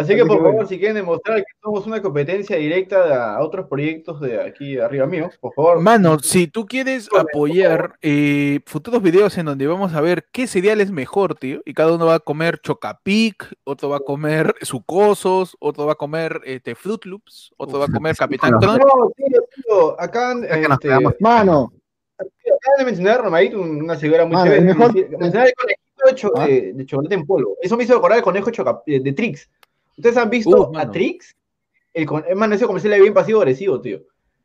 Así 0.00 0.14
que 0.14 0.20
Así 0.20 0.28
por 0.28 0.36
que 0.36 0.36
favor, 0.42 0.52
bueno. 0.54 0.68
si 0.68 0.78
quieren 0.78 0.94
demostrar 0.94 1.38
que 1.38 1.52
somos 1.60 1.84
una 1.88 2.00
competencia 2.00 2.56
directa 2.56 3.34
a 3.34 3.42
otros 3.42 3.66
proyectos 3.68 4.20
de 4.20 4.40
aquí 4.40 4.78
arriba 4.78 5.06
mío, 5.06 5.28
por 5.40 5.52
favor. 5.54 5.80
Mano, 5.80 6.20
si 6.20 6.46
tú 6.46 6.66
quieres 6.66 7.08
apoyar 7.18 7.94
eh, 8.00 8.60
futuros 8.66 9.02
videos 9.02 9.36
en 9.38 9.46
donde 9.46 9.66
vamos 9.66 9.94
a 9.94 10.00
ver 10.00 10.26
qué 10.30 10.46
cereal 10.46 10.80
es 10.80 10.92
mejor, 10.92 11.34
tío, 11.34 11.62
y 11.64 11.74
cada 11.74 11.92
uno 11.92 12.06
va 12.06 12.14
a 12.14 12.20
comer 12.20 12.60
Chocapic, 12.60 13.52
otro 13.64 13.88
va 13.88 13.96
a 13.96 14.00
comer 14.00 14.54
Sucosos, 14.62 15.56
otro 15.58 15.86
va 15.86 15.92
a 15.92 15.96
comer 15.96 16.40
este, 16.44 16.76
Fruit 16.76 17.04
Loops, 17.04 17.50
otro 17.56 17.80
va 17.80 17.86
a 17.86 17.88
comer 17.88 18.14
Capitán. 18.16 18.52
No, 18.52 18.58
tío, 19.16 19.42
tío, 19.66 20.00
acá, 20.00 20.32
este. 20.48 20.90
Mano, 21.18 21.72
acaban 22.18 22.78
de 22.78 22.84
mencionar 22.84 23.20
Romadito, 23.22 23.60
una 23.60 23.96
figura 23.96 24.24
muy 24.24 24.36
chévere. 24.44 24.60
Mencionar- 24.62 25.48
el 25.48 25.54
conejito 25.54 26.06
de, 26.06 26.14
cho- 26.14 26.32
Ah. 26.36 26.46
de- 26.46 26.72
de 26.72 26.86
chocolate 26.86 27.14
en 27.16 27.26
polvo. 27.26 27.56
Eso 27.60 27.76
me 27.76 27.82
hizo 27.82 27.94
recordar 27.94 28.18
el 28.18 28.24
conejo 28.24 28.50
de, 28.86 29.00
de 29.00 29.12
Trix. 29.12 29.48
¿Ustedes 29.98 30.16
han 30.16 30.30
visto 30.30 30.70
Uh, 30.70 30.78
a. 30.78 30.90
Trix? 30.90 31.36
El 31.92 32.06
con... 32.06 32.24
eh, 32.26 32.34
Mano, 32.34 32.54
ese 32.54 32.66
comercial 32.66 32.94
era 32.94 33.02
bien 33.02 33.12
pasivo-agresivo, 33.14 33.80
tío. 33.80 34.00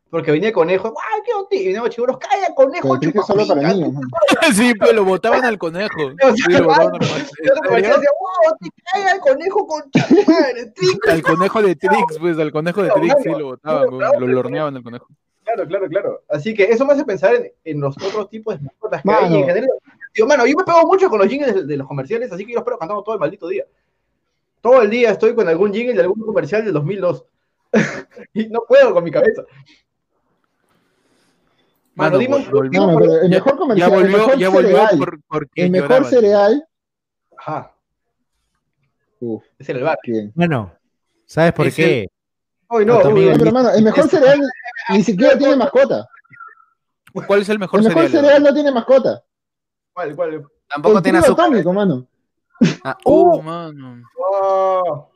Porque 0.10 0.32
venía 0.32 0.50
el 0.50 0.54
conejo, 0.54 0.92
¡guau, 0.92 1.24
qué 1.26 1.32
tío! 1.56 1.62
Y 1.64 1.74
venía 1.74 1.90
chiburos, 1.90 2.18
¡calla, 2.20 2.54
conejo! 2.54 2.88
pero 2.90 3.00
Trix 3.00 3.16
es 3.16 3.26
solo 3.26 3.48
para 3.48 3.62
chupapica". 3.62 3.74
niños. 3.74 3.94
mano. 3.94 4.08
sí, 4.54 4.74
pues 4.76 4.94
lo 4.94 5.06
botaban 5.06 5.44
al 5.46 5.58
conejo. 5.58 5.90
O 6.24 6.36
Sí, 6.36 6.44
lo 6.52 6.66
botaban 6.66 6.94
al 6.94 7.00
conejo. 7.00 7.16
el 7.40 7.52
otro 7.52 7.64
comercial 7.70 7.96
decía, 7.96 8.10
¡wow, 8.20 8.58
te 8.60 8.70
calla 8.92 9.12
el 9.14 9.20
conejo 9.22 9.68
con! 9.68 9.84
Al 11.10 11.22
conejo 11.24 11.62
de 11.62 11.76
Trix, 11.76 12.20
pues, 12.20 12.38
al 12.40 12.52
conejo 12.52 12.82
de 12.84 12.90
Claro, 12.90 13.02
Trix, 13.02 13.16
sí, 13.24 13.30
lo 13.30 13.46
botaban, 13.46 13.82
Claro, 13.88 13.92
lo 13.92 13.98
claro. 13.98 14.28
lorneaban 14.28 14.76
al 14.78 14.84
conejo. 14.84 15.08
Claro, 15.44 15.68
claro, 15.68 15.88
claro. 15.88 16.24
Así 16.30 16.54
que 16.54 16.64
eso 16.64 16.86
me 16.86 16.94
hace 16.94 17.04
pensar 17.06 17.36
en, 17.36 17.52
en 17.64 17.80
los 17.82 17.96
otros 17.98 18.30
tipos 18.30 18.56
de 18.58 18.66
mascotas 18.66 19.02
que 19.04 19.12
hay. 19.12 19.24
Mano. 19.24 19.36
Y 19.36 19.40
en 19.42 19.48
general, 19.48 19.70
mano, 20.28 20.46
yo 20.48 20.56
me 20.58 20.64
pego 20.64 20.82
mucho 20.86 21.10
con 21.10 21.20
los 21.20 21.28
jingles 21.28 21.54
de, 21.56 21.64
de 21.66 21.78
los 21.78 21.88
comerciales, 21.88 22.32
así 22.32 22.46
que 22.46 22.54
yo 22.54 22.58
los 22.58 22.62
espero 22.62 22.78
cantando 22.78 23.04
todo 23.04 23.16
el 23.16 23.20
maldito 23.22 23.48
día. 23.48 23.66
Todo 24.64 24.82
el 24.82 24.90
día 24.90 25.12
estoy 25.12 25.36
con 25.36 25.46
algún 25.50 25.74
jingle 25.74 25.94
de 25.94 26.02
algún 26.04 26.26
comercial 26.26 26.64
del 26.64 26.74
2002. 26.74 27.26
y 28.34 28.48
no 28.48 28.62
puedo 28.66 28.94
con 28.94 29.04
mi 29.04 29.12
cabeza. 29.12 29.44
Mano, 31.96 32.18
dime 32.18 32.38
el 32.38 32.44
ya- 32.46 32.50
mejor 32.50 32.72
ya 32.72 33.58
comercial, 33.58 33.92
el 33.94 34.00
volvió, 34.00 34.18
mejor 34.18 34.38
ya 34.38 34.50
volvió 34.50 34.70
cereal, 34.78 34.98
por, 34.98 35.20
porque 35.28 35.64
el 35.66 35.70
mejor 35.72 35.90
lloraba, 35.90 36.10
cereal, 36.10 36.68
Ajá, 37.38 37.76
uf, 39.20 39.44
es 39.60 39.70
el 39.70 39.84
bar. 39.84 39.98
Bueno, 40.34 40.74
¿sabes 41.26 41.52
por 41.52 41.68
Es 41.68 41.76
qué? 41.76 42.08
Uy, 42.70 42.86
no, 42.86 43.04
No, 43.04 43.10
uy, 43.10 43.26
No, 43.26 43.38
pero 43.38 43.70
el 43.76 43.84
mejor 43.84 44.08
cereal 44.08 44.40
ni 44.90 45.04
siquiera 45.04 45.38
tiene 45.38 45.56
mascota. 45.58 46.08
¿Cuál 47.28 47.42
es 47.42 47.50
el 47.50 47.60
mejor 47.60 47.82
El 47.82 47.88
mejor 47.90 48.04
cereal? 48.08 48.24
cereal 48.26 48.44
no 48.44 48.54
tiene 48.54 48.72
mascota. 48.72 49.24
¿cuál, 49.94 50.16
cuál? 50.16 50.48
Tampoco 50.70 50.98
el 50.98 51.04
tiene 51.04 51.18
azúcar. 51.20 51.46
atómico, 51.48 51.74
mano. 51.74 52.08
Ah, 52.84 52.98
Oh, 53.06 53.38
uh, 53.38 53.42
mano. 53.42 54.02
Oh, 54.18 55.10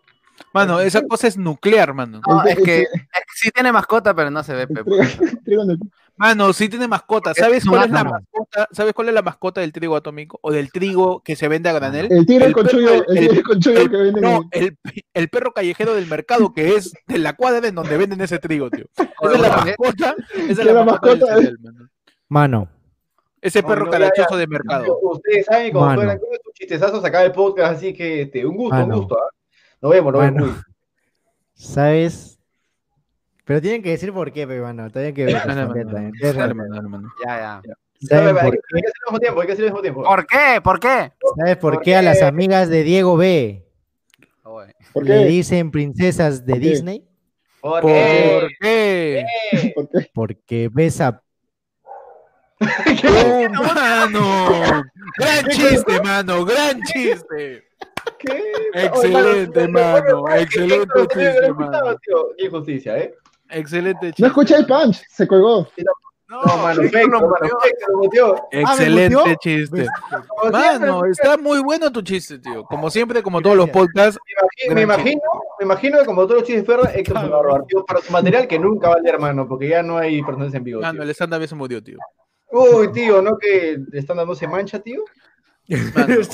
Mano, 0.54 0.80
esa 0.80 1.02
cosa 1.08 1.28
es 1.28 1.36
nuclear, 1.38 1.94
mano. 1.94 2.22
no, 2.28 2.44
es 2.44 2.56
que, 2.58 2.78
el- 2.80 2.84
es 2.84 2.90
que 3.02 3.34
sí 3.36 3.50
tiene 3.52 3.72
mascota, 3.72 4.14
pero 4.16 4.30
no 4.30 4.44
se 4.44 4.54
ve, 4.54 4.62
El 4.64 4.68
pe, 4.70 4.84
trigo, 4.84 5.02
el 5.04 5.44
trigo 5.44 5.66
no- 5.66 5.76
Mano, 6.16 6.52
sí 6.54 6.68
tiene 6.70 6.88
mascota. 6.88 7.34
¿Sabes 7.36 7.64
es 7.64 7.70
cuál 7.70 7.86
es 7.86 7.92
la 7.92 8.04
mascota? 8.04 8.68
¿Sabes 8.72 8.94
cuál 8.94 9.10
es 9.10 9.14
la 9.14 9.22
mascota 9.22 9.62
del 9.62 9.72
trigo 9.72 9.96
atómico? 9.96 10.40
O 10.42 10.52
del 10.52 10.72
trigo 10.72 11.22
que 11.22 11.36
se 11.36 11.48
vende 11.48 11.70
a 11.70 11.74
granel. 11.74 12.08
El 12.12 12.26
tigre 12.26 12.46
El 12.46 12.54
con 12.54 12.66
perro- 12.66 12.72
chullo, 12.72 13.06
el- 13.08 13.28
el 13.78 13.90
que 13.92 13.98
venden 13.98 14.24
No, 14.24 14.42
el, 14.52 14.78
el 15.14 15.30
perro 15.30 15.54
callejero 15.54 15.94
del 15.94 16.08
mercado, 16.08 16.54
que 16.54 16.76
es 16.76 16.94
de 17.08 17.18
la 17.20 17.34
cuadra 17.34 17.68
en 17.68 17.76
donde 17.76 17.98
venden 17.98 18.22
ese 18.22 18.40
trigo, 18.40 18.70
tío. 18.72 18.86
Esa 19.22 19.34
es 19.34 19.40
la 19.42 19.50
mascota. 19.58 20.16
Esa 20.50 20.62
es 20.62 20.66
la 20.74 20.86
mascota 20.86 21.26
del 21.36 21.36
cereal, 21.36 21.58
mano. 21.62 21.90
Mano, 22.30 22.70
Ese 23.42 23.62
perro 23.64 23.86
no, 23.86 23.92
ya, 23.92 24.00
carachoso 24.00 24.38
de 24.38 24.48
mercado. 24.48 24.98
Ustedes 25.02 25.46
saben 25.46 25.72
cómo 25.72 25.86
Mano. 25.86 26.02
Chistezazos 26.58 27.04
acá 27.06 27.22
del 27.22 27.32
podcast, 27.32 27.78
así 27.78 27.94
que 27.94 28.24
este, 28.24 28.46
un 28.46 28.56
gusto, 28.58 28.84
un 28.84 28.92
gusto. 28.92 29.18
¿ah? 29.20 29.30
Nos 29.82 29.92
vemos, 29.92 30.14
nos 30.14 30.22
Mano. 30.24 30.46
vemos. 30.46 30.64
¿sabes? 31.54 32.40
Pero 33.46 33.62
tienen 33.62 33.82
que 33.82 33.92
decir 33.92 34.12
por 34.12 34.32
qué, 34.32 34.46
pe, 34.48 34.60
mano. 34.60 34.90
Tienen 34.90 35.14
que 35.14 35.26
ver. 35.26 35.34
Ya, 35.36 35.46
ya. 37.26 37.62
¿Saben 38.00 38.38
Hay 38.38 38.44
por 38.44 38.54
que 38.54 38.60
qué? 38.60 38.76
hay 38.76 38.82
que 38.82 38.88
hacerlo 38.88 39.08
al 39.08 39.12
mismo 39.12 39.20
tiempo, 39.20 39.42
hay 39.42 39.48
que 39.48 39.54
al 39.54 39.60
mismo 39.60 39.82
tiempo. 39.82 40.04
¿Por 40.04 40.28
qué? 40.28 40.62
¿Por 40.64 40.80
qué? 40.80 41.12
¿Sabes 41.38 41.58
por 41.58 41.74
¿Por 41.76 41.84
qué 41.84 41.96
a 41.96 42.02
las 42.02 42.22
amigas 42.22 42.70
de 42.70 42.84
Diego 42.84 43.18
B 43.18 43.66
Oye, 44.44 44.76
¿Por 44.94 45.06
le 45.06 45.26
dicen 45.26 45.72
princesas 45.72 46.46
de. 46.46 46.60
Disney? 46.60 47.08
¿Por 47.62 47.82
qué? 47.82 48.40
¿Por 48.40 48.52
qué? 48.60 50.12
Porque 50.14 50.70
besa. 50.72 51.24
¡Oh, 52.60 53.50
mano! 53.50 54.84
¡Gran 55.18 55.46
chiste, 55.50 56.02
mano! 56.02 56.46
¡Gran 56.46 56.82
chiste! 56.84 57.68
Excelente, 58.74 59.68
mano, 59.68 60.30
excelente 60.30 61.08
chiste, 61.08 61.54
mano. 61.54 61.72
mano. 61.72 61.98
Qué 62.38 62.46
injusticia, 62.46 62.98
¿eh? 62.98 63.14
Excelente 63.50 64.08
chiste. 64.08 64.22
No 64.22 64.28
escuché 64.28 64.56
el 64.56 64.66
punch, 64.66 65.04
se 65.10 65.28
colgó. 65.28 65.68
No, 66.30 66.42
mano, 66.58 66.82
sí, 66.82 66.90
fake, 66.90 67.08
lo 67.08 67.22
mano, 67.22 67.48
muteó. 67.96 68.48
Excelente 68.52 69.36
chiste. 69.40 69.86
Mano, 70.52 71.06
está 71.06 71.38
muy 71.38 71.60
bueno 71.62 71.90
tu 71.92 72.02
chiste, 72.02 72.40
tío. 72.40 72.66
Como 72.66 72.90
siempre, 72.90 73.24
como 73.24 73.42
todos 73.42 73.56
los 73.56 73.70
podcasts. 73.70 74.20
Me 74.74 74.82
imagino, 74.82 75.22
me 75.60 75.66
imagino 75.66 76.00
que 76.00 76.06
como 76.06 76.24
todos 76.24 76.42
los 76.42 76.44
chistes 76.44 76.68
de 76.68 76.74
Ferra, 76.74 76.92
Héctor 76.94 77.22
se 77.22 77.28
va 77.30 77.40
a 77.40 77.42
robar, 77.44 77.66
tío, 77.66 77.86
para 77.86 78.02
su 78.02 78.12
material 78.12 78.48
que 78.48 78.60
nunca 78.60 78.90
va 78.90 78.96
a 78.96 79.00
leer, 79.00 79.16
hermano, 79.16 79.48
porque 79.48 79.70
ya 79.70 79.82
no 79.82 79.98
hay 79.98 80.22
personas 80.22 80.54
en 80.54 80.64
vivo. 80.64 80.82
Mano, 80.82 80.94
tío. 80.94 81.04
el 81.04 81.10
stand-up 81.12 81.48
se 81.48 81.56
murió, 81.56 81.82
tío. 81.82 81.98
Uy, 82.52 82.92
tío, 82.92 83.22
¿no 83.22 83.38
que 83.38 83.78
le 83.92 84.00
están 84.00 84.18
dando 84.18 84.36
se 84.36 84.48
mancha, 84.48 84.80
tío? 84.80 85.04
Mano, 85.96 86.16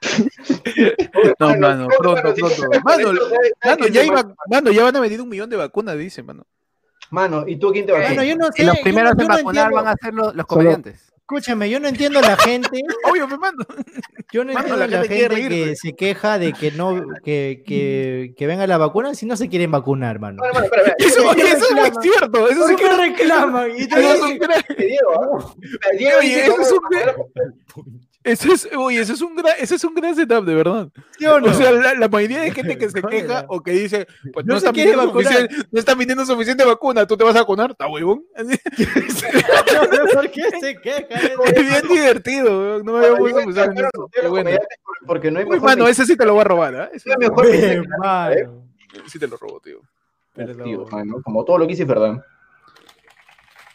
no, 1.38 1.56
mano, 1.56 1.88
pronto, 1.98 2.34
pronto. 2.34 2.62
Mano, 2.84 3.12
mano, 3.64 3.86
ya, 3.88 4.02
iba, 4.04 4.34
mano, 4.48 4.70
ya 4.70 4.84
van 4.84 4.96
a 4.96 5.00
venir 5.00 5.20
un 5.20 5.28
millón 5.28 5.50
de 5.50 5.56
vacunas, 5.56 5.96
dice, 5.98 6.22
mano. 6.22 6.46
Mano, 7.10 7.44
¿y 7.46 7.56
tú 7.58 7.70
quién 7.72 7.86
te 7.86 7.92
va 7.92 7.98
a 7.98 8.02
Bueno, 8.02 8.22
yo 8.24 8.36
no 8.36 8.46
sé. 8.52 8.62
Y 8.62 8.66
los 8.66 8.76
yo 8.76 8.82
primeros 8.82 9.14
no- 9.16 9.20
en 9.22 9.26
yo 9.26 9.28
no 9.28 9.34
vacunar 9.34 9.64
entiendo- 9.66 9.76
van 9.84 9.88
a 9.88 9.96
ser 10.00 10.14
los, 10.14 10.34
los 10.34 10.46
comediantes. 10.46 11.12
Escúchame, 11.30 11.70
yo 11.70 11.78
no 11.78 11.86
entiendo 11.86 12.18
a 12.18 12.22
la 12.22 12.36
gente. 12.36 12.82
Obvio, 13.08 13.28
me 13.28 13.38
mando. 13.38 13.64
Yo 14.32 14.44
no 14.44 14.50
entiendo 14.50 14.76
la 14.76 14.84
a 14.84 14.88
la 14.88 14.96
gente 15.02 15.14
quiere 15.14 15.36
gente 15.36 15.48
reír, 15.48 15.48
que 15.48 15.66
pues. 15.68 15.78
se 15.78 15.94
queja 15.94 16.38
de 16.40 16.52
que 16.52 16.72
no, 16.72 17.06
que, 17.22 17.62
que, 17.64 18.34
que 18.36 18.46
venga 18.48 18.66
la 18.66 18.78
vacuna 18.78 19.14
si 19.14 19.26
no 19.26 19.36
se 19.36 19.48
quieren 19.48 19.70
vacunar, 19.70 20.18
mano. 20.18 20.42
Eso, 20.98 21.22
¿Por 21.22 21.36
qué 21.36 21.42
oye, 21.44 21.52
eso 21.52 21.66
es 21.66 21.72
muy 21.72 21.92
cierto. 22.02 22.48
Eso 22.48 22.50
es 22.50 22.58
¿Por 22.58 22.70
un 22.70 22.76
qué 22.76 22.88
reclaman? 22.96 23.70
Y 23.70 23.82
es 23.82 23.88
que 23.88 24.00
un 26.72 28.09
Ese 28.22 28.52
es, 28.52 28.68
oye, 28.76 29.00
ese 29.00 29.14
es 29.14 29.22
un 29.22 29.34
gran, 29.34 29.54
ese 29.58 29.76
es 29.76 29.84
un 29.84 29.94
gran 29.94 30.14
setup, 30.14 30.44
de 30.44 30.54
verdad. 30.54 30.88
¿Sí 31.18 31.24
o 31.24 31.40
no? 31.40 31.50
O 31.50 31.54
sea, 31.54 31.72
la, 31.72 31.94
la 31.94 32.08
mayoría 32.08 32.42
de 32.42 32.50
gente 32.50 32.76
que 32.76 32.90
se 32.90 33.00
queja 33.02 33.46
o 33.48 33.62
que 33.62 33.70
dice, 33.70 34.06
pues 34.34 34.44
No 34.44 34.52
no, 34.52 34.58
están 34.58 34.74
viniendo 34.74 35.10
suficiente, 35.10 35.56
no 35.70 35.78
están 35.78 35.98
viniendo 35.98 36.26
suficiente 36.26 36.64
vacuna, 36.66 37.06
¿tú 37.06 37.16
te 37.16 37.24
vas 37.24 37.34
a 37.36 37.40
vacunar? 37.40 37.70
¿Está 37.70 37.86
huevón? 37.88 38.22
¿Por 40.14 40.30
qué 40.30 40.42
se 40.60 40.76
queja? 40.82 41.06
Es 41.46 41.66
bien 41.66 41.88
divertido, 41.88 42.60
weón, 42.60 42.84
no 42.84 42.92
me 42.92 43.06
había 43.06 43.64
a 43.64 43.64
eso. 43.64 44.10
bueno. 44.28 44.50
Porque 45.06 45.30
no 45.30 45.38
hay 45.38 45.46
Uy, 45.46 45.60
mano, 45.60 45.88
ese 45.88 46.04
sí 46.04 46.14
te 46.14 46.26
lo 46.26 46.34
voy 46.34 46.42
a 46.42 46.44
robar, 46.44 46.74
¿ah? 46.74 46.90
Ese 46.92 47.08
no 47.08 47.14
hay 47.14 47.28
mejor 47.28 47.46
sí 49.06 49.18
te 49.18 49.28
lo 49.28 49.38
robo, 49.38 49.60
tío. 49.60 49.80
Tío, 50.62 50.86
mano, 50.90 51.22
como 51.22 51.44
todo 51.44 51.56
lo 51.58 51.66
que 51.66 51.72
hice, 51.72 51.84
¿verdad? 51.86 52.22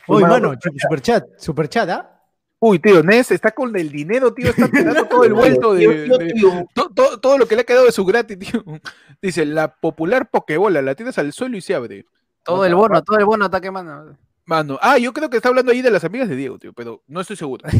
Uy, 0.08 0.22
Mano, 0.22 0.50
mano, 0.50 0.60
superchat, 0.78 1.26
superchat, 1.40 1.90
¿ah? 1.90 2.15
Uy, 2.60 2.80
tío, 2.80 3.04
Ness 3.04 3.32
está 3.32 3.52
con 3.52 3.76
el 3.78 3.92
dinero, 3.92 4.34
tío, 4.34 4.50
está 4.50 4.68
tirando 4.72 5.06
todo 5.06 5.24
el 5.24 5.34
vuelto 5.34 5.74
de, 5.74 5.80
Tío, 5.82 5.92
tío, 6.06 6.18
de- 6.18 6.34
tío, 6.34 6.68
to- 6.74 6.90
to- 6.94 7.20
todo 7.20 7.38
lo 7.38 7.48
que 7.48 7.56
le 7.56 7.62
ha 7.62 7.66
quedado 7.66 7.86
de 7.86 7.92
su 7.92 8.06
gratis, 8.06 8.40
tío. 8.40 8.64
Dice, 9.22 9.46
la 9.46 9.76
popular 9.76 10.30
pokebola, 10.30 10.82
la 10.82 10.96
tiras 10.96 11.18
al 11.18 11.34
suelo 11.34 11.58
y 11.58 11.62
se 11.62 11.76
abre. 11.76 12.06
Todo 12.44 12.66
el 12.66 12.76
bono, 12.76 13.02
todo 13.04 13.18
el 13.18 13.26
bono 13.26 13.46
está 13.46 13.60
quemando. 13.62 14.18
Mano, 14.46 14.78
ah, 14.82 14.98
yo 15.00 15.12
creo 15.14 15.30
que 15.30 15.38
está 15.38 15.50
hablando 15.50 15.72
ahí 15.72 15.82
de 15.82 15.90
las 15.90 16.04
amigas 16.04 16.30
de 16.30 16.36
Diego, 16.36 16.60
tío, 16.60 16.72
pero 16.74 17.02
no 17.08 17.22
estoy 17.22 17.36
seguro. 17.36 17.64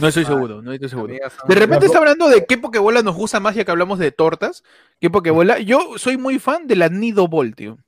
No 0.00 0.06
estoy 0.08 0.24
seguro, 0.24 0.62
no 0.62 0.72
estoy 0.72 0.88
seguro. 0.88 1.12
De 1.48 1.54
repente 1.54 1.86
está 1.86 1.98
hablando 1.98 2.28
de 2.28 2.44
qué 2.46 2.56
pokebola 2.58 3.02
nos 3.02 3.16
gusta 3.16 3.40
más 3.40 3.54
ya 3.56 3.64
que 3.64 3.70
hablamos 3.70 3.98
de 3.98 4.12
tortas. 4.12 4.62
¿Qué 5.00 5.10
pokebola? 5.10 5.58
Yo 5.58 5.98
soy 5.98 6.16
muy 6.16 6.38
fan 6.38 6.66
de 6.68 6.76
la 6.76 6.88
Nido 6.88 7.26
Ball, 7.26 7.56
tío. 7.56 7.78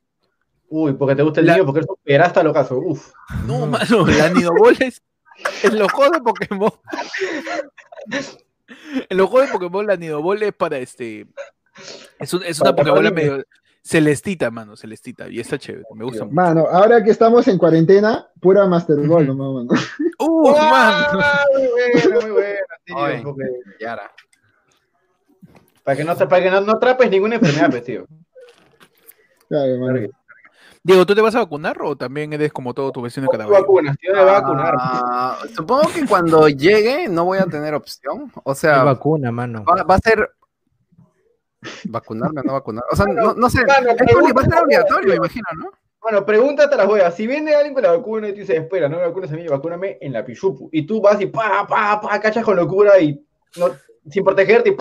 Uy, 0.73 0.93
porque 0.93 1.15
te 1.15 1.21
gusta 1.23 1.41
el 1.41 1.47
La- 1.47 1.53
niño, 1.55 1.65
porque 1.65 1.79
eres 1.79 1.89
un 1.89 1.97
perasta 2.01 2.41
locazo. 2.43 2.77
Uf. 2.79 3.11
No, 3.45 3.65
mano, 3.67 4.07
la 4.07 4.29
Nido 4.29 4.51
Ball 4.57 4.77
es 4.79 5.01
en 5.63 5.77
los 5.77 5.91
juegos 5.91 6.13
de 6.17 6.21
Pokémon. 6.21 6.71
En 9.09 9.17
los 9.17 9.29
juegos 9.29 9.49
de 9.49 9.53
Pokémon 9.53 9.85
la 9.85 9.95
Nido 9.97 10.21
Ball 10.21 10.41
es 10.43 10.53
para 10.53 10.77
este 10.77 11.27
es, 12.19 12.33
un- 12.33 12.43
es 12.43 12.59
una 12.61 12.73
cazadores. 12.75 13.11
medio 13.13 13.43
celestita, 13.83 14.51
mano, 14.51 14.75
celestita 14.77 15.27
y 15.27 15.39
está 15.39 15.57
chévere, 15.57 15.83
me 15.95 16.05
gusta 16.05 16.23
mucho. 16.25 16.35
Mano, 16.35 16.67
ahora 16.69 17.03
que 17.03 17.09
estamos 17.11 17.47
en 17.47 17.57
cuarentena, 17.57 18.27
pura 18.39 18.65
Master 18.67 18.97
Ball, 19.07 19.25
nomás, 19.27 19.65
mano. 19.67 19.81
Uh, 20.19 20.51
mano. 20.55 21.19
Muy 21.53 21.67
bueno, 21.67 22.21
muy 22.21 22.31
bueno, 22.31 23.33
tío, 23.35 23.45
Yara. 23.79 24.11
Para 25.83 25.97
que 25.97 26.03
no, 26.03 26.15
para 26.15 26.43
que 26.43 26.51
no, 26.51 26.61
no 26.61 26.73
atrapes 26.73 27.09
ninguna 27.09 27.35
enfermedad, 27.35 27.71
pues, 27.71 27.83
tío. 27.83 28.05
Claro, 29.49 29.77
mano. 29.79 30.07
Diego, 30.83 31.05
¿tú 31.05 31.13
te 31.13 31.21
vas 31.21 31.35
a 31.35 31.39
vacunar 31.39 31.79
o 31.81 31.95
también 31.95 32.33
eres 32.33 32.51
como 32.51 32.73
todo 32.73 32.91
tu 32.91 33.01
vecino 33.03 33.27
Cataboy? 33.27 33.61
vacunas, 33.61 33.97
tío, 33.97 34.13
me 34.13 34.19
a 34.19 34.23
vacunar. 34.23 34.75
Ah, 34.79 35.37
supongo 35.55 35.87
que 35.93 36.07
cuando 36.07 36.47
llegue 36.49 37.07
no 37.07 37.25
voy 37.25 37.37
a 37.37 37.45
tener 37.45 37.75
opción. 37.75 38.31
O 38.43 38.55
sea, 38.55 38.77
va, 38.77 38.85
vacuna, 38.85 39.31
mano. 39.31 39.63
va 39.63 39.95
a 39.95 39.99
ser. 39.99 40.31
¿Vacunarme 41.83 42.41
o 42.41 42.43
no 42.43 42.53
vacunar? 42.53 42.83
O 42.91 42.95
sea, 42.95 43.05
no, 43.05 43.35
no 43.35 43.49
sé. 43.49 43.63
Mano, 43.63 43.91
Es 43.91 44.11
porque 44.11 44.33
va 44.33 44.41
a 44.41 44.45
ser 44.45 44.63
obligatorio, 44.63 45.09
me 45.09 45.15
imagino, 45.17 45.45
¿no? 45.55 45.71
Bueno, 46.01 46.25
pregúntate 46.25 46.73
a 46.73 46.77
las 46.79 46.87
huevas. 46.87 47.15
Si 47.15 47.27
viene 47.27 47.53
alguien 47.53 47.75
con 47.75 47.83
la 47.83 47.91
vacuna 47.91 48.29
y 48.29 48.33
tú 48.33 48.39
dices, 48.39 48.57
espera, 48.57 48.89
no 48.89 48.97
me 48.97 49.03
vacunes 49.03 49.31
a 49.31 49.35
mí, 49.35 49.47
vacúname 49.47 49.99
en 50.01 50.13
la 50.13 50.25
pichupu. 50.25 50.67
Y 50.71 50.87
tú 50.87 50.99
vas 50.99 51.21
y 51.21 51.27
pa, 51.27 51.67
pa, 51.67 52.01
pa, 52.01 52.19
cachas 52.19 52.43
con 52.43 52.55
locura 52.55 52.99
y 52.99 53.23
no, 53.57 53.67
sin 54.09 54.23
protegerte 54.23 54.71
y 54.71 54.77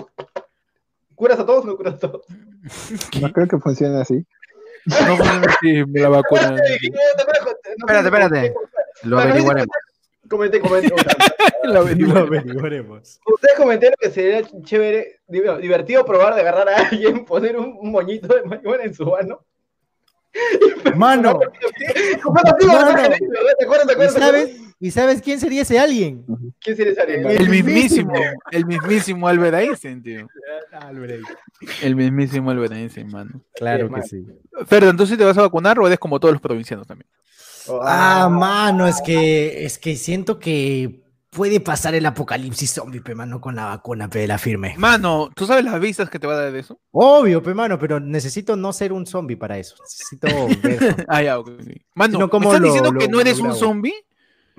curas 1.15 1.39
a 1.39 1.45
todos 1.45 1.65
o 1.65 1.67
no 1.67 1.77
curas 1.77 1.95
a 1.95 1.99
todos. 1.99 2.25
No 3.21 3.31
creo 3.33 3.49
que 3.49 3.59
funcione 3.59 4.01
así. 4.01 4.27
No, 4.87 5.19
sí, 5.61 5.85
me 5.87 6.01
la 6.01 6.09
vacuna. 6.09 6.57
Espérate, 7.79 8.07
espérate. 8.09 8.55
Lo 9.03 9.19
averiguaremos. 9.19 9.69
Comenté, 10.29 10.61
comenté. 10.61 10.95
Lo 11.65 11.81
averiguaremos. 11.81 13.21
Ustedes 13.27 13.57
comentaron 13.57 13.97
que 14.01 14.11
sería 14.11 14.43
chévere, 14.63 15.21
div- 15.29 15.59
divertido 15.61 16.05
probar 16.05 16.35
de 16.35 16.43
agarrar 16.43 16.69
a 16.69 16.77
alguien, 16.89 17.25
poner 17.25 17.57
un, 17.59 17.79
moñito 17.91 18.35
de 18.35 18.43
marihuana 18.45 18.85
en 18.85 18.95
su 18.95 19.05
mano. 19.07 19.45
Mano, 20.95 21.35
Bueno, 21.39 22.57
tío, 22.59 22.69
Mano. 22.69 22.95
¿verdad? 22.95 23.19
¿Te 23.59 23.65
acuerdas? 23.65 23.87
¿Te 23.89 24.05
¿y 24.05 24.09
sabes, 24.09 24.57
¿y 24.79 24.91
sabes 24.93 25.23
quién 25.23 25.41
sería 25.41 25.63
ese 25.63 25.79
alguien? 25.81 26.25
¿Quién 26.61 26.77
sería 26.77 26.93
ese 26.93 27.01
alguien? 27.01 27.27
El 27.27 27.49
mismísimo, 27.49 28.13
el 28.53 28.65
mismísimo 28.67 29.27
Albert 29.27 29.57
Einstein, 29.57 30.01
tío. 30.03 30.29
Albert. 30.73 31.25
El 31.83 31.97
mismísimo 31.97 32.53
Einstein, 32.53 33.09
mano. 33.09 33.43
Claro 33.55 33.89
Sí, 33.89 33.95
que 33.95 34.03
sí. 34.03 34.27
Ferdan, 34.67 34.97
¿tú 34.97 35.07
sí 35.07 35.17
te 35.17 35.25
vas 35.25 35.37
a 35.37 35.43
vacunar 35.43 35.79
o 35.79 35.87
eres 35.87 35.99
como 35.99 36.19
todos 36.19 36.33
los 36.33 36.41
provincianos 36.41 36.87
también? 36.87 37.09
Ah, 37.83 38.29
mano, 38.31 38.87
es 38.87 39.01
que, 39.03 39.65
es 39.65 39.79
que 39.79 39.97
siento 39.97 40.39
que 40.39 41.03
puede 41.31 41.61
pasar 41.61 41.95
el 41.95 42.05
apocalipsis 42.07 42.73
zombie, 42.73 43.01
pe, 43.01 43.15
mano, 43.15 43.41
con 43.41 43.55
la 43.55 43.67
vacuna, 43.67 44.09
pe, 44.09 44.27
la 44.27 44.39
firme. 44.39 44.75
Mano, 44.77 45.31
¿tú 45.35 45.47
sabes 45.47 45.65
las 45.65 45.79
vistas 45.79 46.11
que 46.11 46.19
te 46.19 46.27
va 46.27 46.33
a 46.35 46.43
dar 46.43 46.53
de 46.53 46.59
eso? 46.59 46.81
Obvio, 46.91 47.43
pe, 47.43 47.55
mano, 47.55 47.79
pero 47.79 48.01
necesito 48.01 48.57
no 48.57 48.73
ser 48.73 48.93
un 48.93 49.07
zombie 49.07 49.37
para 49.37 49.59
eso. 49.59 49.77
Necesito 49.83 50.29
ver. 50.63 50.81
Ah, 51.09 51.23
ya, 51.23 51.39
ok. 51.39 51.49
ok. 51.49 51.67
Mano, 51.95 52.13
Sino 52.13 52.27
¿me 52.27 52.31
cómo 52.31 52.49
estás 52.53 52.61
lo- 52.61 52.67
diciendo 52.67 52.93
que 52.99 53.05
lo- 53.07 53.11
no 53.13 53.21
eres 53.21 53.39
lo 53.39 53.45
un 53.45 53.55
zombie? 53.55 53.95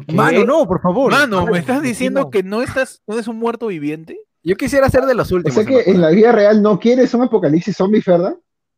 Mano, 0.07 0.45
no, 0.45 0.65
por 0.65 0.81
favor. 0.81 1.11
Mano, 1.11 1.45
¿me 1.45 1.59
estás 1.59 1.81
sí, 1.81 1.87
diciendo 1.89 2.21
no. 2.21 2.29
que 2.29 2.43
no 2.43 2.61
estás, 2.61 3.01
no 3.05 3.15
eres 3.15 3.27
un 3.27 3.37
muerto 3.37 3.67
viviente? 3.67 4.19
Yo 4.43 4.55
quisiera 4.55 4.89
ser 4.89 5.05
de 5.05 5.13
los 5.15 5.31
O 5.31 5.35
últimos. 5.35 5.55
sea 5.55 5.65
que 5.65 5.89
en 5.89 6.01
la 6.01 6.09
vida 6.09 6.31
real 6.31 6.61
no 6.61 6.79
quieres 6.79 7.13
un 7.13 7.23
apocalipsis 7.23 7.75
zombie, 7.75 8.01
¿verdad? 8.05 8.35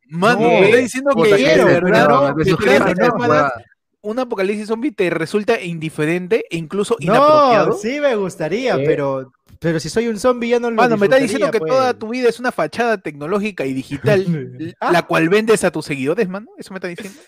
Mano, 0.08 0.40
No, 0.40 0.48
me 0.60 0.66
estás 0.66 0.80
diciendo 0.82 1.14
que 1.14 1.30
quiero, 1.36 1.64
verdad, 1.66 3.50
un 4.02 4.18
apocalipsis 4.18 4.68
zombie 4.68 4.92
te 4.92 5.08
resulta 5.08 5.58
indiferente 5.60 6.44
e 6.50 6.58
incluso 6.58 6.96
No, 7.00 7.06
inapropiado. 7.06 7.72
sí 7.78 7.98
me 8.00 8.14
gustaría, 8.16 8.76
¿Qué? 8.76 8.84
pero, 8.84 9.32
pero 9.58 9.80
si 9.80 9.88
soy 9.88 10.08
un 10.08 10.18
zombie 10.18 10.50
ya 10.50 10.60
no 10.60 10.68
lo 10.68 10.76
Mano, 10.76 10.98
me 10.98 11.06
estás 11.06 11.22
diciendo 11.22 11.50
que 11.50 11.60
toda 11.60 11.92
pues. 11.94 11.98
tu 11.98 12.08
vida 12.10 12.28
es 12.28 12.38
una 12.38 12.52
fachada 12.52 12.98
tecnológica 12.98 13.64
y 13.64 13.72
digital, 13.72 14.74
Ah. 14.80 14.92
la 14.92 15.02
cual 15.06 15.30
vendes 15.30 15.64
a 15.64 15.70
tus 15.70 15.86
seguidores, 15.86 16.28
mano. 16.28 16.48
¿Eso 16.58 16.74
me 16.74 16.78
estás 16.78 16.90
diciendo? 16.90 17.18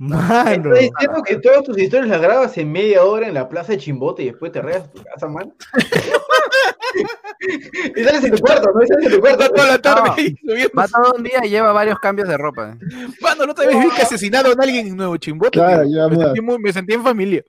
Mano. 0.00 0.74
¿Estás 0.74 0.80
diciendo 0.80 1.22
que 1.22 1.36
todas 1.36 1.62
tus 1.62 1.76
historias 1.76 2.08
las 2.08 2.22
grabas 2.22 2.56
en 2.56 2.72
media 2.72 3.04
hora 3.04 3.28
en 3.28 3.34
la 3.34 3.50
plaza 3.50 3.72
de 3.72 3.78
Chimbote 3.78 4.22
y 4.22 4.26
después 4.30 4.50
te 4.50 4.62
regas 4.62 4.84
a 4.84 4.90
tu 4.92 5.02
casa, 5.04 5.28
man? 5.28 5.52
y 7.94 8.02
sales 8.02 8.24
en 8.24 8.30
tu 8.34 8.38
cuarto, 8.38 8.70
¿no? 8.74 8.82
Y 8.82 8.86
sales 8.86 9.06
en 9.06 9.12
tu 9.12 9.20
cuarto. 9.20 9.50
Toda 9.50 9.68
la 9.68 9.78
tarde 9.78 10.34
No. 10.42 10.54
Va 10.78 10.88
todo 10.88 11.12
un 11.18 11.22
día 11.22 11.44
y 11.44 11.50
lleva 11.50 11.72
varios 11.72 11.98
cambios 11.98 12.28
de 12.28 12.38
ropa. 12.38 12.78
Mano, 13.20 13.44
no 13.44 13.54
te 13.54 13.66
vez 13.66 13.78
vi 13.78 13.90
que 13.90 14.00
asesinaron 14.00 14.58
a 14.58 14.62
alguien 14.62 14.86
en 14.86 14.96
Nuevo 14.96 15.18
Chimbote. 15.18 15.50
Claro, 15.58 15.82
ya, 15.86 16.08
me, 16.08 16.16
sentí 16.16 16.40
muy- 16.40 16.58
me 16.58 16.72
sentí 16.72 16.94
en 16.94 17.02
familia. 17.02 17.44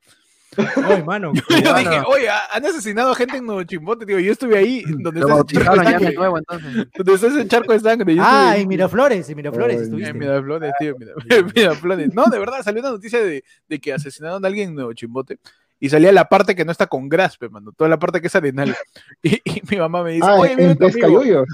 Ay, 0.86 1.04
mano. 1.04 1.32
Yo 1.50 1.74
dije, 1.76 2.02
oye, 2.08 2.28
han 2.30 2.66
asesinado 2.66 3.12
a 3.12 3.16
gente 3.16 3.38
en 3.38 3.46
Nuevo 3.46 3.64
Chimbote, 3.64 4.06
tío. 4.06 4.20
Yo 4.20 4.32
estuve 4.34 4.58
ahí, 4.58 4.84
donde 5.00 5.22
está 5.22 5.34
ese 5.36 5.46
charco 5.64 5.72
de 5.72 5.78
ya 5.78 5.84
de 5.84 5.92
sangre. 6.00 6.14
nuevo, 6.16 6.38
entonces. 6.38 6.74
Donde 6.98 7.14
está 7.14 7.28
ese 7.28 7.48
charco 7.48 7.74
de 7.74 7.80
sangre. 7.80 8.16
Yo 8.16 8.22
Ah, 8.26 8.56
en 8.58 8.68
Miraflores, 8.68 9.30
en 9.30 9.38
Miraflores 9.38 9.82
estuviste. 9.82 10.10
En 10.10 10.18
Miraflores, 10.20 10.74
tío, 10.80 10.96
Mira- 11.00 11.14
Miraflores. 11.56 12.14
No, 12.14 12.26
de 12.26 12.40
verdad, 12.40 12.62
salió 12.64 12.82
una 12.82 12.92
noticia 12.92 13.24
de, 13.24 13.44
de 13.70 13.80
que 13.80 13.94
asesinaron 13.94 14.44
a 14.44 14.48
alguien 14.48 14.70
en 14.70 14.76
Nuevo 14.76 14.94
Chimbote 14.94 15.40
y 15.80 15.90
salía 15.90 16.12
la 16.12 16.26
parte 16.30 16.54
que 16.56 16.66
no 16.66 16.72
está 16.72 16.86
con 16.88 17.08
graspe, 17.10 17.50
mano, 17.50 17.72
toda 17.72 17.90
la 17.90 17.98
parte 17.98 18.22
que 18.22 18.28
es 18.28 18.36
arenal. 18.36 18.76
Y, 19.24 19.36
y 19.46 19.62
mi 19.70 19.78
mamá 19.78 20.04
me 20.04 20.12
dice, 20.12 20.28
Ah, 20.28 20.36
oye, 20.36 20.52
en, 20.52 20.58
mira 20.58 20.72
en 20.72 20.78
tu 20.78 20.84
amigo. 20.86 21.00
Pescayuyos. 21.00 21.48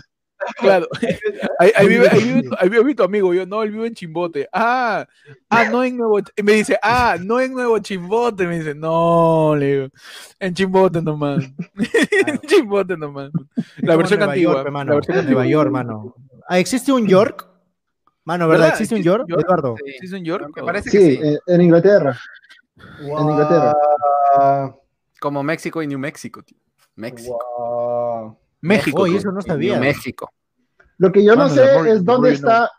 Claro. 0.57 0.88
Ahí, 1.59 1.71
ahí 1.75 1.88
vive, 1.88 2.07
ahí, 2.09 2.23
vive, 2.23 2.43
tu- 2.43 2.55
ahí 2.59 2.69
vive 2.69 2.95
tu 2.95 3.03
amigo. 3.03 3.33
Yo, 3.33 3.45
no, 3.45 3.63
él 3.63 3.71
vive 3.71 3.88
en 3.88 3.93
Chimbote. 3.95 4.47
Ah, 4.53 5.07
ah, 5.49 5.65
no 5.65 5.83
en 5.83 5.97
Nuevo 5.97 6.19
Me 6.43 6.53
dice, 6.53 6.77
ah, 6.83 7.17
no 7.19 7.39
en 7.39 7.53
Nuevo 7.53 7.79
Chimbote. 7.79 8.45
Me 8.45 8.59
dice, 8.59 8.75
no, 8.75 9.55
le 9.55 9.65
digo, 9.65 9.88
en 10.39 10.53
Chimbote 10.53 11.01
nomás. 11.01 11.43
en 12.27 12.39
Chimbote 12.41 12.95
nomás. 12.97 13.31
La 13.77 13.95
versión 13.95 14.19
Nueva 14.19 14.33
antigua. 14.33 14.53
York, 14.55 14.71
mano. 14.71 14.89
la 14.89 14.95
versión 14.95 15.15
Nueva 15.17 15.41
antigua. 15.41 15.45
York, 15.45 15.71
mano. 15.71 16.15
Ah, 16.47 16.59
¿existe 16.59 16.91
un 16.91 17.07
York? 17.07 17.47
Mano, 18.23 18.47
¿verdad? 18.47 18.65
¿Verdad? 18.65 18.81
¿Existe 18.81 18.95
un 18.95 18.99
¿Existe 18.99 19.09
un 19.15 19.19
York, 19.19 19.29
York? 19.29 19.43
Eduardo? 19.45 19.75
Sí. 19.83 19.91
¿Sí 19.99 20.05
es 20.05 20.13
en 20.13 20.23
York? 20.25 20.49
Me 20.55 20.63
parece 20.63 20.89
que 20.91 20.99
Sí, 20.99 21.17
sí. 21.17 21.38
en, 21.47 21.61
Inglaterra. 21.61 22.17
En 22.99 23.07
Inglaterra. 23.29 23.73
Como 25.19 25.43
México 25.43 25.81
y 25.81 25.88
New 25.88 25.97
México, 25.97 26.43
tío. 26.43 26.57
México. 26.95 27.38
guau. 27.57 28.38
México. 28.62 29.03
Oye, 29.03 29.18
eso 29.18 29.32
no 29.32 29.41
sabía. 29.41 29.80
México. 29.80 30.32
Lo 30.97 31.12
que 31.12 31.24
yo 31.24 31.34
no 31.36 31.43
Mano, 31.47 31.53
sé 31.53 31.89
es 31.91 32.03
dónde 32.03 32.34
está. 32.34 32.72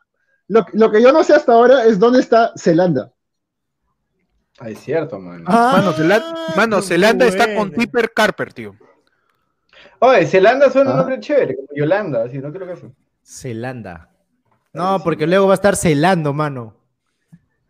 Lo, 0.49 0.65
lo 0.73 0.91
que 0.91 1.03
yo 1.03 1.13
no 1.13 1.23
sé 1.23 1.35
hasta 1.35 1.53
ahora 1.53 1.85
es 1.85 1.99
dónde 1.99 2.21
está 2.21 2.53
Zelanda. 2.57 3.13
Ah, 4.59 4.71
es 4.71 4.81
cierto, 4.81 5.19
man. 5.21 5.43
Mano, 5.45 5.47
Ah, 5.47 5.73
Mano, 6.57 6.81
qué 6.81 6.83
Zelanda 6.87 7.27
está 7.27 7.55
con. 7.55 7.71
Tipper 7.73 8.13
Carper, 8.13 8.53
tío. 8.53 8.75
Oye, 10.01 10.27
Zelanda 10.27 10.71
suena 10.71 10.91
un 10.91 10.97
Ah. 10.97 10.99
nombre 11.01 11.21
chévere, 11.21 11.55
como 11.55 11.69
Yolanda, 11.77 12.25
así, 12.25 12.39
no 12.39 12.53
creo 12.53 12.67
que 12.67 12.73
eso. 12.73 12.93
Zelanda. 13.25 14.11
No, 14.73 15.01
porque 15.03 15.27
luego 15.27 15.47
va 15.47 15.55
a 15.55 15.57
estar 15.57 15.77
celando, 15.77 16.33
mano. 16.33 16.75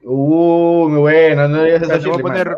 Uh, 0.02 0.88
muy 0.88 1.00
bueno, 1.00 1.48
no 1.48 1.62
digas 1.64 1.86
Ya, 1.88 1.96
eso, 1.96 2.18
mano. 2.18 2.56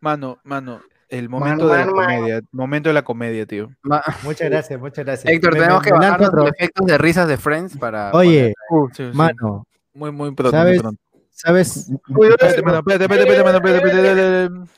Mano, 0.00 0.38
mano, 0.44 0.80
el 1.08 1.28
momento 1.28 1.68
de 1.68 1.78
la 1.78 1.86
mano. 1.86 1.92
comedia. 1.92 2.40
Momento 2.52 2.88
de 2.88 2.92
la 2.94 3.02
comedia, 3.02 3.46
tío. 3.46 3.70
Ma- 3.82 4.02
Muchas 4.22 4.48
gracias, 4.50 4.80
muchas 4.80 5.04
gracias. 5.04 5.32
Héctor, 5.32 5.52
tenemos 5.54 5.82
que 5.82 5.92
bajar 5.92 6.20
los 6.20 6.48
efectos 6.50 6.86
de 6.86 6.98
risas 6.98 7.28
de 7.28 7.36
Friends 7.36 7.76
para. 7.78 8.10
Oye, 8.12 8.54
Sí, 8.92 9.10
sí. 9.10 9.10
mano, 9.16 9.66
Muy, 9.92 10.10
muy 10.12 10.34
pronto. 10.34 10.50
¿sabes? 10.56 10.72
Muy 10.74 10.80
pronto. 10.82 11.00
¿sabes? 11.30 11.90
uy, 12.08 12.28
Espérate, 12.28 12.62
mano, 12.62 12.78
espérate, 12.78 13.04
espérate, 13.04 13.30
espérate, 13.30 13.44
mano, 13.44 13.56
espérate, 13.58 13.86
espérate, 13.88 14.44
espérate. 14.44 14.70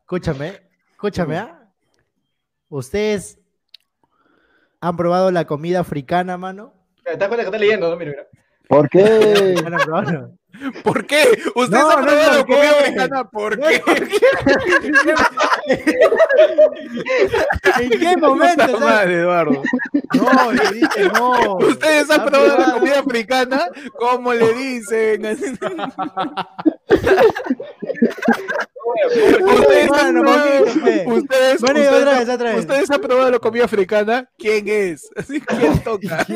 Escúchame, 0.00 0.60
escúchame, 0.92 1.38
¿ah? 1.38 1.58
¿Ustedes 2.68 3.38
han 4.80 4.96
probado 4.96 5.30
la 5.30 5.46
comida 5.46 5.80
africana, 5.80 6.36
mano? 6.36 6.74
¿Te 7.04 7.16
das 7.16 7.28
cuenta 7.28 7.36
que 7.38 7.42
está 7.44 7.58
leyendo? 7.58 7.88
No, 7.90 7.96
mira, 7.96 8.10
mira. 8.12 8.26
¿Por 8.68 8.88
qué? 8.88 9.54
¿Por 10.82 11.06
qué? 11.06 11.22
¿Usted 11.54 11.76
No, 11.76 11.96
no, 11.96 12.02
probado 12.06 12.30
¿por 12.30 12.36
la 12.36 12.44
comida 12.44 12.60
qué? 12.60 12.68
africana? 12.78 13.24
¿Por 13.24 13.58
No, 13.58 13.66
qué? 13.66 13.82
¿En 17.80 17.90
qué 17.90 18.16
momento? 18.18 18.78
No, 20.14 20.52
le 20.52 20.70
dije 20.72 21.04
no. 21.14 21.56
¿Ustedes 21.58 22.10
han 22.10 22.20
¿Han 22.20 22.26
probado 22.28 22.58
la 22.58 22.72
comida 22.74 22.98
africana? 23.00 23.66
¿Cómo 23.98 24.32
le 24.34 24.52
dicen? 24.54 25.24
¿Ustedes 25.24 25.58
han 29.92 30.18
ustedes- 31.06 31.60
Bueno, 31.60 31.78
y 31.78 31.82
ustedes- 31.82 32.02
otra 32.02 32.18
vez, 32.18 32.28
otra 32.28 32.50
vez. 32.50 32.58
¿Ustedes 32.60 32.90
han 32.90 33.00
probado 33.00 33.30
la 33.30 33.38
comida 33.38 33.64
africana? 33.64 34.28
¿Quién 34.38 34.68
es? 34.68 35.08
¿Quién 35.26 35.82
toca? 35.82 36.26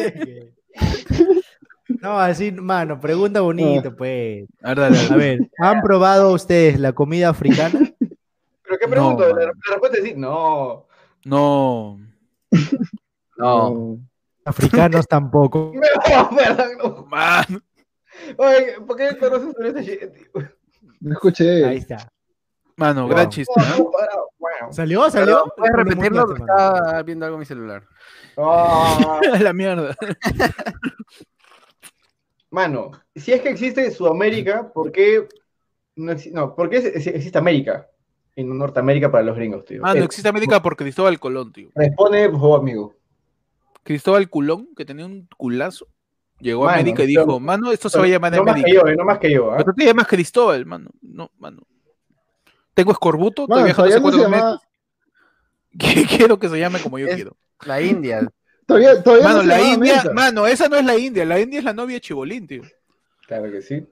No, 2.06 2.20
así, 2.20 2.52
mano, 2.52 3.00
pregunta 3.00 3.40
bonito, 3.40 3.96
pues. 3.96 4.46
A 4.62 4.68
ver, 4.68 4.78
dale, 4.78 4.96
dale. 4.96 5.12
A 5.12 5.16
ver, 5.16 5.50
¿han 5.58 5.80
probado 5.80 6.32
ustedes 6.32 6.78
la 6.78 6.92
comida 6.92 7.30
africana? 7.30 7.72
¿Pero 8.62 8.78
qué 8.80 8.86
pregunto? 8.86 9.28
No, 9.28 9.34
la, 9.34 9.52
respuesta 9.70 9.98
es 9.98 10.04
sí. 10.04 10.14
No. 10.16 10.86
No. 11.24 11.98
No. 13.36 13.98
Africanos 14.44 15.08
tampoco. 15.08 15.72
No, 16.08 16.36
verdad, 16.36 16.68
no. 16.80 17.06
Man. 17.06 17.60
Oye, 18.36 18.80
¿por 18.86 18.96
qué 18.96 19.18
conoces 19.18 19.52
sobre 19.52 19.68
esta 19.70 19.82
shit? 19.82 20.00
No 21.00 21.12
escuché. 21.12 21.64
Ahí 21.64 21.78
está. 21.78 22.08
Mano, 22.76 23.02
Wow. 23.02 23.10
gran 23.10 23.30
chiste. 23.30 23.52
Oh, 23.56 23.78
¿no? 23.78 23.84
Wow. 24.38 24.72
¿Salió? 24.72 25.10
¿Salió? 25.10 25.52
¿Puedes 25.56 25.74
¿O 25.74 25.76
lo 25.76 25.82
repetirlo? 25.82 26.36
Estaba 26.36 27.02
viendo 27.02 27.24
algo 27.24 27.34
en 27.34 27.40
mi 27.40 27.46
celular. 27.46 27.82
Ah, 28.36 29.18
la 29.40 29.52
mierda. 29.52 29.96
Mano, 32.56 32.90
si 33.14 33.32
es 33.32 33.42
que 33.42 33.50
existe 33.50 33.90
Sudamérica, 33.90 34.72
¿por 34.72 34.90
qué 34.90 35.28
no, 35.96 36.12
exi- 36.12 36.32
no, 36.32 36.54
¿por 36.54 36.70
qué 36.70 36.78
existe 36.78 37.36
América? 37.38 37.86
En 38.34 38.56
Norteamérica 38.58 39.10
para 39.10 39.24
los 39.24 39.36
gringos, 39.36 39.64
tío. 39.66 39.80
Mano, 39.82 40.00
Eh, 40.00 40.04
existe 40.04 40.28
América 40.28 40.60
por 40.62 40.74
Cristóbal 40.76 41.18
Colón, 41.20 41.52
tío. 41.52 41.68
Responde, 41.74 42.28
por 42.30 42.40
favor, 42.40 42.60
amigo. 42.60 42.94
Cristóbal 43.82 44.28
Culón, 44.28 44.68
que 44.76 44.84
tenía 44.84 45.06
un 45.06 45.28
culazo, 45.36 45.86
llegó 46.40 46.64
a 46.64 46.66
Mano, 46.72 46.80
América 46.80 47.02
y 47.04 47.14
pero- 47.14 47.26
dijo, 47.26 47.40
mano, 47.40 47.72
esto 47.72 47.88
se 47.88 47.98
va 47.98 48.04
a 48.04 48.08
llamar 48.08 48.32
no 48.32 48.44
más 48.44 48.54
América. 48.54 48.66
que 48.66 48.74
yo, 48.74 48.92
eh, 48.92 48.96
no 48.96 49.04
más 49.04 49.18
que 49.18 49.30
yo. 49.30 49.50
¿ah? 49.52 49.56
Pero 49.58 49.72
tú 49.72 49.76
te 49.76 49.84
llamas 49.86 50.06
Cristóbal, 50.06 50.66
mano. 50.66 50.90
No, 51.02 51.30
mano. 51.38 51.62
Tengo 52.74 52.92
escorbuto, 52.92 53.46
no 53.48 53.56
no 53.60 53.74
se 53.74 53.88
llama-. 54.18 54.60
Que 55.78 56.04
quiero 56.30 56.38
que 56.38 56.48
se 56.48 56.58
llame 56.58 56.78
como 56.80 56.98
yo 56.98 57.06
Es- 57.08 57.14
quiero. 57.14 57.36
La 57.64 57.80
India. 57.80 58.28
Todavía, 58.66 59.02
todavía 59.02 59.24
Mano, 59.28 59.38
no 59.42 59.48
la 59.48 59.60
India, 59.62 60.04
mano, 60.12 60.46
esa 60.46 60.68
no 60.68 60.76
es 60.76 60.84
la 60.84 60.96
India, 60.98 61.24
la 61.24 61.38
India 61.38 61.60
es 61.60 61.64
la 61.64 61.72
novia 61.72 61.94
de 61.94 62.00
Chibolín, 62.00 62.46
tío. 62.48 62.62
Claro 63.28 63.50
que 63.50 63.62
sí. 63.62 63.86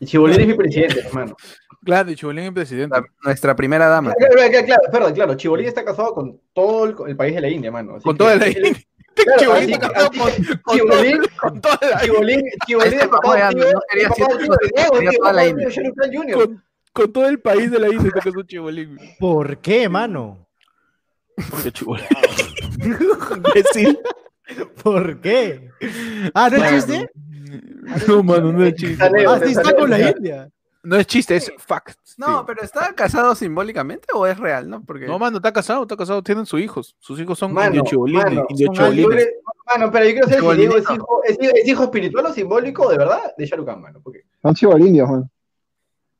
Y 0.00 0.06
Chibolín 0.06 0.40
es 0.40 0.46
mi 0.46 0.54
presidente, 0.54 1.00
hermano. 1.00 1.36
Claro, 1.84 2.10
y 2.10 2.14
Chibolín 2.16 2.44
es 2.44 2.52
presidente. 2.52 2.96
la- 2.96 3.04
nuestra 3.24 3.54
primera 3.56 3.88
dama. 3.88 4.12
Claro, 4.14 4.34
claro, 4.34 4.66
claro, 4.66 4.82
perdón, 4.92 5.14
claro, 5.14 5.34
Chibolín 5.34 5.66
está 5.66 5.84
casado 5.84 6.14
con 6.14 6.40
todo 6.52 6.84
el, 6.84 6.94
el 7.10 7.16
país 7.16 7.34
de 7.34 7.40
la 7.40 7.48
India, 7.48 7.70
mano. 7.72 7.96
así 7.96 8.04
Con 8.04 8.14
que- 8.14 8.18
toda 8.18 8.36
la 8.36 8.48
India. 8.48 8.72
Claro, 9.14 9.38
Chibolín 9.40 9.70
está 9.74 9.88
casado 9.92 10.10
con, 10.10 10.32
que 10.32 10.60
con 10.62 10.76
Chibolín, 10.76 11.18
todo- 11.18 11.30
con 11.40 11.60
toda 11.60 11.78
la 11.88 12.00
Chibolín, 12.00 12.42
Chibolín 12.66 12.98
no 12.98 13.80
quería 13.90 14.08
decir 14.08 14.26
toda 15.18 15.32
la 15.32 15.46
India. 15.46 16.34
con, 16.92 17.12
con 17.12 17.24
el 17.26 17.40
país 17.40 17.70
de 17.70 17.78
la 17.78 17.88
India 17.88 18.08
está 18.08 18.20
casado 18.20 18.42
Chibolín. 18.42 18.98
¿Por 19.20 19.58
qué, 19.58 19.88
mano? 19.88 20.43
Porque 21.50 21.72
Chibolín. 21.72 22.06
Imbécil. 22.80 23.98
¿Por 24.82 25.20
qué? 25.20 25.70
Ah, 26.34 26.48
¿no 26.50 26.64
es 26.64 26.86
chiste? 26.86 27.10
No, 28.08 28.22
mano, 28.22 28.52
no 28.52 28.64
es 28.64 28.74
chiste. 28.74 29.02
Ah, 29.26 29.40
sí 29.44 29.52
está 29.52 29.74
con 29.74 29.90
la 29.90 30.10
India. 30.10 30.50
No 30.82 30.96
es 30.96 31.06
chiste, 31.06 31.34
es 31.36 31.50
fact. 31.56 31.96
No, 32.18 32.44
pero 32.44 32.62
¿está 32.62 32.92
casado 32.94 33.34
simbólicamente 33.34 34.08
o 34.12 34.26
es 34.26 34.38
real, 34.38 34.68
no? 34.68 34.84
Porque 34.84 35.06
No, 35.06 35.18
mano, 35.18 35.38
está 35.38 35.50
casado, 35.50 35.82
está 35.82 35.96
casado, 35.96 36.22
tienen 36.22 36.44
sus 36.44 36.60
hijos. 36.60 36.94
Sus 36.98 37.18
hijos 37.18 37.38
son 37.38 37.54
Mano, 37.54 37.68
indio 37.68 37.84
chibolines, 37.84 38.24
mano, 38.24 38.46
indio 38.50 38.66
son 38.66 38.74
Tú 38.74 38.80
chibolines. 38.82 39.12
eres- 39.22 39.34
Mano, 39.66 39.90
pero 39.90 40.04
yo 40.04 40.10
quiero 40.12 40.28
saber 40.28 40.42
si. 40.42 40.56
Diego 40.60 40.76
es 40.76 40.90
hijo, 40.90 41.20
es, 41.24 41.38
es 41.40 41.68
hijo 41.68 41.82
espiritual 41.84 42.26
o 42.26 42.32
simbólico, 42.34 42.90
de 42.90 42.98
verdad, 42.98 43.32
de 43.38 43.48
Khan, 43.48 43.80
mano. 43.80 44.00
Porque... 44.02 44.24
Son 44.42 44.54
chivolindios, 44.54 45.08
man. 45.08 45.30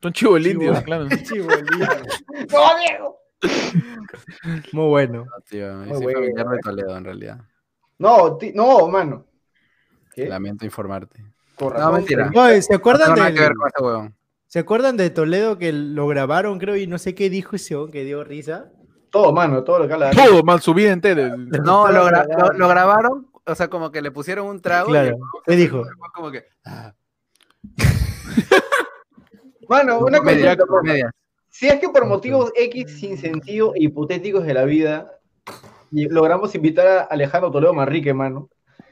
Son 0.03 0.13
chibolindios, 0.15 0.81
claro. 0.83 1.05
¡No, 1.09 2.79
Diego! 2.79 3.19
Muy 4.73 4.89
bueno. 4.89 5.25
No, 5.25 5.41
tío, 5.49 5.75
Muy 5.75 5.89
soy 5.95 6.03
bueno. 6.03 6.19
familiar 6.21 6.49
de 6.49 6.59
Toledo, 6.59 6.97
en 6.97 7.05
realidad. 7.05 7.41
No, 7.99 8.37
ti- 8.37 8.53
no, 8.55 8.89
mano. 8.89 9.27
¿Qué? 10.15 10.27
Lamento 10.29 10.65
informarte. 10.65 11.25
Por 11.57 11.73
No, 11.73 11.79
razón, 11.79 11.95
mentira. 11.95 12.31
Oye, 12.35 12.63
¿se 12.63 12.73
No 12.73 12.79
acuerdan 12.79 13.15
del- 13.15 13.35
que 13.35 13.41
ver 13.41 13.55
con 13.55 13.67
este 13.69 13.83
huevón. 13.83 14.15
¿Se 14.47 14.59
acuerdan 14.61 14.97
de 14.97 15.11
Toledo 15.11 15.59
que 15.59 15.73
lo 15.73 16.07
grabaron, 16.07 16.59
creo, 16.59 16.77
y 16.77 16.87
no 16.87 16.99
sé 16.99 17.15
qué 17.15 17.29
dijo 17.31 17.57
ese 17.57 17.75
hombre 17.75 17.93
que 17.93 18.05
dio 18.05 18.23
risa? 18.25 18.71
Todo, 19.11 19.33
mano, 19.33 19.63
todo 19.65 19.81
lo 19.81 19.87
que 19.89 19.95
habla. 19.95 20.11
Todo, 20.11 20.43
man, 20.43 20.61
su 20.61 20.75
vida 20.75 20.93
entera. 20.93 21.37
No, 21.37 21.91
lo, 21.91 22.07
gra- 22.09 22.27
lo- 22.39 22.53
lo 22.59 22.69
grabaron, 22.69 23.29
o 23.45 23.55
sea, 23.55 23.69
como 23.69 23.91
que 23.91 24.03
le 24.03 24.11
pusieron 24.11 24.47
un 24.47 24.61
trago. 24.61 24.89
y 24.89 24.93
Claro. 24.93 25.07
el 25.09 25.13
huevón 25.15 25.29
¿Qué 25.47 25.53
se 25.53 25.57
dijo? 25.59 25.83
fue 25.85 26.09
Como 26.15 26.31
que. 26.31 26.45
ah, 26.65 26.93
Mano, 29.69 29.99
una 30.01 30.19
comedia. 30.19 30.57
Si 31.55 31.69
es 31.69 31.79
que 31.79 31.89
por 31.89 32.05
motivos 32.05 32.51
X 32.57 32.99
sin 32.99 33.17
sentido 33.17 33.77
e 33.77 33.85
hipotéticos 33.85 34.45
de 34.45 34.55
la 34.55 34.65
vida 34.65 35.21
logramos 35.93 36.53
invitar 36.57 36.85
a 36.85 37.03
Alejandro 37.03 37.53
Toledo 37.53 37.73
Manrique, 37.73 38.13
mano. 38.13 38.51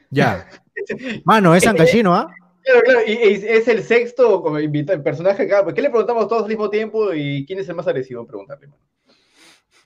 Ya. 0.09 0.47
Mano, 1.25 1.53
es 1.55 1.67
Ancashino, 1.67 2.15
¿ah? 2.15 2.33
Claro, 2.61 2.81
claro, 2.85 2.99
y, 3.05 3.11
y 3.11 3.45
es 3.45 3.67
el 3.67 3.83
sexto 3.83 4.41
como 4.41 4.61
invita, 4.61 4.97
personaje 5.03 5.43
acá. 5.43 5.65
¿Por 5.65 5.73
qué 5.73 5.81
le 5.81 5.89
preguntamos 5.89 6.29
todos 6.29 6.43
al 6.43 6.47
mismo 6.47 6.69
tiempo 6.69 7.13
y 7.13 7.45
quién 7.45 7.59
es 7.59 7.67
el 7.67 7.75
más 7.75 7.85
agresivo? 7.85 8.25
Preguntarle, 8.25 8.67
mano. 8.67 8.81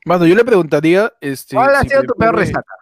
Mano, 0.06 0.28
yo 0.28 0.36
le 0.36 0.46
preguntaría, 0.46 1.12
este. 1.20 1.56
¿Cuál 1.56 1.74
ha 1.74 1.82
si 1.82 1.90
sido 1.90 2.04
tu 2.04 2.14
peor 2.14 2.36
resaca? 2.36 2.76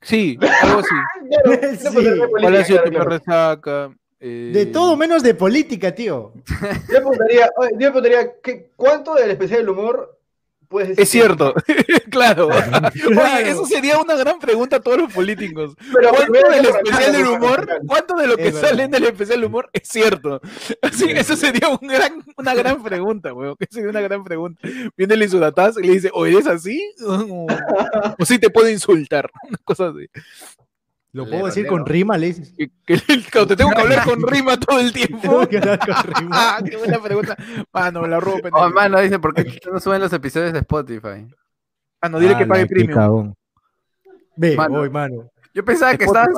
Sí, 0.00 0.38
algo 0.62 0.80
así. 0.80 0.94
Claro, 1.28 1.76
Sí. 1.76 2.20
¿Cuál 2.40 2.56
ha 2.56 2.64
sido 2.64 2.78
claro, 2.78 2.90
tu 2.90 2.96
peor 2.96 3.10
resaca? 3.10 3.96
Eh, 4.24 4.50
De 4.54 4.66
todo 4.66 4.96
menos 4.96 5.22
de 5.24 5.34
política, 5.34 5.92
tío. 5.94 6.32
Yo 6.88 6.94
preguntaría, 6.94 7.50
yo 7.72 7.78
preguntaría 7.92 8.30
¿qué- 8.42 8.70
¿cuánto 8.76 9.14
del 9.14 9.32
especial 9.32 9.60
del 9.60 9.70
humor 9.70 10.16
puedes 10.68 10.90
decir? 10.90 11.02
Es 11.02 11.08
cierto, 11.10 11.52
claro. 12.10 12.48
Claro. 12.48 12.88
Oye, 13.08 13.50
eso 13.50 13.66
sería 13.66 13.98
una 13.98 14.14
gran 14.16 14.38
pregunta 14.38 14.76
a 14.76 14.80
todos 14.80 14.96
los 14.98 15.12
políticos. 15.12 15.74
Pero 15.92 16.10
¿Cuánto 16.10 16.32
del 16.50 16.62
que 16.62 16.68
especial 16.68 17.12
del 17.12 17.26
humor, 17.26 17.68
cuánto 17.86 18.14
de 18.14 18.26
lo 18.28 18.36
que 18.36 18.52
sale 18.52 18.84
en 18.84 18.94
el 18.94 19.04
especial 19.04 19.40
del 19.40 19.48
humor 19.48 19.68
es 19.72 19.88
cierto? 19.88 20.40
Así, 20.80 21.10
eso 21.10 21.34
sería 21.36 21.68
un 21.68 21.86
gran, 21.88 22.24
una 22.38 22.54
gran 22.54 22.80
pregunta, 22.82 23.34
weón. 23.34 23.56
que 23.58 23.66
Sería 23.70 23.90
una 23.90 24.00
gran 24.02 24.22
pregunta. 24.24 24.60
Viene 24.96 25.14
el 25.14 25.22
insulatazo 25.24 25.80
y 25.80 25.86
le 25.88 25.92
dice, 25.94 26.10
o 26.14 26.24
eres 26.26 26.46
así, 26.46 26.80
o, 27.06 27.46
o 28.18 28.24
sí 28.24 28.38
te 28.38 28.50
puedo 28.50 28.68
insultar. 28.70 29.30
Una 29.48 29.58
cosa 29.64 29.88
así. 29.88 30.06
Lo 31.14 31.24
Le 31.26 31.30
puedo 31.30 31.46
decir 31.46 31.66
con 31.66 31.84
rima, 31.84 32.16
le 32.16 32.28
dices. 32.28 32.54
Que, 32.56 32.68
que- 32.86 32.96
que 32.96 33.46
te 33.46 33.56
tengo 33.56 33.70
que 33.70 33.80
hablar 33.82 34.04
con 34.04 34.22
rima 34.26 34.58
todo 34.58 34.80
el 34.80 34.92
tiempo. 34.92 35.18
Tengo 35.20 35.46
que 35.46 35.58
hablar 35.58 35.78
con 35.78 36.14
rima. 36.14 36.30
Ah, 36.32 36.60
qué 36.64 36.76
buena 36.76 36.98
pregunta. 37.02 37.36
Mano, 37.72 38.06
la 38.06 38.18
robo, 38.18 38.36
Oh, 38.38 38.42
pendejo. 38.42 38.70
mano, 38.70 39.00
dice, 39.00 39.18
¿por 39.18 39.34
qué 39.34 39.60
no 39.70 39.78
suben 39.78 40.00
los 40.00 40.12
episodios 40.12 40.52
de 40.54 40.60
Spotify? 40.60 41.26
Mano, 42.00 42.18
dile 42.18 42.32
que 42.36 42.44
Ala, 42.44 42.54
pague 42.54 42.66
premium. 42.66 42.94
cagón. 42.98 43.34
Ve, 44.36 44.56
Mano. 44.56 44.78
voy, 44.78 44.88
mano. 44.90 45.30
Yo 45.54 45.62
pensaba 45.64 45.94
que 45.96 46.04
estaban, 46.04 46.32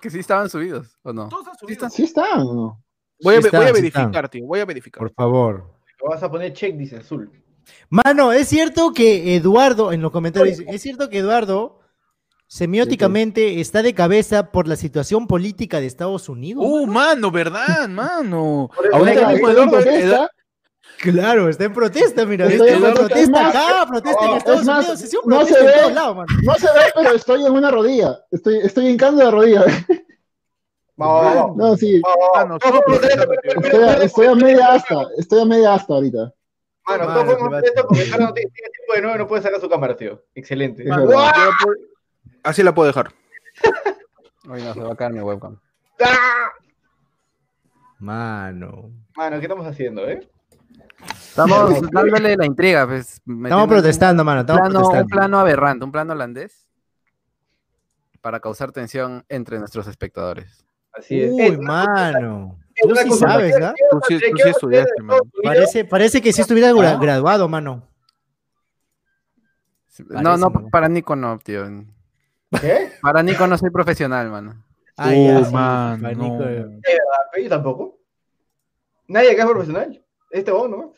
que 0.00 0.10
sí 0.10 0.18
estaban 0.18 0.50
subidos, 0.50 0.98
¿o 1.02 1.12
no? 1.12 1.28
Todos 1.28 1.46
han 1.46 1.56
subido. 1.56 1.72
están. 1.74 1.90
Sí 1.92 2.02
están, 2.02 2.40
¿o 2.40 2.54
¿no? 2.54 2.84
Voy 3.22 3.36
a, 3.36 3.42
Sí 3.42 3.48
voy 3.50 3.60
a 3.60 3.62
están, 3.64 3.66
sí 3.76 3.80
verificar, 3.82 4.28
tío. 4.28 4.46
Voy 4.46 4.60
a 4.60 4.64
verificar. 4.64 4.98
Por 4.98 5.12
favor. 5.12 5.72
Lo 6.02 6.08
vas 6.10 6.22
a 6.22 6.30
poner 6.30 6.52
check, 6.52 6.74
dice 6.76 6.96
azul. 6.96 7.30
Mano, 7.88 8.32
es 8.32 8.48
cierto 8.48 8.92
que 8.92 9.36
Eduardo, 9.36 9.92
en 9.92 10.02
los 10.02 10.10
comentarios, 10.10 10.58
dice, 10.58 10.70
es 10.74 10.82
cierto 10.82 11.08
que 11.08 11.18
Eduardo 11.18 11.79
semióticamente 12.50 13.60
está 13.60 13.80
de 13.80 13.94
cabeza 13.94 14.50
por 14.50 14.66
la 14.66 14.74
situación 14.74 15.28
política 15.28 15.80
de 15.80 15.86
Estados 15.86 16.28
Unidos. 16.28 16.64
Uh, 16.66 16.84
mano, 16.86 17.30
¿verdad, 17.30 17.88
mano? 17.88 18.68
Ahorita 18.92 19.28
mismo 19.28 19.48
Eduardo- 19.50 19.70
protesta, 19.70 20.30
Claro, 20.98 21.48
está 21.48 21.64
en 21.64 21.72
protesta, 21.72 22.26
mira. 22.26 22.46
Estoy 22.46 22.70
en 22.70 22.80
protesta. 22.80 23.00
protesta 23.00 23.20
Es 23.22 23.30
más, 23.30 23.54
acá, 23.56 23.86
protesta 23.88 24.24
en 24.26 24.36
Estados 24.36 24.60
es 24.60 24.66
más, 24.66 24.78
Unidos, 24.80 25.00
sesión 25.00 25.22
no 25.24 25.36
protesta 25.38 25.58
se 25.60 25.64
ve. 25.88 25.94
mano. 25.94 26.26
no 26.42 26.54
se 26.56 26.66
ve, 26.66 26.80
pero 26.94 27.10
estoy 27.14 27.46
en 27.46 27.52
una 27.52 27.70
rodilla. 27.70 28.18
Estoy, 28.30 28.58
estoy 28.58 28.88
hincando 28.88 29.24
de 29.24 29.30
rodilla. 29.30 29.64
Va. 31.00 31.52
No, 31.56 31.76
sí. 31.76 32.02
Mano, 32.34 32.56
Estoy 32.56 33.82
a, 33.82 33.92
estoy 34.02 34.26
a 34.26 34.34
media 34.34 34.72
asta. 34.72 35.06
Estoy 35.16 35.40
a 35.40 35.44
media 35.46 35.74
asta 35.74 35.94
ahorita. 35.94 36.34
Mano, 36.86 37.04
podemos 37.14 37.34
vato. 37.40 37.56
hacer 37.56 37.68
esto 37.68 37.86
porque 37.88 38.10
Carlos 38.10 38.28
no 38.28 38.34
tiene 38.34 38.50
tiempo 38.50 38.94
de 38.94 39.00
nuevo 39.02 39.16
no 39.18 39.26
puede 39.28 39.42
sacar 39.42 39.60
su 39.60 39.68
cámara, 39.70 39.96
tío. 39.96 40.22
Excelente. 40.34 40.82
Es 40.82 40.88
Mano, 40.90 41.06
verdad. 42.42 42.50
Así 42.50 42.62
la 42.62 42.74
puedo 42.74 42.88
dejar. 42.88 43.12
Hoy 44.48 44.62
no 44.62 44.74
se 44.74 44.80
va 44.80 44.92
a 44.92 44.96
caer 44.96 45.12
mi 45.12 45.20
webcam. 45.20 45.58
¡Ah! 46.04 46.48
Mano. 47.98 48.90
Mano, 49.16 49.36
¿qué 49.38 49.42
estamos 49.46 49.66
haciendo, 49.66 50.08
eh? 50.08 50.28
Estamos 51.12 51.80
dándole 51.92 52.36
la 52.36 52.46
intriga, 52.46 52.86
pues. 52.86 53.20
Estamos 53.26 53.68
protestando, 53.68 54.24
mano. 54.24 54.40
Un 54.40 54.46
Estamos 54.46 54.60
plano, 54.60 54.78
un 54.78 54.84
protestando. 54.84 55.16
plano 55.16 55.38
aberrante, 55.38 55.84
un 55.84 55.92
plano 55.92 56.12
holandés. 56.12 56.66
Para 58.20 58.40
causar 58.40 58.72
tensión 58.72 59.24
entre 59.28 59.58
nuestros 59.58 59.86
espectadores. 59.86 60.64
Así 60.92 61.22
es. 61.22 61.30
Uy, 61.32 61.56
mano. 61.58 62.58
eh, 62.74 62.82
Tú 62.88 62.94
sí 62.96 63.10
sabes, 63.12 63.56
¿qué- 63.56 63.64
¿ah? 63.64 63.74
qué 63.76 63.84
Tú 63.90 64.00
sí- 64.08 64.48
estudiaste, 64.48 65.02
mano. 65.02 65.20
Parece, 65.42 65.84
parece 65.84 66.20
que 66.20 66.32
sí 66.32 66.40
estuvieras 66.42 66.74
Ah. 66.76 66.98
graduado, 67.00 67.48
mano. 67.48 67.86
No, 69.98 70.22
Parece, 70.22 70.40
no, 70.40 70.52
para 70.70 70.88
Nico 70.88 71.14
no, 71.16 71.38
tío. 71.38 71.66
¿Qué? 72.60 72.92
Para 73.02 73.22
Nico 73.22 73.46
no 73.46 73.56
soy 73.58 73.70
profesional, 73.70 74.30
mano. 74.30 74.64
Ah, 74.96 75.10
Oh, 75.14 75.38
ya, 75.40 75.44
sí, 75.44 75.52
mano, 75.54 76.02
Panico, 76.02 76.36
no. 76.38 76.48
eh. 76.48 76.80
Yo 77.42 77.48
tampoco. 77.48 77.98
Nadie 79.08 79.32
acá 79.32 79.42
es 79.44 79.48
profesional. 79.50 80.04
Este 80.30 80.50
vos, 80.52 80.68
¿no? 80.70 80.92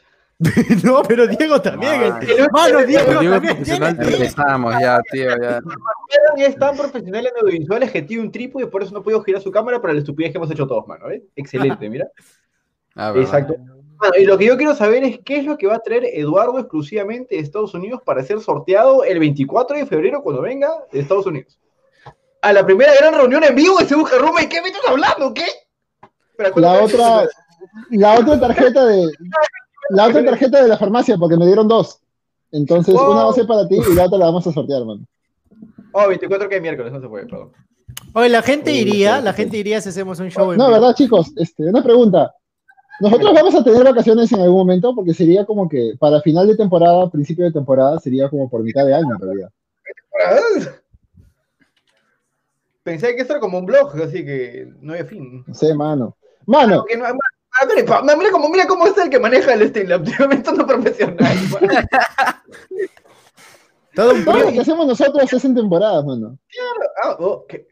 No, 0.82 1.02
pero 1.04 1.26
Diego 1.28 1.62
también. 1.62 2.00
Mano. 2.00 2.18
el- 2.20 2.48
Mano, 2.50 2.84
Diego 2.84 3.20
Diego 3.20 3.34
también. 3.40 4.02
Empezamos 4.12 4.74
ya, 4.80 5.00
tío, 5.10 5.28
ya. 5.40 5.60
Es 6.36 6.56
tan 6.56 6.76
profesional 6.76 7.26
en 7.26 7.32
audiovisuales 7.40 7.90
que 7.92 8.02
tiene 8.02 8.24
un 8.24 8.32
trípode 8.32 8.64
y 8.64 8.68
por 8.68 8.82
eso 8.82 8.92
no 8.92 9.02
puedo 9.04 9.22
girar 9.22 9.40
su 9.40 9.52
cámara 9.52 9.80
para 9.80 9.92
la 9.94 10.00
estupidez 10.00 10.32
que 10.32 10.38
hemos 10.38 10.50
hecho 10.50 10.66
todos, 10.66 10.86
mano. 10.88 11.08
¿eh? 11.10 11.22
Excelente, 11.36 11.88
mira. 11.88 12.08
Ah. 12.96 13.12
Exacto. 13.16 13.54
Bueno, 14.02 14.16
y 14.20 14.24
lo 14.26 14.36
que 14.36 14.46
yo 14.46 14.56
quiero 14.56 14.74
saber 14.74 15.04
es 15.04 15.20
qué 15.24 15.36
es 15.36 15.44
lo 15.44 15.56
que 15.56 15.68
va 15.68 15.76
a 15.76 15.78
traer 15.78 16.04
Eduardo 16.06 16.58
exclusivamente 16.58 17.36
de 17.36 17.40
Estados 17.40 17.72
Unidos 17.72 18.00
para 18.04 18.24
ser 18.24 18.40
sorteado 18.40 19.04
el 19.04 19.20
24 19.20 19.76
de 19.76 19.86
febrero 19.86 20.22
cuando 20.24 20.42
venga 20.42 20.68
de 20.90 20.98
Estados 20.98 21.24
Unidos. 21.26 21.56
A 22.40 22.52
la 22.52 22.66
primera 22.66 22.92
gran 22.98 23.14
reunión 23.14 23.44
en 23.44 23.54
vivo 23.54 23.78
de 23.78 23.86
Se 23.86 23.94
Busca 23.94 24.18
Roma. 24.18 24.42
¿Y 24.42 24.48
qué 24.48 24.60
me 24.60 24.68
estás 24.70 24.82
hablando? 24.88 25.32
¿Qué? 25.32 25.44
La 26.38 26.50
¿cuándo- 26.50 26.82
otra, 26.82 27.28
la 27.90 28.18
otra 28.18 28.40
tarjeta 28.40 28.86
de, 28.86 29.08
la 29.90 30.08
otra 30.08 30.24
tarjeta 30.24 30.62
de 30.62 30.68
la 30.68 30.76
farmacia, 30.78 31.16
porque 31.16 31.36
me 31.36 31.46
dieron 31.46 31.68
dos. 31.68 32.00
Entonces, 32.50 32.94
Wow. 32.94 33.12
una 33.12 33.24
va 33.24 33.30
a 33.30 33.34
ser 33.34 33.46
para 33.46 33.68
ti 33.68 33.76
y 33.76 33.94
la 33.94 34.06
otra 34.06 34.18
la 34.18 34.24
vamos 34.26 34.44
a 34.48 34.52
sortear, 34.52 34.84
man. 34.84 35.06
Oh, 35.92 36.08
24 36.08 36.48
que 36.48 36.56
es 36.56 36.62
miércoles, 36.62 36.92
no 36.92 37.00
se 37.00 37.06
puede, 37.08 37.26
perdón. 37.26 37.52
Oye, 38.14 38.28
la 38.30 38.42
gente 38.42 38.72
Uy, 38.72 38.78
iría, 38.78 39.20
la 39.20 39.32
gente 39.32 39.56
iría 39.58 39.80
si 39.80 39.90
hacemos 39.90 40.18
un 40.18 40.28
show 40.30 40.50
en 40.50 40.58
No, 40.58 40.66
vivo. 40.66 40.80
verdad, 40.80 40.94
chicos, 40.96 41.30
este, 41.36 41.62
una 41.64 41.82
pregunta. 41.84 42.34
Nosotros 43.00 43.32
vamos 43.34 43.54
a 43.54 43.64
tener 43.64 43.82
vacaciones 43.84 44.30
en 44.32 44.40
algún 44.40 44.58
momento, 44.58 44.94
porque 44.94 45.14
sería 45.14 45.44
como 45.44 45.68
que 45.68 45.94
para 45.98 46.20
final 46.20 46.46
de 46.46 46.56
temporada, 46.56 47.10
principio 47.10 47.44
de 47.44 47.52
temporada, 47.52 47.98
sería 47.98 48.28
como 48.28 48.48
por 48.48 48.62
mitad 48.62 48.84
de 48.86 48.94
año 48.94 49.08
en 49.14 49.20
realidad. 49.20 49.50
Pensé 52.82 53.14
que 53.14 53.22
esto 53.22 53.34
era 53.34 53.40
como 53.40 53.58
un 53.58 53.66
blog, 53.66 53.94
así 54.02 54.24
que 54.24 54.68
no 54.80 54.92
había 54.92 55.04
fin. 55.04 55.44
No 55.46 55.54
sé, 55.54 55.74
mano. 55.74 56.16
Mano, 56.46 56.84
Que 56.88 56.96
no- 56.96 57.04
ah, 57.04 57.12
mira, 58.02 58.16
mira 58.16 58.30
cómo, 58.32 58.48
mira 58.48 58.66
cómo 58.66 58.86
es 58.86 58.98
el 58.98 59.08
que 59.08 59.20
maneja 59.20 59.54
el 59.54 59.62
me 60.28 60.34
está 60.36 60.52
no 60.52 60.66
profesional. 60.66 61.36
Todo 63.94 64.14
un 64.14 64.24
todo 64.24 64.38
lo 64.38 64.48
que 64.52 64.60
hacemos 64.60 64.86
nosotros 64.86 65.30
es 65.30 65.44
en 65.44 65.54
temporadas, 65.54 66.02
mano. 66.06 66.38
Ah, 67.04 67.14
oh, 67.20 67.44
¿qué? 67.46 67.68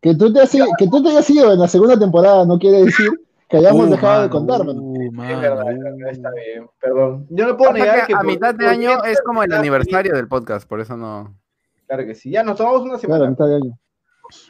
Que 0.00 0.14
tú, 0.14 0.32
te 0.32 0.40
has, 0.40 0.54
ido- 0.54 0.66
que 0.78 0.88
tú 0.88 1.02
te 1.02 1.10
hayas 1.10 1.28
ido 1.28 1.52
en 1.52 1.58
la 1.60 1.68
segunda 1.68 1.98
temporada 1.98 2.46
no 2.46 2.58
quiere 2.58 2.84
decir 2.84 3.10
que 3.52 3.58
hayamos 3.58 3.86
Uh, 3.86 3.90
dejado 3.90 4.12
de 4.14 4.28
mano, 4.28 4.30
contar, 4.30 4.58
mano. 4.66 4.80
uh, 4.82 5.02
Es 5.02 5.12
mano, 5.12 5.40
verdad, 5.40 5.72
es 5.72 5.78
verdad, 5.78 6.10
está 6.10 6.30
bien, 6.32 6.66
perdón. 6.80 7.26
Yo 7.30 7.46
no 7.46 7.56
puedo 7.56 7.72
negar 7.72 8.00
que 8.00 8.06
que 8.08 8.14
a 8.14 8.16
por- 8.16 8.26
mitad 8.26 8.54
de 8.54 8.66
año 8.66 9.04
es 9.04 9.20
como 9.22 9.42
el 9.44 9.52
aniversario 9.52 10.14
del 10.14 10.26
podcast, 10.26 10.68
por 10.68 10.80
eso 10.80 10.96
no. 10.96 11.38
Claro 11.86 12.04
que 12.06 12.14
sí, 12.16 12.30
ya 12.30 12.42
nos 12.42 12.56
tomamos 12.56 12.80
una 12.82 12.98
Claro, 12.98 13.14
a 13.14 13.18
semana. 13.18 13.30
mitad 13.30 13.46
de 13.46 13.54
año. 13.56 13.78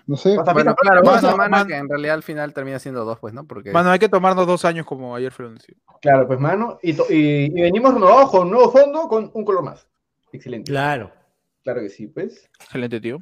No 0.07 0.17
sé. 0.17 0.37
Pasa 0.37 0.53
Bueno, 0.53 0.77
claro, 0.77 1.01
una 1.03 1.21
semana 1.21 1.49
mano. 1.49 1.67
que 1.67 1.75
en 1.77 1.89
realidad 1.89 2.15
al 2.15 2.23
final 2.23 2.55
termina 2.55 2.79
siendo 2.79 3.05
dos, 3.05 3.19
pues, 3.19 3.35
¿no? 3.35 3.45
Porque 3.49 3.73
Mano, 3.73 3.91
hay 3.91 3.99
que 3.99 4.09
tomarnos 4.09 4.47
dos 4.47 4.65
años 4.65 4.87
como 4.87 5.17
ayer 5.17 5.33
fue 5.33 5.47
anunció. 5.47 5.75
Claro, 6.01 6.27
pues 6.29 6.39
mano, 6.39 6.79
y, 6.83 6.93
to- 6.95 7.07
y- 7.11 7.47
y 7.47 7.63
venimos 7.63 7.93
renovados 7.93 8.31
con 8.31 8.43
un 8.47 8.51
nuevo 8.53 8.71
fondo 8.71 9.09
con 9.09 9.31
un 9.35 9.45
color 9.45 9.65
más. 9.65 9.89
Excelente. 10.33 10.71
Claro. 10.71 11.11
Claro 11.65 11.81
que 11.81 11.89
sí, 11.89 12.07
pues. 12.07 12.49
Excelente, 12.61 13.01
tío. 13.01 13.19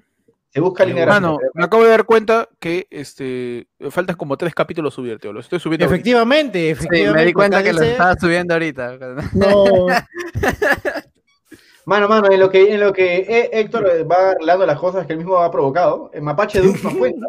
Se 0.52 0.60
busca 0.60 0.84
línea 0.84 1.06
Mano, 1.06 1.36
gráfica. 1.36 1.50
me 1.54 1.64
acabo 1.64 1.84
de 1.84 1.90
dar 1.90 2.04
cuenta 2.04 2.48
que 2.58 2.86
este 2.90 3.68
faltan 3.90 4.16
como 4.16 4.36
tres 4.36 4.52
capítulos 4.54 4.94
subir, 4.94 5.18
tío. 5.20 5.32
Los 5.32 5.46
estoy 5.46 5.60
subiendo. 5.60 5.84
ahorita. 5.86 5.94
Efectivamente, 5.94 6.58
Sí, 6.58 6.68
efectivamente. 6.70 7.18
me 7.20 7.26
di 7.26 7.32
cuenta 7.32 7.62
que 7.62 7.72
lo 7.72 7.80
dice- 7.80 7.92
estaba 7.92 8.14
subiendo 8.16 8.54
ahorita. 8.54 8.98
No, 9.34 9.64
Mano, 11.86 12.08
mano, 12.08 12.30
en 12.30 12.38
lo 12.38 12.50
que, 12.50 12.72
en 12.74 12.80
lo 12.80 12.92
que 12.92 13.16
eh, 13.18 13.50
Héctor 13.52 13.84
va 14.10 14.30
arreglando 14.32 14.66
las 14.66 14.78
cosas 14.78 15.06
que 15.06 15.12
él 15.14 15.18
mismo 15.18 15.38
ha 15.38 15.50
provocado, 15.50 16.10
en 16.14 16.22
Mapache 16.24 16.60
Dux 16.60 16.82
nos 16.84 16.94
cuenta. 16.94 17.26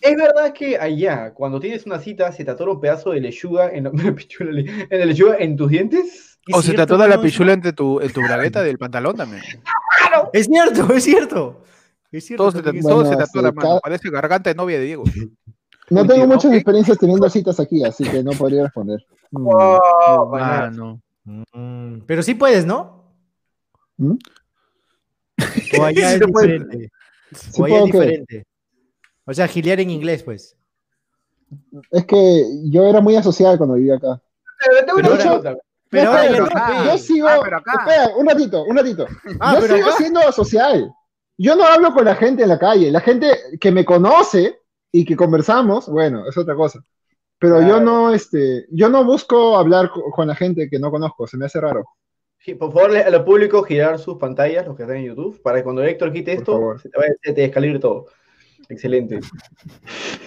¿Es 0.00 0.14
verdad 0.16 0.52
que 0.52 0.78
allá, 0.78 1.32
cuando 1.32 1.58
tienes 1.58 1.86
una 1.86 1.98
cita, 1.98 2.30
se 2.32 2.44
te 2.44 2.50
atora 2.50 2.72
un 2.72 2.80
pedazo 2.80 3.10
de 3.10 3.20
lechuga 3.20 3.70
en, 3.70 3.90
pichula, 4.14 4.60
en 4.60 4.86
el 5.00 5.08
lechuga 5.08 5.36
en 5.38 5.56
tus 5.56 5.70
dientes? 5.70 6.38
O 6.52 6.62
se 6.62 6.74
te 6.74 6.82
atora 6.82 7.08
la 7.08 7.20
pichula 7.20 7.54
entre 7.54 7.72
tu, 7.72 8.00
en 8.00 8.12
tu 8.12 8.20
bragueta 8.20 8.62
del 8.62 8.78
pantalón 8.78 9.16
también. 9.16 9.42
Es 10.32 10.46
cierto, 10.46 10.92
es 10.92 11.04
cierto. 11.04 11.62
Es 12.12 12.24
cierto. 12.26 12.42
Todo 12.44 12.52
se 12.52 12.62
todo 12.62 12.72
Bueno, 12.72 13.08
se 13.08 13.14
atora, 13.14 13.26
sí, 13.50 13.54
mano. 13.54 13.60
cada- 13.60 13.80
Parece 13.80 14.10
garganta 14.10 14.50
de 14.50 14.54
novia 14.54 14.78
de 14.78 14.84
Diego. 14.84 15.04
no 15.90 16.00
tengo 16.06 16.14
tío, 16.14 16.26
muchas 16.26 16.46
ok. 16.46 16.54
experiencias 16.54 16.98
teniendo 16.98 17.28
citas 17.30 17.60
aquí, 17.60 17.84
así 17.84 18.04
que 18.04 18.22
no 18.22 18.32
podría 18.32 18.64
responder. 18.64 19.04
Mm. 19.30 19.46
Oh. 19.48 20.98
Mm, 21.52 22.00
Pero 22.06 22.22
sí 22.22 22.34
puedes, 22.34 22.64
¿no? 22.64 23.12
¿Mm? 23.96 24.14
O 25.78 25.84
allá 25.84 26.10
Sí 26.10 26.14
es 26.14 26.20
diferente. 26.26 26.90
Sí 27.34 27.60
O 27.60 27.64
allá 27.64 27.78
es 27.78 27.84
diferente. 27.86 28.46
O 29.24 29.34
sea, 29.34 29.48
gilear 29.48 29.80
en 29.80 29.90
inglés, 29.90 30.22
pues. 30.22 30.56
Es 31.90 32.04
que 32.06 32.44
yo 32.70 32.84
era 32.84 33.00
muy 33.00 33.16
asocial 33.16 33.56
cuando 33.58 33.74
vivía 33.74 33.96
acá. 33.96 34.22
Pero 34.96 35.56
Pero-. 35.90 36.10
Pero 36.12 36.32
pero 36.32 36.44
acá. 36.46 36.84
yo 36.84 36.98
sigo. 36.98 37.28
Ah, 37.28 37.40
pero 37.42 37.56
acá. 37.58 37.72
Espera, 37.86 38.16
un 38.16 38.26
ratito, 38.26 38.64
un 38.64 38.76
ratito. 38.76 39.06
Ah, 39.40 39.54
yo 39.54 39.60
pero 39.60 39.76
sigo 39.76 39.88
acá. 39.88 39.96
siendo 39.96 40.20
asocial. 40.20 40.90
Yo 41.38 41.54
no 41.54 41.64
hablo 41.64 41.92
con 41.92 42.04
la 42.04 42.14
gente 42.14 42.42
en 42.42 42.48
la 42.48 42.58
calle. 42.58 42.90
La 42.90 43.00
gente 43.00 43.28
que 43.60 43.70
me 43.70 43.84
conoce 43.84 44.60
y 44.92 45.04
que 45.04 45.16
conversamos, 45.16 45.88
bueno, 45.88 46.26
es 46.28 46.36
otra 46.38 46.54
cosa. 46.54 46.80
Pero 47.38 47.60
yo 47.60 47.66
Claro. 47.66 47.80
no, 47.80 48.14
este, 48.14 48.64
yo 48.70 48.88
no 48.88 49.04
busco 49.04 49.58
hablar 49.58 49.90
co- 49.90 50.10
con 50.10 50.26
la 50.28 50.34
gente 50.34 50.68
que 50.70 50.78
no 50.78 50.90
conozco. 50.90 51.26
Se 51.26 51.36
me 51.36 51.44
hace 51.46 51.60
raro. 51.60 51.84
Sí, 52.38 52.54
Por 52.54 52.72
favor, 52.72 52.96
a 52.96 53.10
lo 53.10 53.24
público 53.24 53.62
girar 53.62 53.98
sus 53.98 54.16
pantallas, 54.18 54.64
los 54.66 54.76
que 54.76 54.84
están 54.84 54.96
en 54.98 55.04
YouTube, 55.06 55.42
para 55.42 55.58
que 55.58 55.64
cuando 55.64 55.82
Héctor 55.82 56.12
quite 56.12 56.32
Por 56.32 56.38
esto, 56.40 56.52
favor. 56.52 56.80
se 56.80 56.88
te 56.88 56.98
vaya 56.98 57.12
se 57.22 57.32
te 57.34 57.40
descalibre 57.42 57.78
todo. 57.78 58.06
Excelente. 58.68 59.20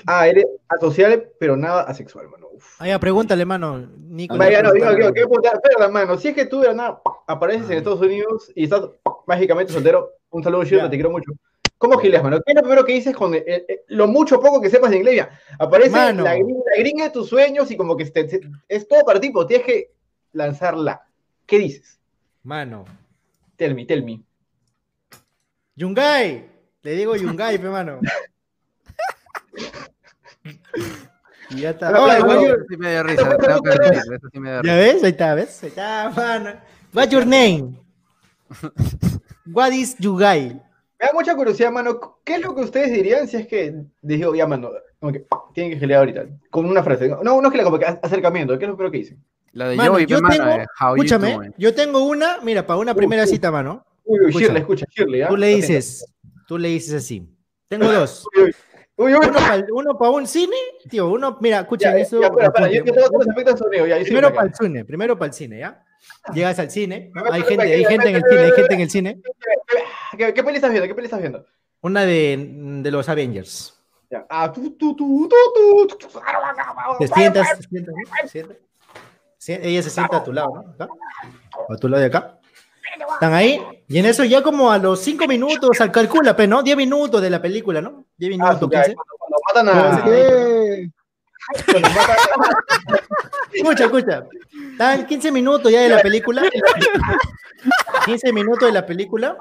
Ah, 0.05 0.27
eres 0.27 0.45
asocial, 0.67 1.29
pero 1.39 1.55
nada 1.57 1.81
asexual, 1.83 2.27
mano. 2.29 2.48
Uf. 2.59 2.81
Ah, 2.81 2.87
ya, 2.87 2.99
pregúntale, 2.99 3.45
mano. 3.45 3.87
Nico. 3.97 4.37
Vaya, 4.37 4.61
no, 4.61 4.73
digo. 4.73 4.85
Espera, 4.89 5.87
mano, 5.89 6.17
si 6.17 6.27
es 6.27 6.35
que 6.35 6.45
tú 6.45 6.59
de 6.59 6.73
nada 6.75 7.01
apareces 7.25 7.67
en 7.69 7.75
Ah. 7.75 7.77
Estados 7.77 8.01
Unidos 8.01 8.51
y 8.53 8.65
estás 8.65 8.81
mágicamente 9.25 9.71
soltero, 9.71 10.09
un 10.29 10.43
saludo, 10.43 10.63
Shirley, 10.63 10.81
Ya. 10.85 10.89
te 10.89 10.97
quiero 10.97 11.09
mucho. 11.11 11.31
¿Cómo 11.77 11.97
giles, 11.99 12.21
mano? 12.21 12.41
¿Qué 12.45 12.51
es 12.51 12.55
lo 12.55 12.61
primero 12.63 12.83
que 12.83 12.91
dices 12.91 13.15
con 13.15 13.33
el- 13.33 13.43
el- 13.47 13.65
el- 13.65 13.79
lo 13.87 14.07
mucho 14.07 14.35
o 14.35 14.41
poco 14.41 14.59
que 14.61 14.69
sepas 14.69 14.91
de 14.91 14.97
inglés? 14.97 15.15
Ya, 15.15 15.39
aparece 15.57 15.91
Mano. 15.91 16.25
la 16.25 16.33
gringa, 16.35 16.59
la 16.75 16.81
gringa 16.81 17.03
de 17.05 17.09
tus 17.11 17.29
sueños 17.29 17.71
y 17.71 17.77
como 17.77 17.95
que 17.95 18.05
te- 18.07 18.25
te- 18.25 18.41
es 18.67 18.85
todo 18.85 19.05
para 19.05 19.21
ti, 19.21 19.29
pero 19.31 19.47
tienes 19.47 19.65
que 19.65 19.91
lanzarla. 20.33 21.07
¿Qué 21.45 21.57
dices? 21.57 21.97
Mano. 22.43 22.83
Tell 23.55 23.73
me, 23.73 23.85
tell 23.85 24.03
me. 24.03 24.21
Yungay. 25.75 26.49
Le 26.81 26.91
digo 26.95 27.15
Yungay, 27.15 27.57
pe, 27.57 27.67
Y 31.51 31.61
ya 31.61 31.71
what 31.81 32.19
bueno, 32.25 32.41
your- 32.41 32.55
Eso 32.59 32.65
sí 32.69 32.77
me 32.77 32.91
dio 32.91 33.03
risa, 33.03 33.37
tengo 33.37 33.61
que 33.61 33.69
eso 33.71 34.27
sí 34.31 34.39
me 34.39 34.51
dio 34.51 34.61
¿Ya 34.63 34.75
risa. 34.79 34.93
ves? 34.93 35.03
Ahí 35.03 35.09
está, 35.11 35.33
¿ves? 35.35 35.63
Ahí 35.63 35.69
está, 35.69 36.11
mano. 36.15 36.51
What's 36.93 37.11
your 37.11 37.25
name? 37.25 37.75
What 39.51 39.71
is 39.71 39.95
Yungay? 39.97 40.53
Me 40.99 41.05
da 41.07 41.13
mucha 41.13 41.35
curiosidad, 41.35 41.71
mano. 41.71 42.19
¿Qué 42.23 42.35
es 42.35 42.41
lo 42.41 42.53
que 42.53 42.61
ustedes 42.61 42.91
dirían 42.91 43.27
si 43.27 43.37
es 43.37 43.47
que 43.47 43.73
digo, 44.01 44.35
ya, 44.35 44.45
mano, 44.45 44.69
como 44.99 45.11
que 45.13 45.25
tienen 45.53 45.73
que 45.73 45.79
gelear 45.79 45.99
ahorita? 45.99 46.25
Con 46.49 46.65
una 46.65 46.83
frase. 46.83 47.07
No, 47.09 47.41
no 47.41 47.49
gelear, 47.49 47.65
como 47.65 47.79
que 47.79 47.85
acercamiento. 47.85 48.57
¿Qué 48.59 48.65
es 48.65 48.69
lo 48.69 48.75
primero 48.75 48.91
que 48.91 48.97
dicen? 48.99 49.23
La 49.53 49.67
de 49.69 49.75
Mano, 49.77 49.97
yo 49.99 50.17
pe, 50.17 50.21
mano, 50.21 50.35
tengo- 50.35 50.49
eh, 50.61 50.65
Escúchame, 50.95 51.33
doing? 51.33 51.53
yo 51.57 51.73
tengo 51.73 52.03
una, 52.05 52.37
mira, 52.43 52.67
para 52.67 52.79
una 52.79 52.93
primera 52.93 53.23
uy. 53.23 53.29
cita, 53.29 53.49
mano. 53.51 53.83
Uy, 54.03 54.19
uy, 54.19 54.25
Escucha. 54.27 54.45
Shirley, 54.45 54.61
escucha, 54.61 54.85
Shirley. 54.91 55.21
¿ah? 55.23 55.27
Tú 55.29 55.37
le 55.37 55.47
dices, 55.47 56.05
tú 56.47 56.57
le 56.59 56.67
dices 56.69 56.93
así. 56.93 57.27
Tengo 57.67 57.85
dos. 57.91 58.25
Uy. 58.99 59.13
Uno 59.71 59.97
para 59.97 60.11
un 60.11 60.27
cine, 60.27 60.57
tío, 60.89 61.07
uno, 61.09 61.37
mira, 61.39 61.61
escucha 61.61 61.91
Ya, 61.91 61.99
eso. 61.99 62.19
yo 62.19 62.29
tengo 62.83 63.43
de 63.43 63.57
sonido. 63.57 63.87
Ya, 63.87 63.97
Primero 64.01 64.29
me 64.29 64.35
para 64.35 64.47
el 64.47 64.53
cine, 64.53 64.83
primero 64.83 65.17
para 65.17 65.27
el 65.27 65.33
cine, 65.33 65.59
¿ya? 65.59 65.85
Llegas 66.33 66.59
al 66.59 66.69
cine, 66.69 67.09
hay 67.31 67.39
en 67.39 67.47
gente, 67.47 67.63
hay 67.63 67.85
gente 67.85 68.09
en 68.09 68.15
el 68.17 68.23
cine, 68.29 68.41
hay 68.41 68.51
gente 68.51 68.73
en 68.73 68.81
el 68.81 68.89
cine. 68.89 69.21
¿Qué, 70.17 70.33
¿Qué 70.33 70.43
peli 70.43 70.57
estás 70.57 70.71
viendo? 70.71 70.85
¿Qué 70.87 70.95
peli 70.95 71.05
estás 71.05 71.21
viendo? 71.21 71.45
Una 71.79 72.03
de, 72.03 72.35
de 72.81 72.91
los 72.91 73.07
Avengers. 73.07 73.81
Ya. 74.11 74.25
Ah, 74.29 74.51
tú, 74.51 74.71
tú, 74.71 74.93
tú, 74.97 75.29
tú, 75.29 75.87
tú, 75.87 75.97
tú. 75.97 76.07
Te 76.99 77.07
sientas, 77.07 77.57
te 77.57 77.67
sientas, 77.69 77.95
¿no? 77.95 78.11
Te 78.21 78.27
sientas. 78.27 78.57
Sí, 79.37 79.53
ella 79.61 79.81
se 79.81 79.89
sienta 79.91 80.17
a 80.17 80.23
tu 80.25 80.33
lado, 80.33 80.49
¿no? 80.53 80.71
Acá. 80.71 80.89
A 81.69 81.75
tu 81.77 81.87
lado 81.87 82.01
de 82.01 82.07
acá. 82.07 82.37
Están 83.13 83.33
ahí, 83.33 83.61
y 83.87 83.97
en 83.97 84.05
eso 84.05 84.25
ya 84.25 84.41
como 84.43 84.71
a 84.71 84.77
los 84.77 84.99
cinco 84.99 85.25
minutos, 85.25 85.79
al 85.79 85.91
calcula, 85.91 86.35
pero 86.35 86.49
no, 86.49 86.63
10 86.63 86.75
minutos 86.75 87.21
de 87.21 87.29
la 87.29 87.41
película, 87.41 87.79
¿no? 87.81 88.05
10 88.19 88.37
Ah, 88.41 88.57
15. 88.59 88.67
cuando, 88.69 88.93
cuando 89.17 89.37
matan 89.47 89.65
¿Por 89.65 89.99
a. 90.01 90.03
qué? 90.05 90.89
Cuando 91.71 91.89
matan 91.89 92.17
Escucha, 93.53 93.85
escucha. 93.85 94.23
Están 94.71 95.05
15 95.07 95.31
minutos 95.31 95.71
ya 95.71 95.81
de 95.81 95.89
la 95.89 96.01
película. 96.01 96.43
15 98.05 98.33
minutos 98.33 98.67
de 98.67 98.71
la 98.73 98.85
película. 98.85 99.37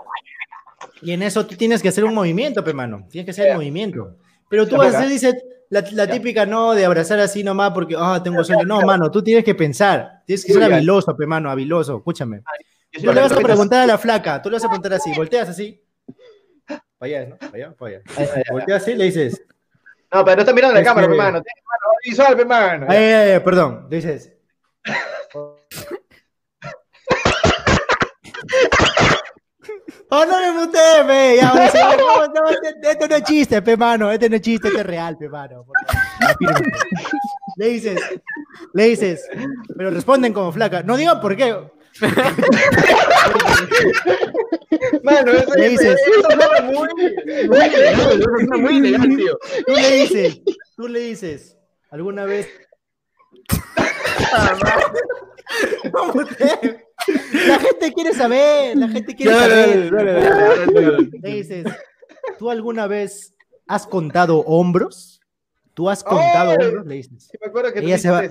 Y 1.03 1.13
en 1.13 1.23
eso 1.23 1.47
tú 1.47 1.55
tienes 1.57 1.83
que 1.83 1.89
hacer 1.89 2.05
un 2.05 2.15
movimiento, 2.15 2.63
pe 2.65 2.73
mano. 2.73 3.07
Tienes 3.11 3.25
que 3.27 3.31
hacer 3.33 3.47
el 3.47 3.51
Ya. 3.53 3.57
movimiento. 3.57 4.17
Pero 4.49 4.67
tú 4.67 4.77
vas 4.77 4.95
a 4.95 4.99
hacer, 4.99 5.11
dice, 5.11 5.43
la, 5.71 5.85
la 5.93 6.07
típica 6.09 6.47
no 6.47 6.73
de 6.73 6.85
abrazar 6.85 7.21
así 7.21 7.45
nomás 7.45 7.73
porque, 7.73 7.95
ah, 7.99 8.21
tengo 8.23 8.43
sueño. 8.43 8.65
No, 8.65 8.81
mano, 8.83 9.11
tú 9.11 9.23
tienes 9.23 9.45
que 9.45 9.55
pensar. 9.55 10.23
Tienes 10.25 10.45
que 10.45 10.53
ser 10.55 10.69
ya. 10.69 10.77
habiloso, 10.77 11.15
pe 11.17 11.27
mano, 11.27 11.51
habiloso. 11.51 11.99
Escúchame. 11.99 12.43
Tú 12.93 13.13
le 13.13 13.21
vas 13.21 13.33
a 13.33 13.37
preguntar 13.37 13.83
a 13.83 13.87
la 13.87 13.99
flaca, 13.99 14.41
tú 14.41 14.49
le 14.49 14.57
vas 14.57 14.65
a 14.65 14.69
preguntar 14.69 14.95
así, 14.95 15.13
volteas 15.15 15.49
así. 15.51 15.81
Para 16.99 17.09
allá, 17.19 17.27
¿no? 17.29 17.37
Para 17.39 17.53
allá, 17.55 17.73
para 17.79 17.91
allá. 17.97 18.03
Ay, 18.17 18.27
ay, 18.27 18.29
ay. 18.37 18.43
Volteas 18.51 18.83
así, 18.83 18.95
le 18.95 19.05
dices, 19.05 19.43
No, 20.13 20.25
pero 20.25 20.37
no 20.37 20.43
está 20.43 20.53
mirando 20.53 20.75
la 20.75 20.81
Es 20.81 20.87
cámara, 20.87 21.07
que- 21.07 21.13
hermano. 21.13 21.43
Tiene 21.43 21.61
mano 21.65 21.93
visual, 22.05 22.41
hermano. 22.41 22.87
ay, 22.89 22.97
ay, 22.97 23.31
ay, 23.33 23.41
perdón, 23.41 23.87
le 23.91 23.97
dices. 23.97 24.33
Oh, 30.11 30.25
no 30.25 30.41
me 30.41 30.53
muté, 30.53 30.79
pe. 31.07 31.37
Ya, 31.37 31.49
ahora 31.51 31.71
sí, 31.71 31.79
no, 31.99 32.27
no, 32.29 32.49
este- 32.49 32.91
esto 32.91 33.09
no 33.09 33.17
es 33.17 33.23
chiste, 33.25 33.61
pe, 33.61 33.77
mano. 33.77 34.11
Este 34.11 34.31
no 34.31 34.37
es 34.37 34.43
chiste, 34.43 34.69
este 34.69 34.81
es 34.81 34.87
real, 34.87 35.19
pe, 35.19 35.29
mano. 35.29 35.67
Le 37.57 37.69
dices, 37.69 38.01
le 38.73 38.85
dices, 38.85 39.29
pero 39.77 39.91
responden 39.91 40.33
como 40.33 40.51
flaca. 40.53 40.83
No 40.83 40.97
digan 40.97 41.21
por 41.21 41.37
qué. 41.37 41.55
Mano, 45.03 45.33
eso, 45.33 45.55
Le 45.55 45.67
eso, 45.67 45.71
dices. 45.83 45.99
eso 46.01 46.31
suena 46.31 46.61
muy, 46.63 46.89
muy 47.49 47.59
ilegal, 47.59 48.23
eso 48.41 48.59
muy 48.59 48.77
ilegal, 48.77 49.09
tío. 49.17 49.39
Tú 49.67 49.73
le 49.75 49.91
dices, 49.93 50.41
tú 50.77 50.89
le 50.89 51.01
dices, 51.01 51.57
¿alguna 51.91 52.25
vez? 52.25 52.49
La 57.47 57.59
gente 57.59 57.93
quiere 57.95 58.13
saber, 58.13 58.77
la 58.77 58.89
gente 58.89 59.15
quiere 59.15 59.33
saber. 59.33 59.91
dale, 59.91 59.91
dale, 59.91 60.13
dale, 60.13 60.67
dale, 60.67 60.91
dale. 60.91 61.09
Le 61.23 61.31
dices, 61.31 61.65
¿tú 62.39 62.51
alguna 62.51 62.87
vez 62.87 63.35
has 63.67 63.87
contado 63.87 64.41
hombros? 64.41 65.21
¿Tú 65.75 65.89
has 65.89 66.03
contado 66.05 66.51
¡Ay! 66.51 66.57
hombros? 66.67 66.87
Le 66.87 66.95
dices. 66.97 67.29
Sí, 67.31 67.39
me 67.41 67.49
acuerdo 67.49 67.73
que 67.73 67.79
Ella 67.81 67.99
se 67.99 68.11
va-. 68.11 68.25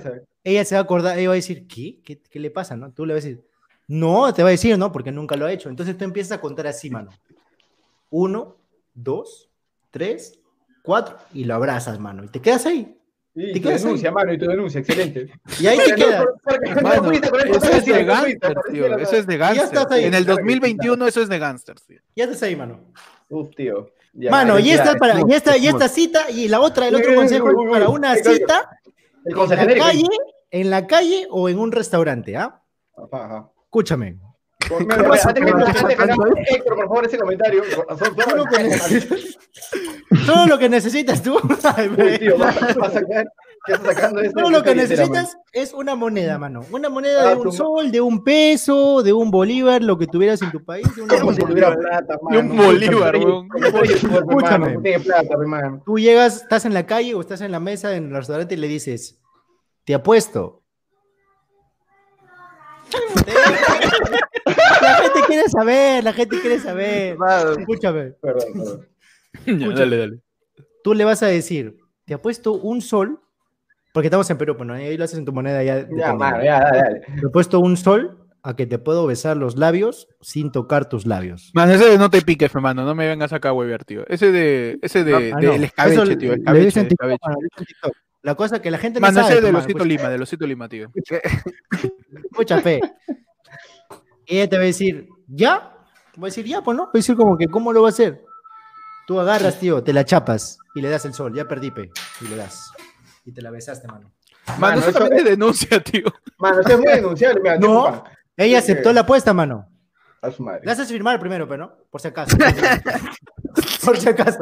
Ella 0.44 0.64
se 0.64 0.74
va 0.74 0.80
a 0.80 0.84
acordar, 0.84 1.18
ella 1.18 1.28
va 1.28 1.34
a 1.34 1.36
decir, 1.36 1.66
¿qué? 1.66 2.00
¿Qué, 2.04 2.20
qué 2.22 2.38
le 2.38 2.50
pasa? 2.50 2.76
¿no? 2.76 2.92
Tú 2.92 3.04
le 3.04 3.14
vas 3.14 3.24
a 3.24 3.28
decir, 3.28 3.44
no, 3.88 4.32
te 4.34 4.42
va 4.42 4.50
a 4.50 4.52
decir, 4.52 4.76
no, 4.78 4.92
porque 4.92 5.10
nunca 5.10 5.34
lo 5.34 5.46
ha 5.46 5.52
hecho. 5.52 5.70
Entonces 5.70 5.96
tú 5.96 6.04
empiezas 6.04 6.38
a 6.38 6.40
contar 6.40 6.66
así, 6.66 6.90
mano. 6.90 7.10
Uno, 8.10 8.56
dos, 8.94 9.48
tres, 9.90 10.38
cuatro, 10.82 11.16
y 11.32 11.44
lo 11.44 11.54
abrazas, 11.54 11.98
mano. 11.98 12.22
Y 12.22 12.28
te 12.28 12.40
quedas 12.40 12.66
ahí. 12.66 12.94
¿Te 13.34 13.50
y 13.50 13.54
tu 13.54 13.68
quedas 13.68 13.82
denuncia, 13.82 14.10
mano, 14.10 14.32
y 14.32 14.38
tu 14.38 14.46
denuncia, 14.46 14.80
excelente. 14.80 15.32
Y 15.58 15.66
ahí 15.66 15.78
te 15.78 15.94
quedas. 15.94 16.26
Mano, 16.82 17.12
eso 17.12 17.72
es 17.72 17.86
de 17.86 18.04
gangster, 18.04 18.56
tío. 18.70 18.98
Eso 18.98 19.16
es 19.16 19.26
de 19.26 19.34
estás 19.34 19.56
gangster. 19.56 19.86
ahí. 19.90 20.04
En 20.04 20.14
el 20.14 20.26
2021 20.26 21.06
eso 21.06 21.22
es 21.22 21.28
de 21.30 21.38
gangster, 21.38 21.80
tío. 21.80 22.00
Ya 22.14 22.24
estás 22.24 22.42
ahí, 22.42 22.56
mano. 22.56 22.80
Uf, 23.30 23.54
tío. 23.56 23.90
Ya, 24.12 24.30
Mano, 24.30 24.58
y 24.58 24.70
esta, 24.70 24.96
para, 24.96 25.20
y, 25.20 25.32
esta, 25.32 25.56
y 25.56 25.68
esta 25.68 25.88
cita, 25.88 26.30
y 26.30 26.48
la 26.48 26.60
otra, 26.60 26.88
el 26.88 26.94
otro 26.94 27.14
consejo 27.14 27.50
es 27.50 27.70
para 27.70 27.88
una 27.88 28.16
cita 28.16 28.80
El 29.24 29.34
en 29.34 29.48
la 29.48 29.76
calle, 29.76 30.08
en 30.50 30.70
la 30.70 30.86
calle 30.86 31.26
o 31.30 31.48
en 31.48 31.58
un 31.58 31.70
restaurante, 31.70 32.36
¿ah? 32.36 32.60
Ajá, 32.96 33.24
ajá. 33.24 33.50
Escúchame. 33.68 34.18
Héctor, 34.70 36.76
por 36.76 36.88
favor, 36.88 37.06
ese 37.06 37.18
comentario. 37.18 37.62
Todo 38.16 38.36
lo 38.36 38.44
que 38.46 38.62
necesitas, 38.62 39.38
todo 40.26 40.46
lo 40.46 40.58
que 40.58 40.68
necesitas 40.68 41.22
tú, 41.22 41.38
ay, 41.76 41.88
Uy, 41.98 42.18
tío, 42.18 42.38
vas 42.38 42.62
a- 42.62 42.74
vas 42.74 42.96
a 42.96 43.00
sacar- 43.00 43.26
¿qué 43.64 43.72
estás 43.72 43.94
sacando 43.94 44.20
de 44.20 44.26
ese- 44.26 44.34
todo 44.34 44.50
lo 44.50 44.62
que 44.62 44.74
necesitas 44.74 45.36
es 45.52 45.72
una 45.72 45.94
moneda, 45.94 46.38
mano. 46.38 46.62
Una 46.70 46.88
moneda 46.88 47.22
Ah, 47.22 47.28
de 47.30 47.36
un 47.36 47.42
tu- 47.44 47.52
sol, 47.52 47.90
de 47.92 48.00
un 48.00 48.24
peso, 48.24 49.02
de 49.02 49.12
un 49.12 49.30
bolívar, 49.30 49.82
lo 49.82 49.96
que 49.96 50.06
tuvieras 50.06 50.42
en 50.42 50.50
tu 50.50 50.64
país. 50.64 50.86
Como 51.20 51.32
si 51.32 51.40
tuviera 51.40 51.74
plata, 51.76 52.18
un 52.20 52.56
bolívar, 52.56 53.16
Escúchame. 53.16 54.78
Tú 55.84 55.98
llegas, 55.98 56.42
estás 56.42 56.64
en 56.66 56.74
la 56.74 56.84
calle 56.86 57.14
o 57.14 57.20
estás 57.20 57.40
en 57.42 57.52
la 57.52 57.60
mesa 57.60 57.96
en 57.96 58.08
el 58.10 58.16
restaurante 58.16 58.54
y 58.54 58.58
le 58.58 58.68
dices, 58.68 59.18
te 59.84 59.94
apuesto. 59.94 60.62
La 64.80 64.94
gente 65.02 65.20
quiere 65.26 65.48
saber, 65.48 66.04
la 66.04 66.12
gente 66.12 66.40
quiere 66.40 66.58
saber. 66.58 67.16
Escúchame. 67.58 68.12
Perdón, 68.20 68.44
perdón. 68.54 68.88
Ya, 69.46 69.68
dale, 69.74 69.96
dale. 69.98 70.18
Tú 70.82 70.94
le 70.94 71.04
vas 71.04 71.22
a 71.22 71.26
decir, 71.26 71.76
te 72.06 72.14
apuesto 72.14 72.52
un 72.52 72.80
sol, 72.80 73.20
porque 73.92 74.06
estamos 74.08 74.28
en 74.30 74.38
Perú, 74.38 74.56
pues, 74.56 74.66
¿no? 74.66 74.74
ahí 74.74 74.96
lo 74.96 75.04
haces 75.04 75.18
en 75.18 75.24
tu 75.24 75.32
moneda 75.32 75.62
ya. 75.62 75.86
Ya, 75.96 76.14
mano, 76.14 76.42
ya, 76.42 76.60
dale, 76.60 76.78
dale. 76.78 77.00
Te 77.20 77.26
apuesto 77.26 77.60
un 77.60 77.76
sol 77.76 78.24
a 78.42 78.54
que 78.56 78.66
te 78.66 78.78
puedo 78.78 79.06
besar 79.06 79.36
los 79.36 79.56
labios 79.56 80.08
sin 80.20 80.52
tocar 80.52 80.88
tus 80.88 81.06
labios. 81.06 81.50
Mano, 81.54 81.72
ese 81.72 81.84
de 81.90 81.98
no 81.98 82.08
te 82.10 82.22
piques, 82.22 82.54
hermano. 82.54 82.84
No 82.84 82.94
me 82.94 83.06
vengas 83.08 83.32
acá 83.32 83.50
a 83.50 83.52
huevear, 83.52 83.84
tío. 83.84 84.06
Ese 84.08 84.32
de. 84.32 84.78
Ese 84.82 85.04
de. 85.04 85.14
Ah, 85.14 85.18
de- 85.40 85.46
no. 85.46 85.52
el 85.52 85.64
escabeche, 85.64 85.94
Eso 86.02 86.16
tío. 86.16 86.30
le 86.32 86.38
Escabeche, 86.38 86.64
dicen 86.66 86.88
TikTok, 86.88 87.10
escabeche. 87.10 87.40
le 87.40 87.48
dicen 87.50 87.66
TikTok. 87.66 87.92
La 88.28 88.34
cosa 88.34 88.56
es 88.56 88.60
que 88.60 88.70
la 88.70 88.76
gente 88.76 89.00
no 89.00 89.06
Mano, 89.06 89.22
sabe. 89.22 89.32
ese 89.32 89.36
de 89.36 89.40
pues, 89.40 89.52
Losito 89.54 89.78
escucha. 89.78 89.84
Lima, 89.88 90.08
de 90.10 90.18
Losito 90.18 90.46
Lima, 90.46 90.68
tío. 90.68 90.90
Escucha, 92.30 92.60
fe. 92.60 92.78
Y 94.26 94.36
ella 94.36 94.50
te 94.50 94.56
va 94.58 94.62
a 94.64 94.66
decir, 94.66 95.08
¿ya? 95.26 95.72
Va 96.14 96.24
a 96.24 96.24
decir, 96.26 96.44
ya, 96.44 96.60
pues 96.60 96.76
no. 96.76 96.82
Va 96.84 96.90
a 96.90 96.98
decir 96.98 97.16
como 97.16 97.38
que, 97.38 97.48
¿cómo 97.48 97.72
lo 97.72 97.80
va 97.80 97.88
a 97.88 97.90
hacer? 97.90 98.22
Tú 99.06 99.18
agarras, 99.18 99.58
tío, 99.58 99.82
te 99.82 99.94
la 99.94 100.04
chapas 100.04 100.58
y 100.74 100.82
le 100.82 100.90
das 100.90 101.06
el 101.06 101.14
sol. 101.14 101.32
Ya 101.34 101.46
perdí, 101.48 101.70
pe. 101.70 101.90
Y 102.20 102.28
le 102.28 102.36
das. 102.36 102.70
Y 103.24 103.32
te 103.32 103.40
la 103.40 103.50
besaste, 103.50 103.88
mano. 103.88 104.12
Mano, 104.46 104.60
Mano, 104.60 104.80
eso 104.80 104.90
eso- 104.90 104.98
también 104.98 105.20
es 105.24 105.30
denuncia, 105.30 105.80
tío. 105.82 106.04
Mano, 106.36 106.60
usted 106.60 106.74
es 106.74 106.78
muy 106.80 106.92
denunciable, 106.92 107.40
mira, 107.40 107.56
No. 107.58 108.04
Ella 108.36 108.58
aceptó 108.58 108.92
la 108.92 109.00
apuesta, 109.00 109.32
mano. 109.32 109.70
A 110.20 110.30
su 110.30 110.42
madre. 110.42 110.60
Le 110.64 110.72
haces 110.72 110.88
firmar 110.88 111.18
primero, 111.18 111.48
pero 111.48 111.64
no. 111.64 111.72
Por 111.90 111.98
si 112.02 112.08
acaso. 112.08 112.36
Por 113.88 113.96
si 113.98 114.08
acaso. 114.08 114.38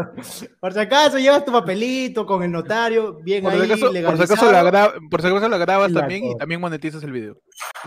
Por 0.61 0.72
si 0.72 0.78
acaso 0.78 1.18
llevas 1.18 1.44
tu 1.44 1.53
papelito 1.53 2.26
con 2.26 2.42
el 2.42 2.51
notario, 2.53 3.14
bien 3.22 3.42
Por 3.42 3.53
si 3.53 3.59
ahí, 3.61 3.64
acaso, 3.66 3.86
por 3.92 4.16
si 4.16 4.22
acaso 4.22 4.53
la, 4.53 4.62
gra- 4.64 5.09
por 5.11 5.20
si 5.22 5.26
acaso 5.28 5.49
la 5.49 5.59
grabas 5.59 5.88
Exacto. 5.90 6.01
también 6.09 6.24
y 6.32 6.36
también 6.36 6.61
monetizas 6.61 7.03
el 7.03 7.12
video. 7.12 7.36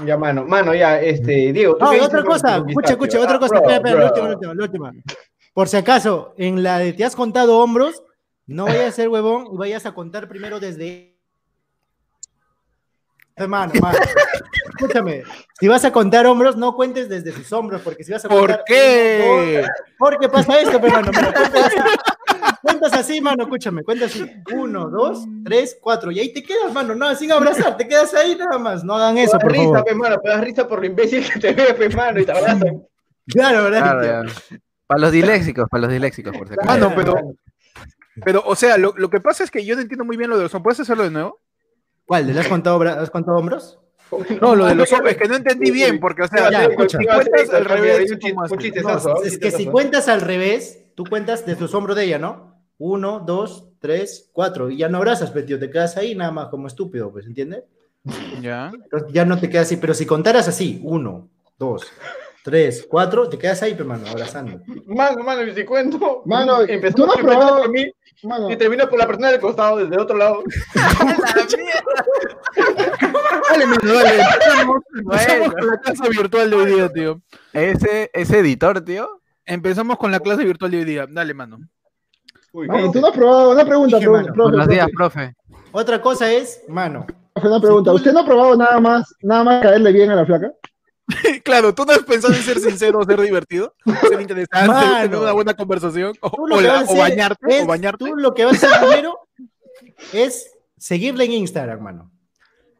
Ya, 0.05 0.17
mano, 0.17 0.45
mano, 0.45 0.73
ya, 0.73 0.99
este, 1.01 1.51
Diego. 1.53 1.75
¿tú 1.77 1.85
No, 1.85 1.91
otra 2.05 2.23
cosa, 2.23 2.63
escucha, 2.67 2.91
escucha, 2.93 3.19
otra 3.19 3.35
Ah, 3.35 3.39
cosa, 3.39 3.59
bro, 3.59 3.69
espera, 3.69 3.75
espera, 3.77 3.99
la 3.99 4.05
última, 4.07 4.27
la 4.27 4.33
última, 4.33 4.53
la 4.53 4.63
última. 4.63 4.91
Por 5.53 5.67
si 5.67 5.77
acaso, 5.77 6.33
en 6.37 6.63
la 6.63 6.79
de 6.79 6.93
te 6.93 7.03
has 7.03 7.15
contado 7.15 7.57
hombros, 7.59 8.03
no 8.47 8.65
vayas 8.65 8.87
a 8.87 8.91
ser 8.91 9.09
huevón 9.09 9.47
y 9.53 9.57
vayas 9.57 9.85
a 9.85 9.93
contar 9.93 10.27
primero 10.29 10.59
desde. 10.59 11.17
Hermano, 13.35 13.73
mano. 13.81 13.97
Escúchame, 14.79 15.23
si 15.59 15.67
vas 15.67 15.83
a 15.83 15.91
contar 15.91 16.25
hombros, 16.25 16.55
no 16.55 16.73
cuentes 16.73 17.09
desde 17.09 17.33
sus 17.33 17.51
hombros, 17.51 17.81
porque 17.81 18.03
si 18.03 18.13
vas 18.13 18.23
a 18.23 18.29
contar. 18.29 18.57
¿Por 18.57 18.65
qué? 18.65 19.25
uno, 19.29 19.61
dos, 19.61 19.69
¿Por 19.97 20.19
qué 20.19 20.29
pasa 20.29 20.61
esto, 20.61 20.77
hermano? 20.77 21.11
Mira, 21.11 21.33
cuentas 21.33 21.65
así. 21.65 21.77
Cuentas 22.61 22.93
así, 22.93 23.21
mano, 23.21 23.43
escúchame, 23.43 23.83
cuentas 23.83 24.11
así. 24.11 24.25
Uno, 24.53 24.89
dos, 24.89 25.25
tres, 25.43 25.77
cuatro. 25.81 26.11
Y 26.11 26.19
ahí 26.19 26.31
te 26.33 26.41
quedas, 26.43 26.71
mano, 26.71 26.95
no, 26.95 27.13
sin 27.15 27.31
abrazar, 27.31 27.75
te 27.75 27.87
quedas 27.87 28.13
ahí 28.13 28.37
nada 28.37 28.57
más. 28.57 28.83
No 28.83 28.95
hagan 28.95 29.17
eso, 29.17 29.37
por 29.37 29.51
risa, 29.51 29.63
favor. 29.65 29.85
pe, 29.85 29.95
mano, 29.95 30.17
pero 30.23 30.35
das 30.35 30.43
risa 30.45 30.67
por 30.67 30.79
lo 30.79 30.85
imbécil 30.85 31.29
que 31.29 31.39
te 31.39 31.53
ve, 31.53 31.73
pe, 31.73 31.89
mano, 31.89 32.21
y 32.21 32.25
te 32.25 32.31
abrazan. 32.31 32.81
Claro, 33.27 33.63
¿verdad? 33.65 33.99
Claro. 33.99 34.31
Para 34.87 35.01
los 35.01 35.11
disléxicos, 35.11 35.69
para 35.69 35.81
los 35.81 35.91
disléxicos, 35.91 36.37
por 36.37 36.47
si 36.47 36.53
acaso. 36.53 36.67
Mano, 36.69 36.93
pero, 36.95 37.13
pero, 38.23 38.43
o 38.45 38.55
sea, 38.55 38.77
lo, 38.77 38.93
lo 38.95 39.09
que 39.09 39.19
pasa 39.19 39.43
es 39.43 39.51
que 39.51 39.65
yo 39.65 39.75
no 39.75 39.81
entiendo 39.81 40.05
muy 40.05 40.15
bien 40.15 40.29
lo 40.29 40.37
de 40.37 40.43
los 40.43 40.53
hombros. 40.55 40.75
¿Puedes 40.75 40.79
hacerlo 40.79 41.03
de 41.03 41.11
nuevo? 41.11 41.39
¿Cuál? 42.05 42.33
¿Le 42.33 42.39
has 42.39 42.47
contado, 42.47 42.81
has 42.81 43.11
contado 43.11 43.37
hombros? 43.37 43.77
No, 44.41 44.55
lo 44.55 44.65
de 44.65 44.75
los 44.75 44.91
hombros, 44.91 45.11
es 45.11 45.17
que 45.17 45.27
no 45.27 45.35
entendí 45.35 45.71
bien, 45.71 45.99
porque, 45.99 46.23
o 46.23 46.27
sea, 46.27 46.51
Ya, 46.51 46.69
si 46.69 47.05
cuentas 47.05 47.53
al 47.53 47.65
revés, 47.65 48.11
¿ah? 48.11 48.45
Un 48.49 49.27
es 49.27 49.37
que 49.37 49.51
si 49.51 49.65
cuentas 49.65 50.07
al 50.07 50.21
revés, 50.21 50.85
tú 50.95 51.05
cuentas 51.05 51.45
desde 51.45 51.61
los 51.61 51.73
hombros 51.73 51.95
de 51.95 52.05
ella, 52.05 52.19
¿no? 52.19 52.57
Uno, 52.77 53.19
dos, 53.19 53.67
tres, 53.79 54.29
cuatro. 54.31 54.69
Y 54.69 54.77
ya 54.77 54.89
no 54.89 54.97
abrazas, 54.97 55.31
pero 55.31 55.45
tío, 55.45 55.59
te 55.59 55.69
quedas 55.69 55.97
ahí 55.97 56.15
nada 56.15 56.31
más 56.31 56.47
como 56.47 56.67
estúpido, 56.67 57.11
pues, 57.11 57.25
¿entiendes? 57.25 57.63
Ya. 58.41 58.71
Entonces, 58.73 59.09
ya 59.11 59.25
no 59.25 59.39
te 59.39 59.49
quedas 59.49 59.67
así. 59.67 59.77
Pero 59.77 59.93
si 59.93 60.05
contaras 60.05 60.47
así, 60.47 60.79
uno, 60.83 61.27
dos, 61.57 61.91
tres, 62.43 62.85
cuatro, 62.89 63.29
te 63.29 63.37
quedas 63.37 63.61
ahí, 63.63 63.73
pero 63.73 63.89
mano, 63.89 64.07
abrazando. 64.07 64.61
Mano, 64.85 65.23
mano, 65.23 65.43
y 65.43 65.53
si 65.53 65.65
cuento. 65.65 66.21
Mano, 66.25 66.61
empezó 66.61 66.95
¿tú 66.95 67.05
no 67.05 67.13
has 67.13 67.19
probado? 67.19 67.63
por 67.63 67.71
mí 67.71 67.91
Mano, 68.23 68.51
y 68.51 68.57
termina 68.57 68.89
por 68.89 68.99
la 68.99 69.07
persona 69.07 69.31
del 69.31 69.39
costado, 69.39 69.77
desde 69.77 70.01
otro 70.01 70.17
lado. 70.17 70.43
Dale, 73.51 73.65
mano, 73.65 73.93
dale. 73.93 74.21
Empezamos, 74.29 74.81
empezamos 74.93 75.53
con 75.53 75.67
la 75.67 75.77
clase 75.79 76.09
virtual 76.09 76.49
de 76.49 76.55
hoy 76.55 76.65
día, 76.73 76.89
tío. 76.91 77.21
Ese, 77.53 78.09
ese 78.13 78.39
editor, 78.39 78.81
tío. 78.81 79.21
Empezamos 79.45 79.97
con 79.97 80.11
la 80.11 80.19
clase 80.19 80.43
virtual 80.43 80.71
de 80.71 80.77
hoy 80.77 80.85
día. 80.85 81.05
Dale, 81.09 81.33
mano. 81.33 81.59
Uy, 82.51 82.67
mano, 82.67 82.91
tú 82.91 82.99
no 83.01 83.07
has 83.07 83.13
probado, 83.13 83.51
una 83.51 83.65
pregunta, 83.65 83.97
Dije, 83.97 84.09
profe, 84.09 84.23
profe, 84.31 84.41
Buenos 84.41 84.67
días, 84.67 84.87
profe. 84.95 85.35
Otra 85.71 86.01
cosa 86.01 86.31
es, 86.31 86.61
mano, 86.67 87.05
profe, 87.33 87.47
una 87.47 87.59
pregunta. 87.61 87.91
Si 87.91 87.93
tú- 87.93 87.97
¿Usted 87.97 88.13
no 88.13 88.19
ha 88.21 88.25
probado 88.25 88.55
nada 88.55 88.79
más, 88.79 89.13
nada 89.21 89.43
más 89.43 89.61
caerle 89.61 89.91
bien 89.91 90.09
a 90.11 90.15
la 90.15 90.25
flaca? 90.25 90.51
Claro, 91.43 91.73
¿tú 91.73 91.85
no 91.85 91.91
has 91.93 91.99
pensado 92.03 92.33
en 92.33 92.41
ser 92.41 92.59
sincero, 92.59 93.03
ser 93.03 93.19
divertido? 93.21 93.73
Ser 94.07 94.21
interesante, 94.21 94.67
Mano. 94.67 95.01
tener 95.01 95.17
una 95.19 95.31
buena 95.31 95.53
conversación, 95.55 96.13
o, 96.21 96.47
la- 96.47 96.83
bañarte, 96.97 97.57
es- 97.57 97.63
o 97.63 97.67
bañarte. 97.67 98.05
Tú 98.05 98.15
lo 98.15 98.33
que 98.33 98.45
vas 98.45 98.63
a 98.63 98.67
hacer 98.67 98.79
primero 98.87 99.19
es 100.13 100.51
seguirle 100.77 101.25
en 101.25 101.31
Instagram, 101.33 101.81
mano. 101.81 102.11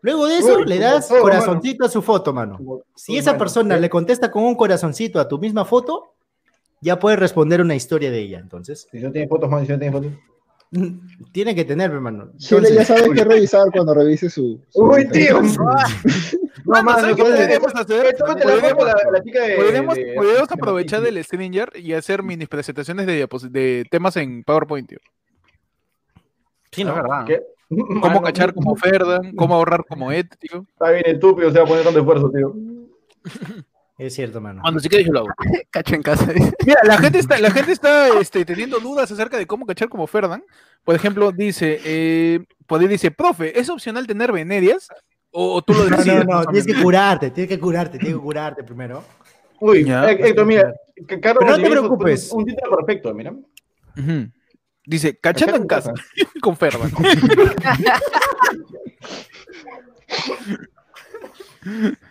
Luego 0.02 0.28
de 0.28 0.38
eso 0.38 0.58
Uy, 0.60 0.66
le 0.66 0.80
das 0.80 1.08
todo, 1.10 1.22
corazoncito 1.22 1.86
a 1.86 1.90
su 1.90 2.02
foto, 2.02 2.34
mano. 2.34 2.58
Si 2.96 3.18
esa 3.18 3.32
mano, 3.32 3.40
persona 3.40 3.78
le 3.78 3.90
contesta 3.90 4.32
con 4.32 4.44
un 4.44 4.56
corazoncito 4.56 5.20
a 5.20 5.28
tu 5.28 5.38
misma 5.40 5.66
foto, 5.66 6.14
ya 6.82 6.98
puedes 7.00 7.20
responder 7.20 7.60
una 7.62 7.76
historia 7.76 8.10
de 8.10 8.20
ella. 8.20 8.40
Entonces, 8.40 8.88
Si 8.92 9.00
no 9.00 9.12
tiene 9.12 9.28
fotos, 9.28 9.50
mano, 9.50 9.66
si 9.66 9.72
no 9.74 9.80
tiene 9.80 9.92
fotos. 9.92 10.12
tiene 11.34 11.54
que 11.56 11.66
tener, 11.66 11.92
hermano. 11.92 12.32
Chile 12.38 12.70
ya 12.74 12.86
sabes 12.86 13.10
qué 13.16 13.24
revisar 13.26 13.68
cuando 13.74 13.94
revise 13.94 14.30
su. 14.30 14.62
su 14.70 14.84
Uy, 14.84 15.08
tío. 15.10 15.42
No, 16.66 16.84
mano, 16.84 17.00
¿sabes 17.00 17.16
qué 17.16 17.22
entonces- 17.24 17.40
podríamos 17.48 17.76
hacer? 17.76 18.16
Podríamos, 20.16 20.52
aprovechar 20.52 21.02
del 21.02 21.24
Stringer 21.24 21.72
y 21.76 21.94
hacer 21.94 22.22
mini 22.22 22.46
presentaciones 22.46 23.08
de, 23.08 23.26
diapos- 23.28 23.50
de 23.50 23.86
temas 23.90 24.16
en 24.18 24.44
PowerPoint, 24.44 24.88
tío. 24.90 25.00
Sí, 26.72 26.84
¿no? 26.84 26.94
verdad. 26.96 27.26
¿Qué? 27.26 27.42
Cómo 27.70 28.00
Mano, 28.00 28.22
cachar 28.24 28.54
como 28.54 28.76
Ferdan, 28.76 29.36
cómo 29.36 29.56
ahorrar 29.56 29.86
como 29.88 30.12
Ed, 30.12 30.28
tío. 30.40 30.66
Está 30.68 30.92
bien 30.92 31.04
estúpido, 31.06 31.52
se 31.52 31.60
va 31.60 31.66
a 31.66 31.68
poner 31.68 31.84
tanto 31.84 32.00
esfuerzo, 32.00 32.32
tío. 32.32 32.54
Es 34.00 34.16
cierto, 34.16 34.40
mano. 34.40 34.62
Cuando 34.62 34.80
si 34.80 34.88
quieres 34.88 35.06
yo 35.08 35.12
lo 35.12 35.20
hago. 35.20 35.30
Cacho 35.72 35.94
en 35.94 36.02
casa. 36.02 36.26
Mira, 36.66 36.80
la 36.86 36.98
gente 37.00 37.20
está, 37.20 37.38
la 37.38 37.52
gente 37.52 37.74
está 37.74 38.18
este, 38.22 38.46
teniendo 38.46 38.80
dudas 38.80 39.12
acerca 39.12 39.38
de 39.38 39.46
cómo 39.46 39.66
cachar 39.66 39.90
como 39.90 40.08
Ferdan. 40.08 40.42
Por 40.86 40.96
ejemplo, 40.96 41.34
dice, 41.34 41.82
eh, 41.84 42.40
dice, 42.88 43.12
profe, 43.12 43.60
¿es 43.60 43.70
opcional 43.70 44.08
tener 44.08 44.32
venerias? 44.32 44.88
¿O, 45.32 45.56
o 45.56 45.62
tú 45.62 45.74
lo 45.74 45.84
No, 45.90 45.98
decides? 45.98 46.26
no, 46.26 46.32
no, 46.32 46.38
más 46.38 46.48
o 46.48 46.50
tienes 46.50 46.66
que 46.66 46.82
curarte, 46.82 47.32
tienes 47.32 47.50
que 47.50 47.60
curarte, 47.60 48.00
tienes 48.00 48.16
que 48.18 48.24
curarte 48.24 48.64
primero. 48.64 49.04
Uy, 49.60 49.84
Ya. 49.84 50.10
eh, 50.10 50.18
Héctor, 50.30 50.46
mira. 50.46 50.74
que 51.06 51.20
Carlos 51.20 51.44
Pero 51.46 51.58
no 51.58 51.64
te 51.64 51.70
preocupes. 51.70 52.24
puso 52.24 52.36
Un 52.38 52.46
título 52.46 52.78
perfecto, 52.78 53.14
mira. 53.14 53.32
Ujú. 53.98 54.32
Dice, 54.90 55.16
cachando 55.20 55.56
en 55.56 55.68
casa 55.68 55.94
con 56.42 56.58
Ferdan. 56.58 56.92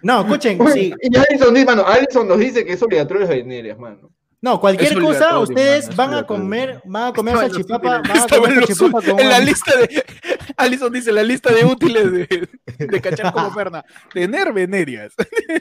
No, 0.03 0.21
escuchen, 0.21 0.61
Uy, 0.61 0.73
sí. 0.73 0.95
Y 1.01 1.17
Alison 1.17 1.55
dice, 1.55 1.67
mano, 1.67 1.85
Alison 1.87 2.29
nos 2.29 2.39
dice 2.39 2.65
que 2.65 2.75
es 2.75 2.83
obligatorio 2.83 3.21
las 3.23 3.31
venerias, 3.31 3.79
mano. 3.79 4.11
No, 4.41 4.61
cualquier 4.61 5.01
cosa, 5.01 5.39
ustedes 5.41 5.97
van 5.97 6.15
a 6.15 6.25
comer, 6.25 6.81
van 6.85 7.09
a 7.09 7.13
comer 7.13 7.35
salchipapa, 7.39 8.03
van 8.03 8.19
a 8.21 8.27
comer 8.29 8.53
en, 8.53 8.61
los- 8.61 8.69
salchipapa 8.69 9.11
con 9.11 9.19
en 9.21 9.29
la 9.31 9.41
lista 9.41 9.77
de. 9.77 10.05
Alison 10.57 10.93
dice 10.93 11.11
la 11.11 11.25
lista 11.25 11.53
de 11.53 11.65
útiles 11.65 12.13
de, 12.13 12.49
de 12.79 13.01
cachar 13.01 13.33
como 13.33 13.51
Ferdan. 13.53 13.83
Tener 14.13 14.53
venerias. 14.53 15.15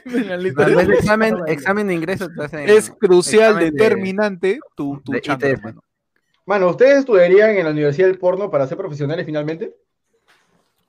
En 0.04 0.28
la 0.28 0.36
lista 0.36 0.64
Tal 0.66 0.86
de- 0.86 0.94
examen, 0.94 1.36
examen 1.48 1.88
de 1.88 1.94
ingreso 1.94 2.28
te 2.28 2.44
hacen 2.44 2.68
es 2.68 2.90
crucial, 2.90 3.58
de- 3.58 3.70
determinante 3.72 4.60
tu, 4.76 5.00
tu 5.04 5.10
de 5.12 5.22
chamba, 5.22 5.48
ITF. 5.48 5.58
hermano. 5.58 5.82
Mano, 6.48 6.70
¿ustedes 6.70 7.00
estudiarían 7.00 7.50
en 7.50 7.64
la 7.66 7.72
Universidad 7.72 8.06
del 8.08 8.16
Porno 8.18 8.50
para 8.50 8.66
ser 8.66 8.78
profesionales 8.78 9.26
finalmente? 9.26 9.76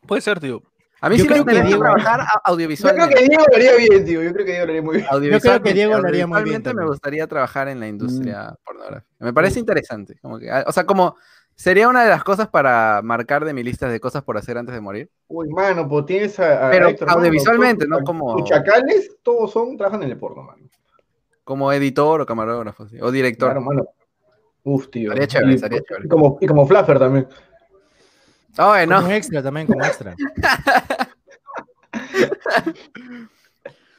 Puede 0.07 0.21
ser, 0.21 0.39
tío. 0.39 0.63
A 1.01 1.09
mí 1.09 1.17
Yo 1.17 1.23
sí 1.23 1.27
me 1.29 1.33
creo 1.35 1.45
que 1.45 1.51
gustaría 1.51 1.67
Diego- 1.67 1.81
trabajar 1.83 2.19
a- 2.45 2.49
Yo 2.49 2.55
creo 2.55 3.09
que 3.09 3.27
Diego 3.27 3.43
lo 3.49 3.55
haría 3.57 3.75
bien, 3.75 4.05
tío. 4.05 4.23
Yo 4.23 4.31
creo 4.31 4.45
que 4.45 4.51
Diego 4.53 4.65
lo 4.65 4.71
haría 4.71 4.81
muy 4.81 4.95
bien. 4.95 5.07
Yo 5.33 5.39
creo 5.41 5.61
que 5.61 5.73
Diego 5.73 5.99
lo 5.99 6.07
haría 6.07 6.27
muy 6.27 6.43
bien 6.43 6.63
me 6.73 6.85
gustaría 6.85 7.27
trabajar 7.27 7.67
en 7.67 7.81
la 7.81 7.89
industria 7.89 8.55
pornográfica. 8.65 9.11
Me 9.19 9.33
parece 9.33 9.59
interesante. 9.59 10.17
Como 10.21 10.39
que, 10.39 10.49
ah, 10.49 10.63
o 10.65 10.71
sea, 10.71 10.85
como 10.85 11.17
sería 11.55 11.89
una 11.89 12.05
de 12.05 12.09
las 12.09 12.23
cosas 12.23 12.47
para 12.47 13.01
marcar 13.03 13.43
de 13.43 13.53
mi 13.53 13.61
lista 13.61 13.89
de 13.89 13.99
cosas 13.99 14.23
por 14.23 14.37
hacer 14.37 14.57
antes 14.57 14.73
de 14.73 14.79
morir. 14.79 15.09
Uy, 15.27 15.49
mano, 15.49 15.89
pues 15.89 16.05
tienes 16.05 16.39
a. 16.39 16.67
a 16.69 16.71
Pero 16.71 16.87
Héctor, 16.87 17.05
mano, 17.09 17.19
audiovisualmente, 17.19 17.85
no 17.85 17.99
como- 17.99 18.37
Tus 18.37 18.47
chacales, 18.47 19.17
todos 19.23 19.51
son, 19.51 19.75
trabajan 19.75 20.03
en 20.03 20.11
el 20.11 20.17
porno, 20.17 20.41
mano. 20.43 20.63
Como 21.43 21.73
editor 21.73 22.21
o 22.21 22.25
camarógrafo, 22.25 22.87
sí, 22.87 22.97
o 23.01 23.11
director. 23.11 23.49
Claro, 23.49 23.61
mano. 23.61 23.83
Uf, 24.63 24.89
tío. 24.89 25.09
Estaría 25.11 25.27
chévere, 25.27 25.51
y, 25.51 25.55
estaría 25.55 25.81
chévere. 25.81 26.05
Y 26.05 26.09
como, 26.09 26.37
y 26.41 26.47
como 26.47 26.65
Fluffer 26.67 26.99
también. 26.99 27.27
Ay, 28.57 28.87
no. 28.87 28.97
Como 29.01 29.11
extra 29.11 29.41
también, 29.43 29.67
como 29.67 29.83
extra. 29.83 30.15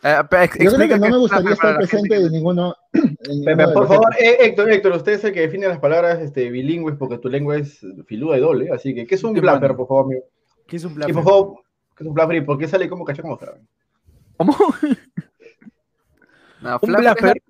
Ex- 0.03 0.55
Yo 0.59 0.71
creo 0.71 0.71
explica 0.71 0.95
que 0.95 1.01
no 1.01 1.09
me 1.11 1.19
gustaría 1.19 1.53
estar 1.53 1.77
presente 1.77 2.19
de 2.23 2.31
ninguno. 2.31 2.75
de 2.93 3.69
por 3.75 3.87
favor, 3.87 4.09
eh, 4.19 4.39
Héctor, 4.41 4.71
Héctor, 4.71 4.93
usted 4.93 5.13
es 5.13 5.25
el 5.25 5.33
que 5.35 5.41
define 5.41 5.69
las 5.69 5.79
palabras 5.79 6.21
este, 6.21 6.49
bilingües 6.51 6.97
porque 6.97 7.19
tu 7.19 7.29
lengua 7.29 7.57
es 7.59 7.81
filuda 8.07 8.39
y 8.39 8.41
doble. 8.41 8.71
Así 8.73 8.95
que, 8.95 9.07
¿qué 9.07 9.15
es 9.17 9.25
un 9.25 9.35
mano. 9.39 9.77
por 9.77 9.87
favor, 9.89 10.05
amigo? 10.07 10.23
¿Qué 10.67 10.77
es 10.77 10.85
un 10.85 10.93
Y 10.93 10.95
plan? 10.95 11.13
por 11.13 11.25
favor, 11.25 11.55
¿qué 11.97 12.05
es 12.05 12.09
un 12.09 12.15
fluffer 12.15 12.37
y 12.37 12.41
por 12.41 12.59
qué 12.59 12.67
sale 12.69 12.89
como 12.89 13.05
Fluffer? 13.05 13.61
¿Cómo? 14.37 14.57
No, 16.63 16.79
Un 16.83 16.93
bluffer. 16.93 17.43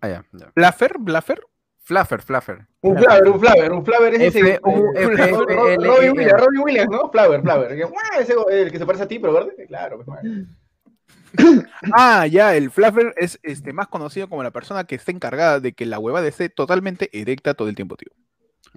Ah, 0.00 0.08
ya, 0.08 0.24
ya. 0.32 0.52
¿Bluffer? 0.54 0.92
¿Bluffer? 1.00 1.40
Fluffer, 1.84 2.22
Fluffer. 2.22 2.66
Un 2.80 2.96
fluffer, 2.96 3.28
un 3.28 3.38
fluffer, 3.40 3.72
un 3.72 3.84
fluffer 3.84 4.14
es 4.14 4.20
ese. 4.22 4.40
F, 4.40 4.50
eh, 4.54 4.60
U, 4.64 4.92
F, 4.94 5.06
Ro- 5.06 5.12
F, 5.14 5.54
Ro- 5.54 5.68
L, 5.68 5.86
Robbie 5.86 6.06
E, 6.06 6.10
Williams. 6.12 6.40
Robbie 6.40 6.58
Williams, 6.60 6.90
¿no? 6.90 7.10
Fluffer. 7.10 7.42
Que, 7.76 7.84
"Guau, 7.84 8.20
ese, 8.20 8.34
el 8.50 8.72
que 8.72 8.78
se 8.78 8.86
parece 8.86 9.04
a 9.04 9.08
ti, 9.08 9.18
pero 9.18 9.32
verde. 9.34 9.66
Claro, 9.68 10.02
pues. 10.04 10.18
Ah, 11.92 12.26
ya, 12.26 12.54
el 12.56 12.70
fluffer 12.70 13.12
es 13.16 13.38
este, 13.42 13.72
más 13.72 13.88
conocido 13.88 14.28
como 14.28 14.42
la 14.42 14.50
persona 14.50 14.84
que 14.84 14.94
está 14.94 15.10
encargada 15.12 15.60
de 15.60 15.72
que 15.72 15.84
la 15.84 15.98
huevada 15.98 16.26
esté 16.28 16.48
totalmente 16.48 17.10
erecta 17.12 17.54
todo 17.54 17.68
el 17.68 17.74
tiempo, 17.74 17.96
tío. 17.96 18.10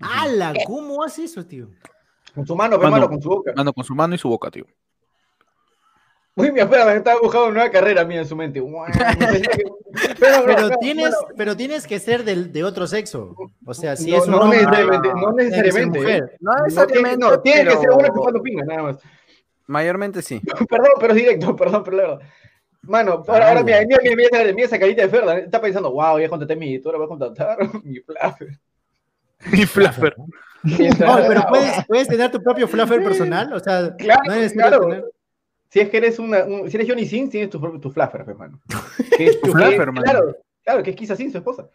¡Hala! 0.02 0.54
¿Cómo 0.66 1.04
hace 1.04 1.24
eso, 1.24 1.46
tío? 1.46 1.70
Con 2.36 2.46
su 2.46 2.56
mano, 2.56 2.78
Mano. 2.78 2.88
hermano, 2.88 3.08
con 3.10 3.22
su 3.22 3.30
boca. 3.30 3.54
Mano 3.56 3.74
con 3.74 3.84
su 3.84 3.96
mano 3.96 4.16
y 4.16 4.18
su 4.18 4.28
boca, 4.30 4.52
tío. 4.52 4.66
Muy 6.38 6.52
bien, 6.52 6.66
espera, 6.66 6.86
me 6.86 6.96
estaba 6.96 7.20
buscando 7.20 7.48
una 7.48 7.56
nueva 7.56 7.72
carrera 7.72 8.06
mía 8.06 8.20
en 8.22 8.28
su 8.28 8.36
mente. 8.36 8.62
Pero, 10.20 10.70
tienes, 10.80 11.10
bueno, 11.10 11.18
pero 11.36 11.58
tienes 11.58 11.88
que 11.88 12.00
ser 12.00 12.24
del, 12.24 12.52
de 12.54 12.64
otro 12.64 12.86
sexo. 12.86 13.36
O 13.66 13.74
sea, 13.74 13.96
si 13.96 14.12
no, 14.12 14.18
es 14.18 14.26
un 14.26 14.32
no 14.32 14.42
hombre, 14.42 14.60
necesariamente, 14.60 15.10
no 15.16 15.32
necesariamente. 15.32 15.98
¿eh? 15.98 16.02
mujer. 16.02 16.38
No 16.40 16.54
necesariamente, 16.64 17.18
no, 17.18 17.40
tiene 17.40 17.64
que 17.64 17.78
ser 17.78 17.90
uno 17.90 18.08
chupando 18.08 18.42
pinga, 18.44 18.64
nada 18.66 18.84
más. 18.84 18.98
mayormente 19.66 20.22
sí. 20.22 20.40
Perdón, 20.70 20.92
pero 21.00 21.14
es 21.14 21.20
directo, 21.20 21.56
perdón, 21.56 21.84
pero 21.84 21.98
la 21.98 22.04
verdad. 22.04 22.20
Mano, 22.84 23.24
ahora, 23.28 23.48
ahora 23.50 23.64
mira, 23.64 23.80
mira, 23.88 24.00
mira, 24.04 24.16
mira, 24.16 24.30
esa- 24.44 24.54
mira 24.54 24.68
esa 24.68 24.80
carita 24.80 25.02
de 25.02 25.10
Ferda. 25.10 25.38
Está 25.40 25.60
pensando, 25.60 25.92
wow, 25.92 26.20
ya 26.20 26.30
contraté 26.30 26.56
mi 26.56 26.70
editora, 26.70 26.98
voy 26.98 27.06
a 27.06 27.10
contratar 27.10 27.58
mi 27.84 28.00
fluffer. 28.00 28.60
Mi 29.52 29.66
fluffer. 29.66 30.16
No, 30.64 31.18
pero 31.28 31.42
puedes, 31.50 31.86
puedes 31.88 32.08
tener 32.08 32.30
tu 32.32 32.42
propio 32.44 32.68
fluffer 32.68 33.04
personal. 33.04 33.52
O 33.54 33.60
sea, 33.60 33.96
Claro, 33.98 34.22
no 34.26 34.50
claro. 34.52 34.80
tener. 34.82 35.06
Si 35.70 35.80
es 35.80 35.90
que 35.90 35.98
eres 35.98 36.18
una, 36.20 36.44
un- 36.46 36.70
si 36.70 36.78
eres 36.78 36.88
Johnny 36.90 37.06
Sins, 37.06 37.30
tienes 37.30 37.50
tu 37.50 37.60
propio 37.60 37.80
tu 37.80 37.90
fluffer, 37.92 38.22
hermano. 38.28 38.60
Que 39.18 39.28
es 39.28 39.42
Tu 39.42 39.52
fluffer, 39.52 39.88
mano. 39.92 40.02
Claro, 40.04 40.38
claro, 40.64 40.84
que 40.84 40.90
es 40.92 40.96
Kisa 40.96 41.16
Sins, 41.16 41.32
su 41.34 41.38
esposa. 41.40 41.70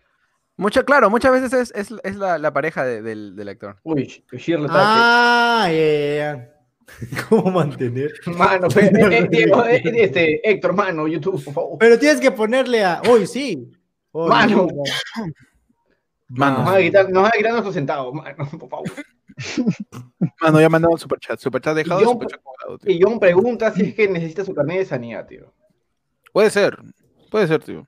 Mucho, 0.57 0.85
claro, 0.85 1.09
muchas 1.11 1.33
veces 1.33 1.53
es, 1.53 1.73
es, 1.75 1.99
es 2.05 2.17
la, 2.17 2.39
la 2.39 2.53
pareja 2.53 2.85
de- 2.85 3.03
del, 3.03 3.35
del 3.37 3.49
actor. 3.49 3.77
Uy, 3.83 4.23
Shirley 4.33 4.67
está 4.67 4.79
Ah, 5.65 5.69
ya, 5.71 6.15
ya. 6.17 6.49
¿Cómo 7.29 7.51
mantener? 7.51 8.13
Mano, 8.27 8.69
eh, 8.77 9.29
Diego, 9.31 9.65
eh, 9.65 9.83
este, 9.85 10.49
Héctor, 10.49 10.75
mano, 10.75 11.07
YouTube, 11.09 11.43
por 11.45 11.55
favor. 11.55 11.79
Pero 11.79 11.99
tienes 11.99 12.21
que 12.21 12.31
ponerle 12.31 12.85
a. 12.85 13.01
Uy, 13.11 13.27
sí. 13.27 13.71
Mano. 14.13 14.67
no. 14.67 15.27
Mano, 16.29 16.59
Nos 16.59 16.67
van 16.67 16.75
a 16.77 16.79
quitar, 16.81 17.11
nos 17.11 17.23
van 17.23 17.31
a 17.33 17.37
quitar 17.37 17.53
nuestros 17.53 17.75
centavos, 17.75 18.15
mano, 18.15 18.37
por 18.59 18.69
favor. 18.69 18.91
mano, 20.41 20.61
ya 20.61 20.69
mandado 20.69 20.97
superchat. 20.97 21.39
Superchat 21.39 21.77
dejado, 21.77 22.01
Y 22.01 22.05
yo- 22.05 22.11
superchat 22.11 22.41
cobrado, 22.43 22.79
tío. 22.79 22.91
Y 22.93 23.01
John 23.03 23.19
pregunta 23.21 23.71
si 23.73 23.83
es 23.83 23.95
que 23.95 24.09
necesita 24.09 24.45
su 24.45 24.55
carnet 24.55 24.79
de 24.79 24.85
sanidad, 24.87 25.27
tío. 25.27 25.53
Puede 26.33 26.51
ser, 26.51 26.79
puede 27.31 27.47
ser, 27.47 27.63
tío. 27.63 27.87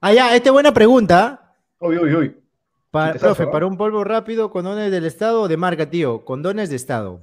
Ah, 0.00 0.12
ya, 0.12 0.34
esta 0.34 0.48
es 0.48 0.52
buena 0.52 0.72
pregunta. 0.72 1.54
Uy, 1.78 1.98
uy, 1.98 2.14
uy. 2.14 2.36
Pa- 2.90 3.12
profe, 3.14 3.46
para 3.46 3.66
un 3.66 3.76
polvo 3.76 4.02
rápido, 4.02 4.50
condones 4.50 4.90
del 4.90 5.04
Estado 5.04 5.42
o 5.42 5.48
de 5.48 5.56
marca, 5.56 5.88
tío. 5.88 6.24
Condones 6.24 6.70
de 6.70 6.76
Estado. 6.76 7.22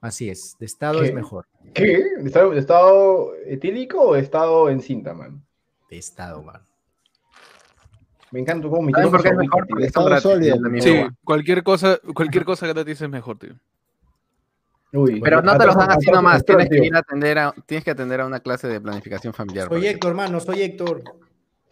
Así 0.00 0.30
es, 0.30 0.56
de 0.60 0.66
Estado 0.66 1.00
¿Qué? 1.00 1.06
es 1.08 1.14
mejor. 1.14 1.46
¿Qué? 1.74 2.04
¿De 2.18 2.26
estado, 2.28 2.50
de 2.52 2.60
estado 2.60 3.34
etílico 3.46 4.00
o 4.00 4.14
de 4.14 4.20
estado 4.20 4.70
en 4.70 4.80
cinta, 4.80 5.12
man? 5.12 5.44
De 5.90 5.98
Estado, 5.98 6.42
man. 6.42 6.62
Me 8.30 8.40
encanta 8.40 8.68
cómo 8.68 8.82
mi 8.82 8.92
¿Saben 8.92 9.08
tío 9.08 9.12
por 9.12 9.22
qué 9.22 9.28
es 9.28 9.36
mejor? 9.36 9.66
Porque 9.66 9.90
son 9.90 10.04
gratis, 10.04 10.84
Sí, 10.84 11.06
cualquier 11.24 11.62
cosa, 11.62 11.98
cualquier 12.14 12.44
cosa 12.44 12.66
gratis 12.66 13.00
es 13.00 13.08
mejor, 13.08 13.38
tío. 13.38 13.54
Uy, 14.92 15.20
Pero 15.20 15.42
no 15.42 15.56
te 15.58 15.66
los 15.66 15.76
dan 15.76 15.90
así 15.90 16.10
nomás, 16.10 16.44
tienes 16.44 16.68
que 16.68 16.76
tío. 16.76 16.84
ir 16.84 16.96
a 16.96 17.00
atender 17.00 17.38
a, 17.38 17.54
tienes 17.66 17.84
que 17.84 17.90
atender 17.90 18.20
a 18.22 18.26
una 18.26 18.40
clase 18.40 18.68
de 18.68 18.80
planificación 18.80 19.34
familiar. 19.34 19.68
Soy 19.68 19.86
Héctor, 19.86 20.10
hermano, 20.10 20.40
soy 20.40 20.62
Héctor. 20.62 21.02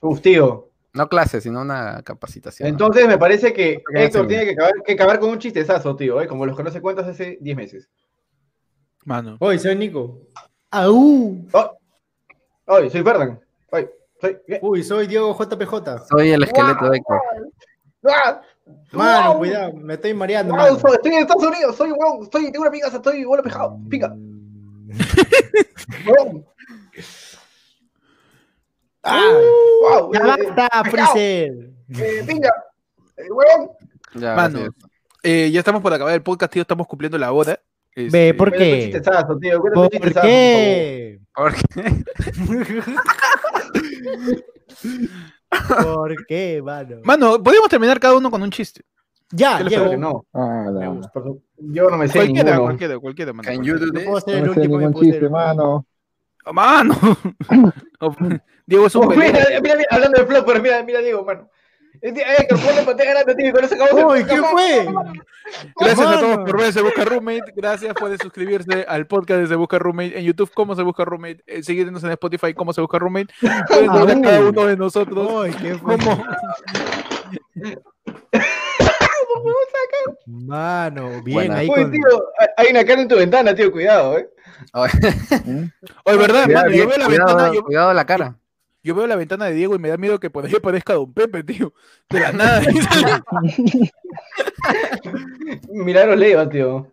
Uf, 0.01 0.21
tío. 0.21 0.71
No 0.93 1.09
clase, 1.09 1.41
sino 1.41 1.61
una 1.63 2.03
capacitación. 2.03 2.69
Entonces 2.69 3.07
me 3.07 3.19
parece 3.19 3.53
que 3.53 3.83
Héctor 3.95 4.27
tiene 4.27 4.45
que 4.45 4.53
acabar, 4.53 4.73
que 4.85 4.93
acabar 4.93 5.19
con 5.19 5.31
un 5.31 5.39
chistezazo, 5.39 5.95
tío, 5.97 6.21
¿eh? 6.21 6.27
como 6.27 6.47
los 6.47 6.57
que 6.57 6.63
no 6.63 6.71
se 6.71 6.81
cuentas 6.81 7.07
hace 7.07 7.39
10 7.41 7.57
meses. 7.57 7.91
Mano. 9.05 9.37
Hoy 9.41 9.59
soy 9.59 9.77
Nico. 9.77 10.21
¡Au! 10.71 11.47
Oh, 11.53 11.79
Oye, 12.67 12.91
soy 12.91 13.03
Ferdan. 13.03 13.41
Oye, 13.71 13.89
Uy, 14.63 14.83
soy 14.83 15.07
Diego 15.07 15.37
JPJ. 15.37 16.07
Soy 16.09 16.31
el 16.31 16.43
esqueleto 16.43 16.89
de 16.91 16.97
Héctor. 16.99 17.21
¡Ah! 18.09 18.41
Mano, 18.93 19.29
¡Wow! 19.31 19.39
cuidado, 19.39 19.73
me 19.75 19.95
estoy 19.95 20.15
mareando. 20.15 20.55
¡Wow! 20.55 20.63
mano. 20.63 20.79
soy- 20.81 20.93
estoy 20.95 21.13
en 21.13 21.19
Estados 21.21 21.43
Unidos, 21.45 21.77
soy 21.77 21.93
weón, 21.93 22.23
estoy, 22.23 22.51
tengo 22.51 22.63
una 22.63 22.71
pica, 22.71 22.89
estoy 22.93 23.25
bola 23.25 23.43
pejado, 23.43 23.79
pica, 23.89 24.15
weón. 26.07 26.45
¡Ah! 29.03 29.41
¡Wow! 29.83 30.13
¡Ya 30.13 30.21
eh, 30.35 30.53
basta, 30.57 30.85
Freezer! 30.85 31.53
eh, 31.97 32.25
pinga, 32.27 32.51
eh, 33.17 33.31
weón. 33.31 33.71
Ya, 34.15 34.35
Mano, 34.35 34.59
eh, 35.23 35.51
ya 35.53 35.61
estamos 35.61 35.83
por 35.83 35.93
acabar 35.93 36.15
el 36.15 36.23
podcast, 36.23 36.53
tío. 36.53 36.63
Estamos 36.63 36.87
cumpliendo 36.87 37.19
la 37.19 37.33
hora. 37.33 37.61
Ve, 37.97 38.07
Este, 38.07 38.35
¿por 38.35 38.51
Cuéntame 38.51 38.73
un 38.73 38.79
qué? 38.79 38.85
chistezazo, 38.93 39.39
tío, 39.39 39.61
cuéntame 39.61 39.87
un 39.87 39.91
¿Por 39.91 40.13
qué? 40.23 41.19
¿Por 45.83 46.27
qué, 46.27 46.61
mano? 46.63 46.97
Mano, 47.05 47.43
podemos 47.43 47.69
terminar 47.69 47.99
cada 47.99 48.15
uno 48.17 48.31
con 48.31 48.43
un 48.43 48.51
chiste. 48.51 48.83
Ya, 49.31 49.59
¿Qué 49.67 49.77
parece? 49.77 49.97
No, 49.97 50.25
Ah, 50.33 50.67
Me 50.73 51.01
por 51.13 51.23
su- 51.25 51.43
yo 51.59 51.91
no 51.91 51.97
me 51.97 52.07
sé 52.07 52.19
Cualquiera, 52.19 52.51
ninguno. 52.51 52.63
cualquiera, 52.65 52.99
cualquiera, 52.99 53.33
mano. 53.33 53.49
Can 53.49 53.65
you 53.65 53.77
do 53.79 53.87
Yo 53.87 53.93
this? 53.93 54.05
puedo 54.05 54.21
ser 54.21 54.35
No 54.35 54.39
el 54.39 54.43
me 54.49 54.55
sé 54.55 54.61
último. 54.61 54.75
y 54.75 54.79
ningún 54.79 54.93
puedo 54.93 55.05
ser 55.05 55.13
chiste, 55.13 55.27
el- 55.27 55.33
mano. 55.33 55.87
Oh, 56.45 56.53
Mano. 56.53 56.95
Diego 58.67 58.87
es 58.87 58.95
un 58.95 59.05
Oh, 59.05 59.09
mira, 59.11 59.33
mira, 59.63 59.77
mira, 59.77 59.89
hablando 59.91 60.21
de 60.21 60.27
flopper, 60.27 60.63
mira, 60.63 60.83
mira, 60.85 61.01
Diego, 61.01 61.25
mano. 61.25 61.49
Eh, 62.03 62.13
tío, 62.13 62.25
que 62.49 62.55
ponle 62.57 62.83
pantalla 62.83 63.11
grande, 63.11 63.35
tío, 63.35 63.49
y 63.49 63.53
con 63.53 63.65
eso 63.65 63.75
acabamos 63.75 64.13
Uy, 64.13 64.25
¿qué 64.25 64.37
fue? 64.37 64.87
Gracias 65.81 66.07
a 66.07 66.21
todos 66.21 66.37
por 66.39 66.61
ver 66.61 66.73
Se 66.73 66.83
Busca 66.83 67.05
Roommate. 67.05 67.53
Gracias 67.55 67.95
por 67.95 68.11
suscribirse 68.19 68.85
al 68.89 69.07
podcast 69.07 69.41
de 69.41 69.47
Se 69.47 69.55
Busca 69.55 69.79
Roommate 69.79 70.19
en 70.19 70.25
YouTube, 70.25 70.51
como 70.55 70.75
Se 70.75 70.83
Busca 70.83 71.05
Roommate. 71.05 71.43
Eh, 71.47 71.63
seguirnos 71.63 72.03
en 72.05 72.11
Spotify, 72.11 72.55
como 72.55 72.73
Se 72.73 72.81
Busca 72.81 72.99
Roommate. 72.99 73.33
Pueden 73.69 73.91
Ah, 73.91 74.05
ver 74.05 74.17
a 74.17 74.21
cada 74.21 74.41
uno 74.49 74.67
de 74.67 74.77
nosotros. 74.77 75.29
Uy, 75.31 75.51
¿qué 75.55 75.75
fue? 75.77 75.97
Como, 75.99 76.25
Mano, 80.27 81.23
bien 81.23 81.53
ahí 81.53 81.69
Uy, 81.69 81.83
con... 81.83 81.91
tío, 81.93 82.01
hay 82.57 82.69
una 82.71 82.85
cara 82.85 83.03
en 83.03 83.09
tu 83.09 83.17
ventana, 83.17 83.55
tío, 83.55 83.71
cuidado, 83.71 84.19
eh. 84.19 84.29
Oye, 84.73 84.93
Oye, 86.05 86.17
¿verdad, 86.17 86.45
cuidado, 86.45 86.65
mano? 86.67 86.77
Yo 86.77 86.89
veo 86.89 86.99
la 86.99 87.07
cuidado, 87.07 87.27
ventana, 87.37 87.55
yo, 87.55 87.63
cuidado 87.65 87.95
la 87.95 88.07
cara. 88.07 88.37
Yo 88.87 88.95
veo 88.95 89.07
la 89.07 89.17
ventana 89.17 89.47
de 89.47 89.55
Diego 89.55 89.75
y 89.75 89.79
me 89.79 89.89
da 89.89 89.97
miedo 89.97 90.19
que 90.21 90.31
por 90.31 90.47
ahí 90.47 90.55
aparezca 90.55 90.95
Don 90.95 91.13
Pepe, 91.13 91.43
tío. 91.45 91.73
De 92.09 92.21
la 92.21 92.33
nada. 92.33 92.63
Milagros 95.73 96.17
Leiva, 96.19 96.49
tío. 96.49 96.87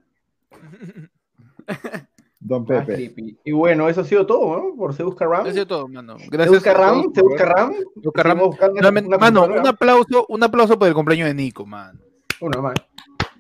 Don 2.40 2.64
Ah, 2.70 2.84
Pepe. 2.86 3.38
Y 3.46 3.52
bueno, 3.54 3.88
eso 3.88 4.02
ha 4.02 4.04
sido 4.04 4.26
todo, 4.26 4.58
¿no? 4.58 4.76
Por 4.76 4.94
Se 4.94 5.04
Busca 5.04 5.26
Ram. 5.26 5.46
Eso 5.48 5.62
es 5.62 5.68
todo, 5.68 5.88
mano. 5.88 6.20
Se 6.20 6.28
Gracias. 6.28 6.56
Busca 6.56 6.74
todos 6.74 6.86
Ram, 6.86 7.14
Se 7.14 7.22
Busca. 7.22 7.46
Ram. 7.46 7.74
Se 7.74 7.84
Busca 8.02 8.24
Ram. 8.24 8.40
Una 8.42 9.18
Mano, 9.18 9.46
un 9.46 9.66
aplauso, 9.68 10.26
un 10.28 10.44
aplauso 10.44 10.78
por 10.78 10.88
el 10.88 10.94
cumpleaños 10.94 11.28
de 11.30 11.34
Nico, 11.36 11.66
mano. 11.66 12.00
Uno 12.42 12.62
más. 12.62 12.74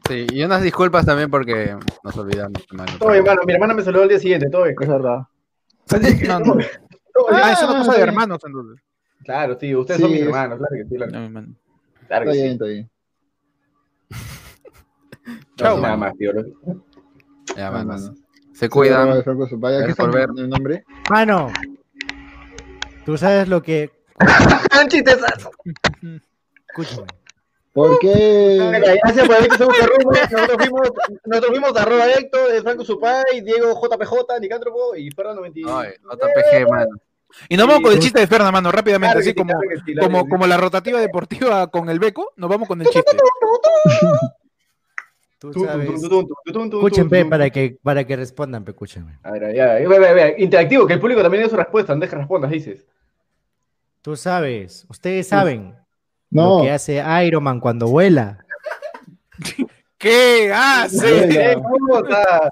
Sí, 0.08 0.26
y 0.32 0.44
unas 0.44 0.62
disculpas 0.62 1.06
también 1.06 1.30
porque 1.30 1.76
nos 2.04 2.18
olvidamos. 2.18 2.62
hermano. 2.70 2.94
Todo 2.98 3.12
bien, 3.12 3.24
mano. 3.26 3.42
Mi 3.46 3.54
hermana 3.54 3.74
me 3.74 3.82
saludó 3.84 4.04
al 4.04 4.10
día 4.10 4.20
siguiente, 4.20 4.50
todo 4.50 4.64
bien. 4.64 4.76
Es 4.80 4.88
verdad. 4.88 5.24
Que, 5.90 6.28
No, 6.28 6.56
no. 7.16 7.28
bien. 7.30 7.42
Ah, 7.44 7.52
es 7.54 7.64
una 7.64 7.74
Ah, 7.74 7.78
cosa 7.80 7.94
de 7.94 8.02
hermanos, 8.02 8.40
entonces. 8.46 8.84
Claro, 9.24 9.58
tío, 9.58 9.80
ustedes 9.82 9.98
Sí, 9.98 10.02
son 10.04 10.12
mis 10.12 10.22
es- 10.22 10.26
hermanos, 10.28 10.58
claro 10.58 10.76
que 10.76 10.84
sí, 10.90 10.96
claro, 10.96 11.12
No, 11.12 11.30
mano. 11.30 11.48
claro 12.08 12.26
Está 12.26 12.26
que 12.26 12.32
bien, 12.32 12.48
sí. 12.48 12.54
está 12.54 12.66
bien. 12.66 12.90
Chao, 15.58 15.80
Nada 15.80 15.96
mano. 15.96 15.98
más, 15.98 16.18
tío. 16.18 16.32
Ya, 17.56 17.68
Ah, 17.68 17.72
manos. 17.72 18.02
mano. 18.02 18.16
Se 18.54 18.70
cuidan. 18.70 19.18
Sí, 19.18 19.24
Franco 19.24 19.48
Supaya. 19.48 19.78
¿Qué 19.78 19.84
Gracias 19.86 20.00
está 20.00 20.12
por 20.12 20.36
ver. 20.36 20.44
el 20.44 20.50
nombre? 20.50 20.84
Mano, 21.10 21.52
tú 23.06 23.18
sabes 23.18 23.48
lo 23.48 23.62
que... 23.62 23.92
Escúchame. 26.70 27.08
¿Por 27.74 27.98
qué? 28.00 28.58
Venga, 28.72 28.94
Gracias 29.04 29.28
por 29.28 29.36
Ram. 29.36 29.48
Nosotros 29.50 30.58
fuimos, 30.60 30.92
nosotros 31.26 31.52
fuimos 31.52 31.76
arroba 31.76 32.06
Héctor, 32.12 32.52
de 32.52 32.62
Franco 32.62 32.86
Supay, 32.86 33.42
Diego 33.42 33.74
JPJ, 33.74 34.40
Nicántropo 34.40 34.96
y 34.96 35.10
Ferran 35.10 35.36
90. 35.36 35.80
Ay, 35.80 35.94
JPG, 36.04 36.70
mano. 36.70 36.96
Y 37.50 37.58
nos 37.58 37.66
vamos 37.66 37.80
Sí, 37.80 37.84
con 37.84 37.94
el 37.94 38.00
chiste 38.00 38.20
de 38.20 38.28
Ferna, 38.28 38.52
mano, 38.52 38.72
rápidamente, 38.72 39.14
Claro 39.14 39.20
así 39.22 39.34
que 39.34 39.34
sí, 39.34 39.36
como, 39.36 39.54
claro 39.54 39.70
que 39.70 39.78
sí, 39.78 39.94
claro 39.94 40.08
como, 40.08 40.24
que 40.24 40.30
como 40.30 40.46
la 40.46 40.58
rotativa 40.58 41.00
deportiva 41.00 41.66
con 41.72 41.90
el 41.90 41.98
beco, 41.98 42.32
nos 42.38 42.48
vamos 42.48 42.68
con 42.68 42.80
el 42.80 42.88
chiste. 42.88 43.18
Tú 45.40 45.52
sabes... 45.54 45.90
tum. 46.54 47.30
para 47.30 47.50
que, 47.50 47.78
para 47.82 48.06
que 48.06 48.16
respondan, 48.16 48.64
pe, 48.64 48.72
escúchame. 48.72 49.18
A 49.24 49.32
ver, 49.32 49.54
ya, 49.56 49.80
ya, 49.80 50.38
interactivo, 50.38 50.86
que 50.86 50.94
el 50.94 51.00
público 51.00 51.24
también 51.24 51.44
dé 51.44 51.50
su 51.50 51.58
respuesta, 51.58 51.96
no 51.96 52.02
dejes 52.02 52.20
respondas, 52.20 52.52
dices. 52.52 52.86
Tú 54.04 54.16
sabes, 54.16 54.86
ustedes 54.90 55.28
saben 55.28 55.76
No. 56.34 56.58
lo 56.58 56.64
que 56.64 56.72
hace 56.72 57.04
Iron 57.26 57.44
Man 57.44 57.60
cuando 57.60 57.88
vuela. 57.88 58.46
¿Qué 59.98 60.52
hace? 60.54 61.58
Puta. 61.58 62.50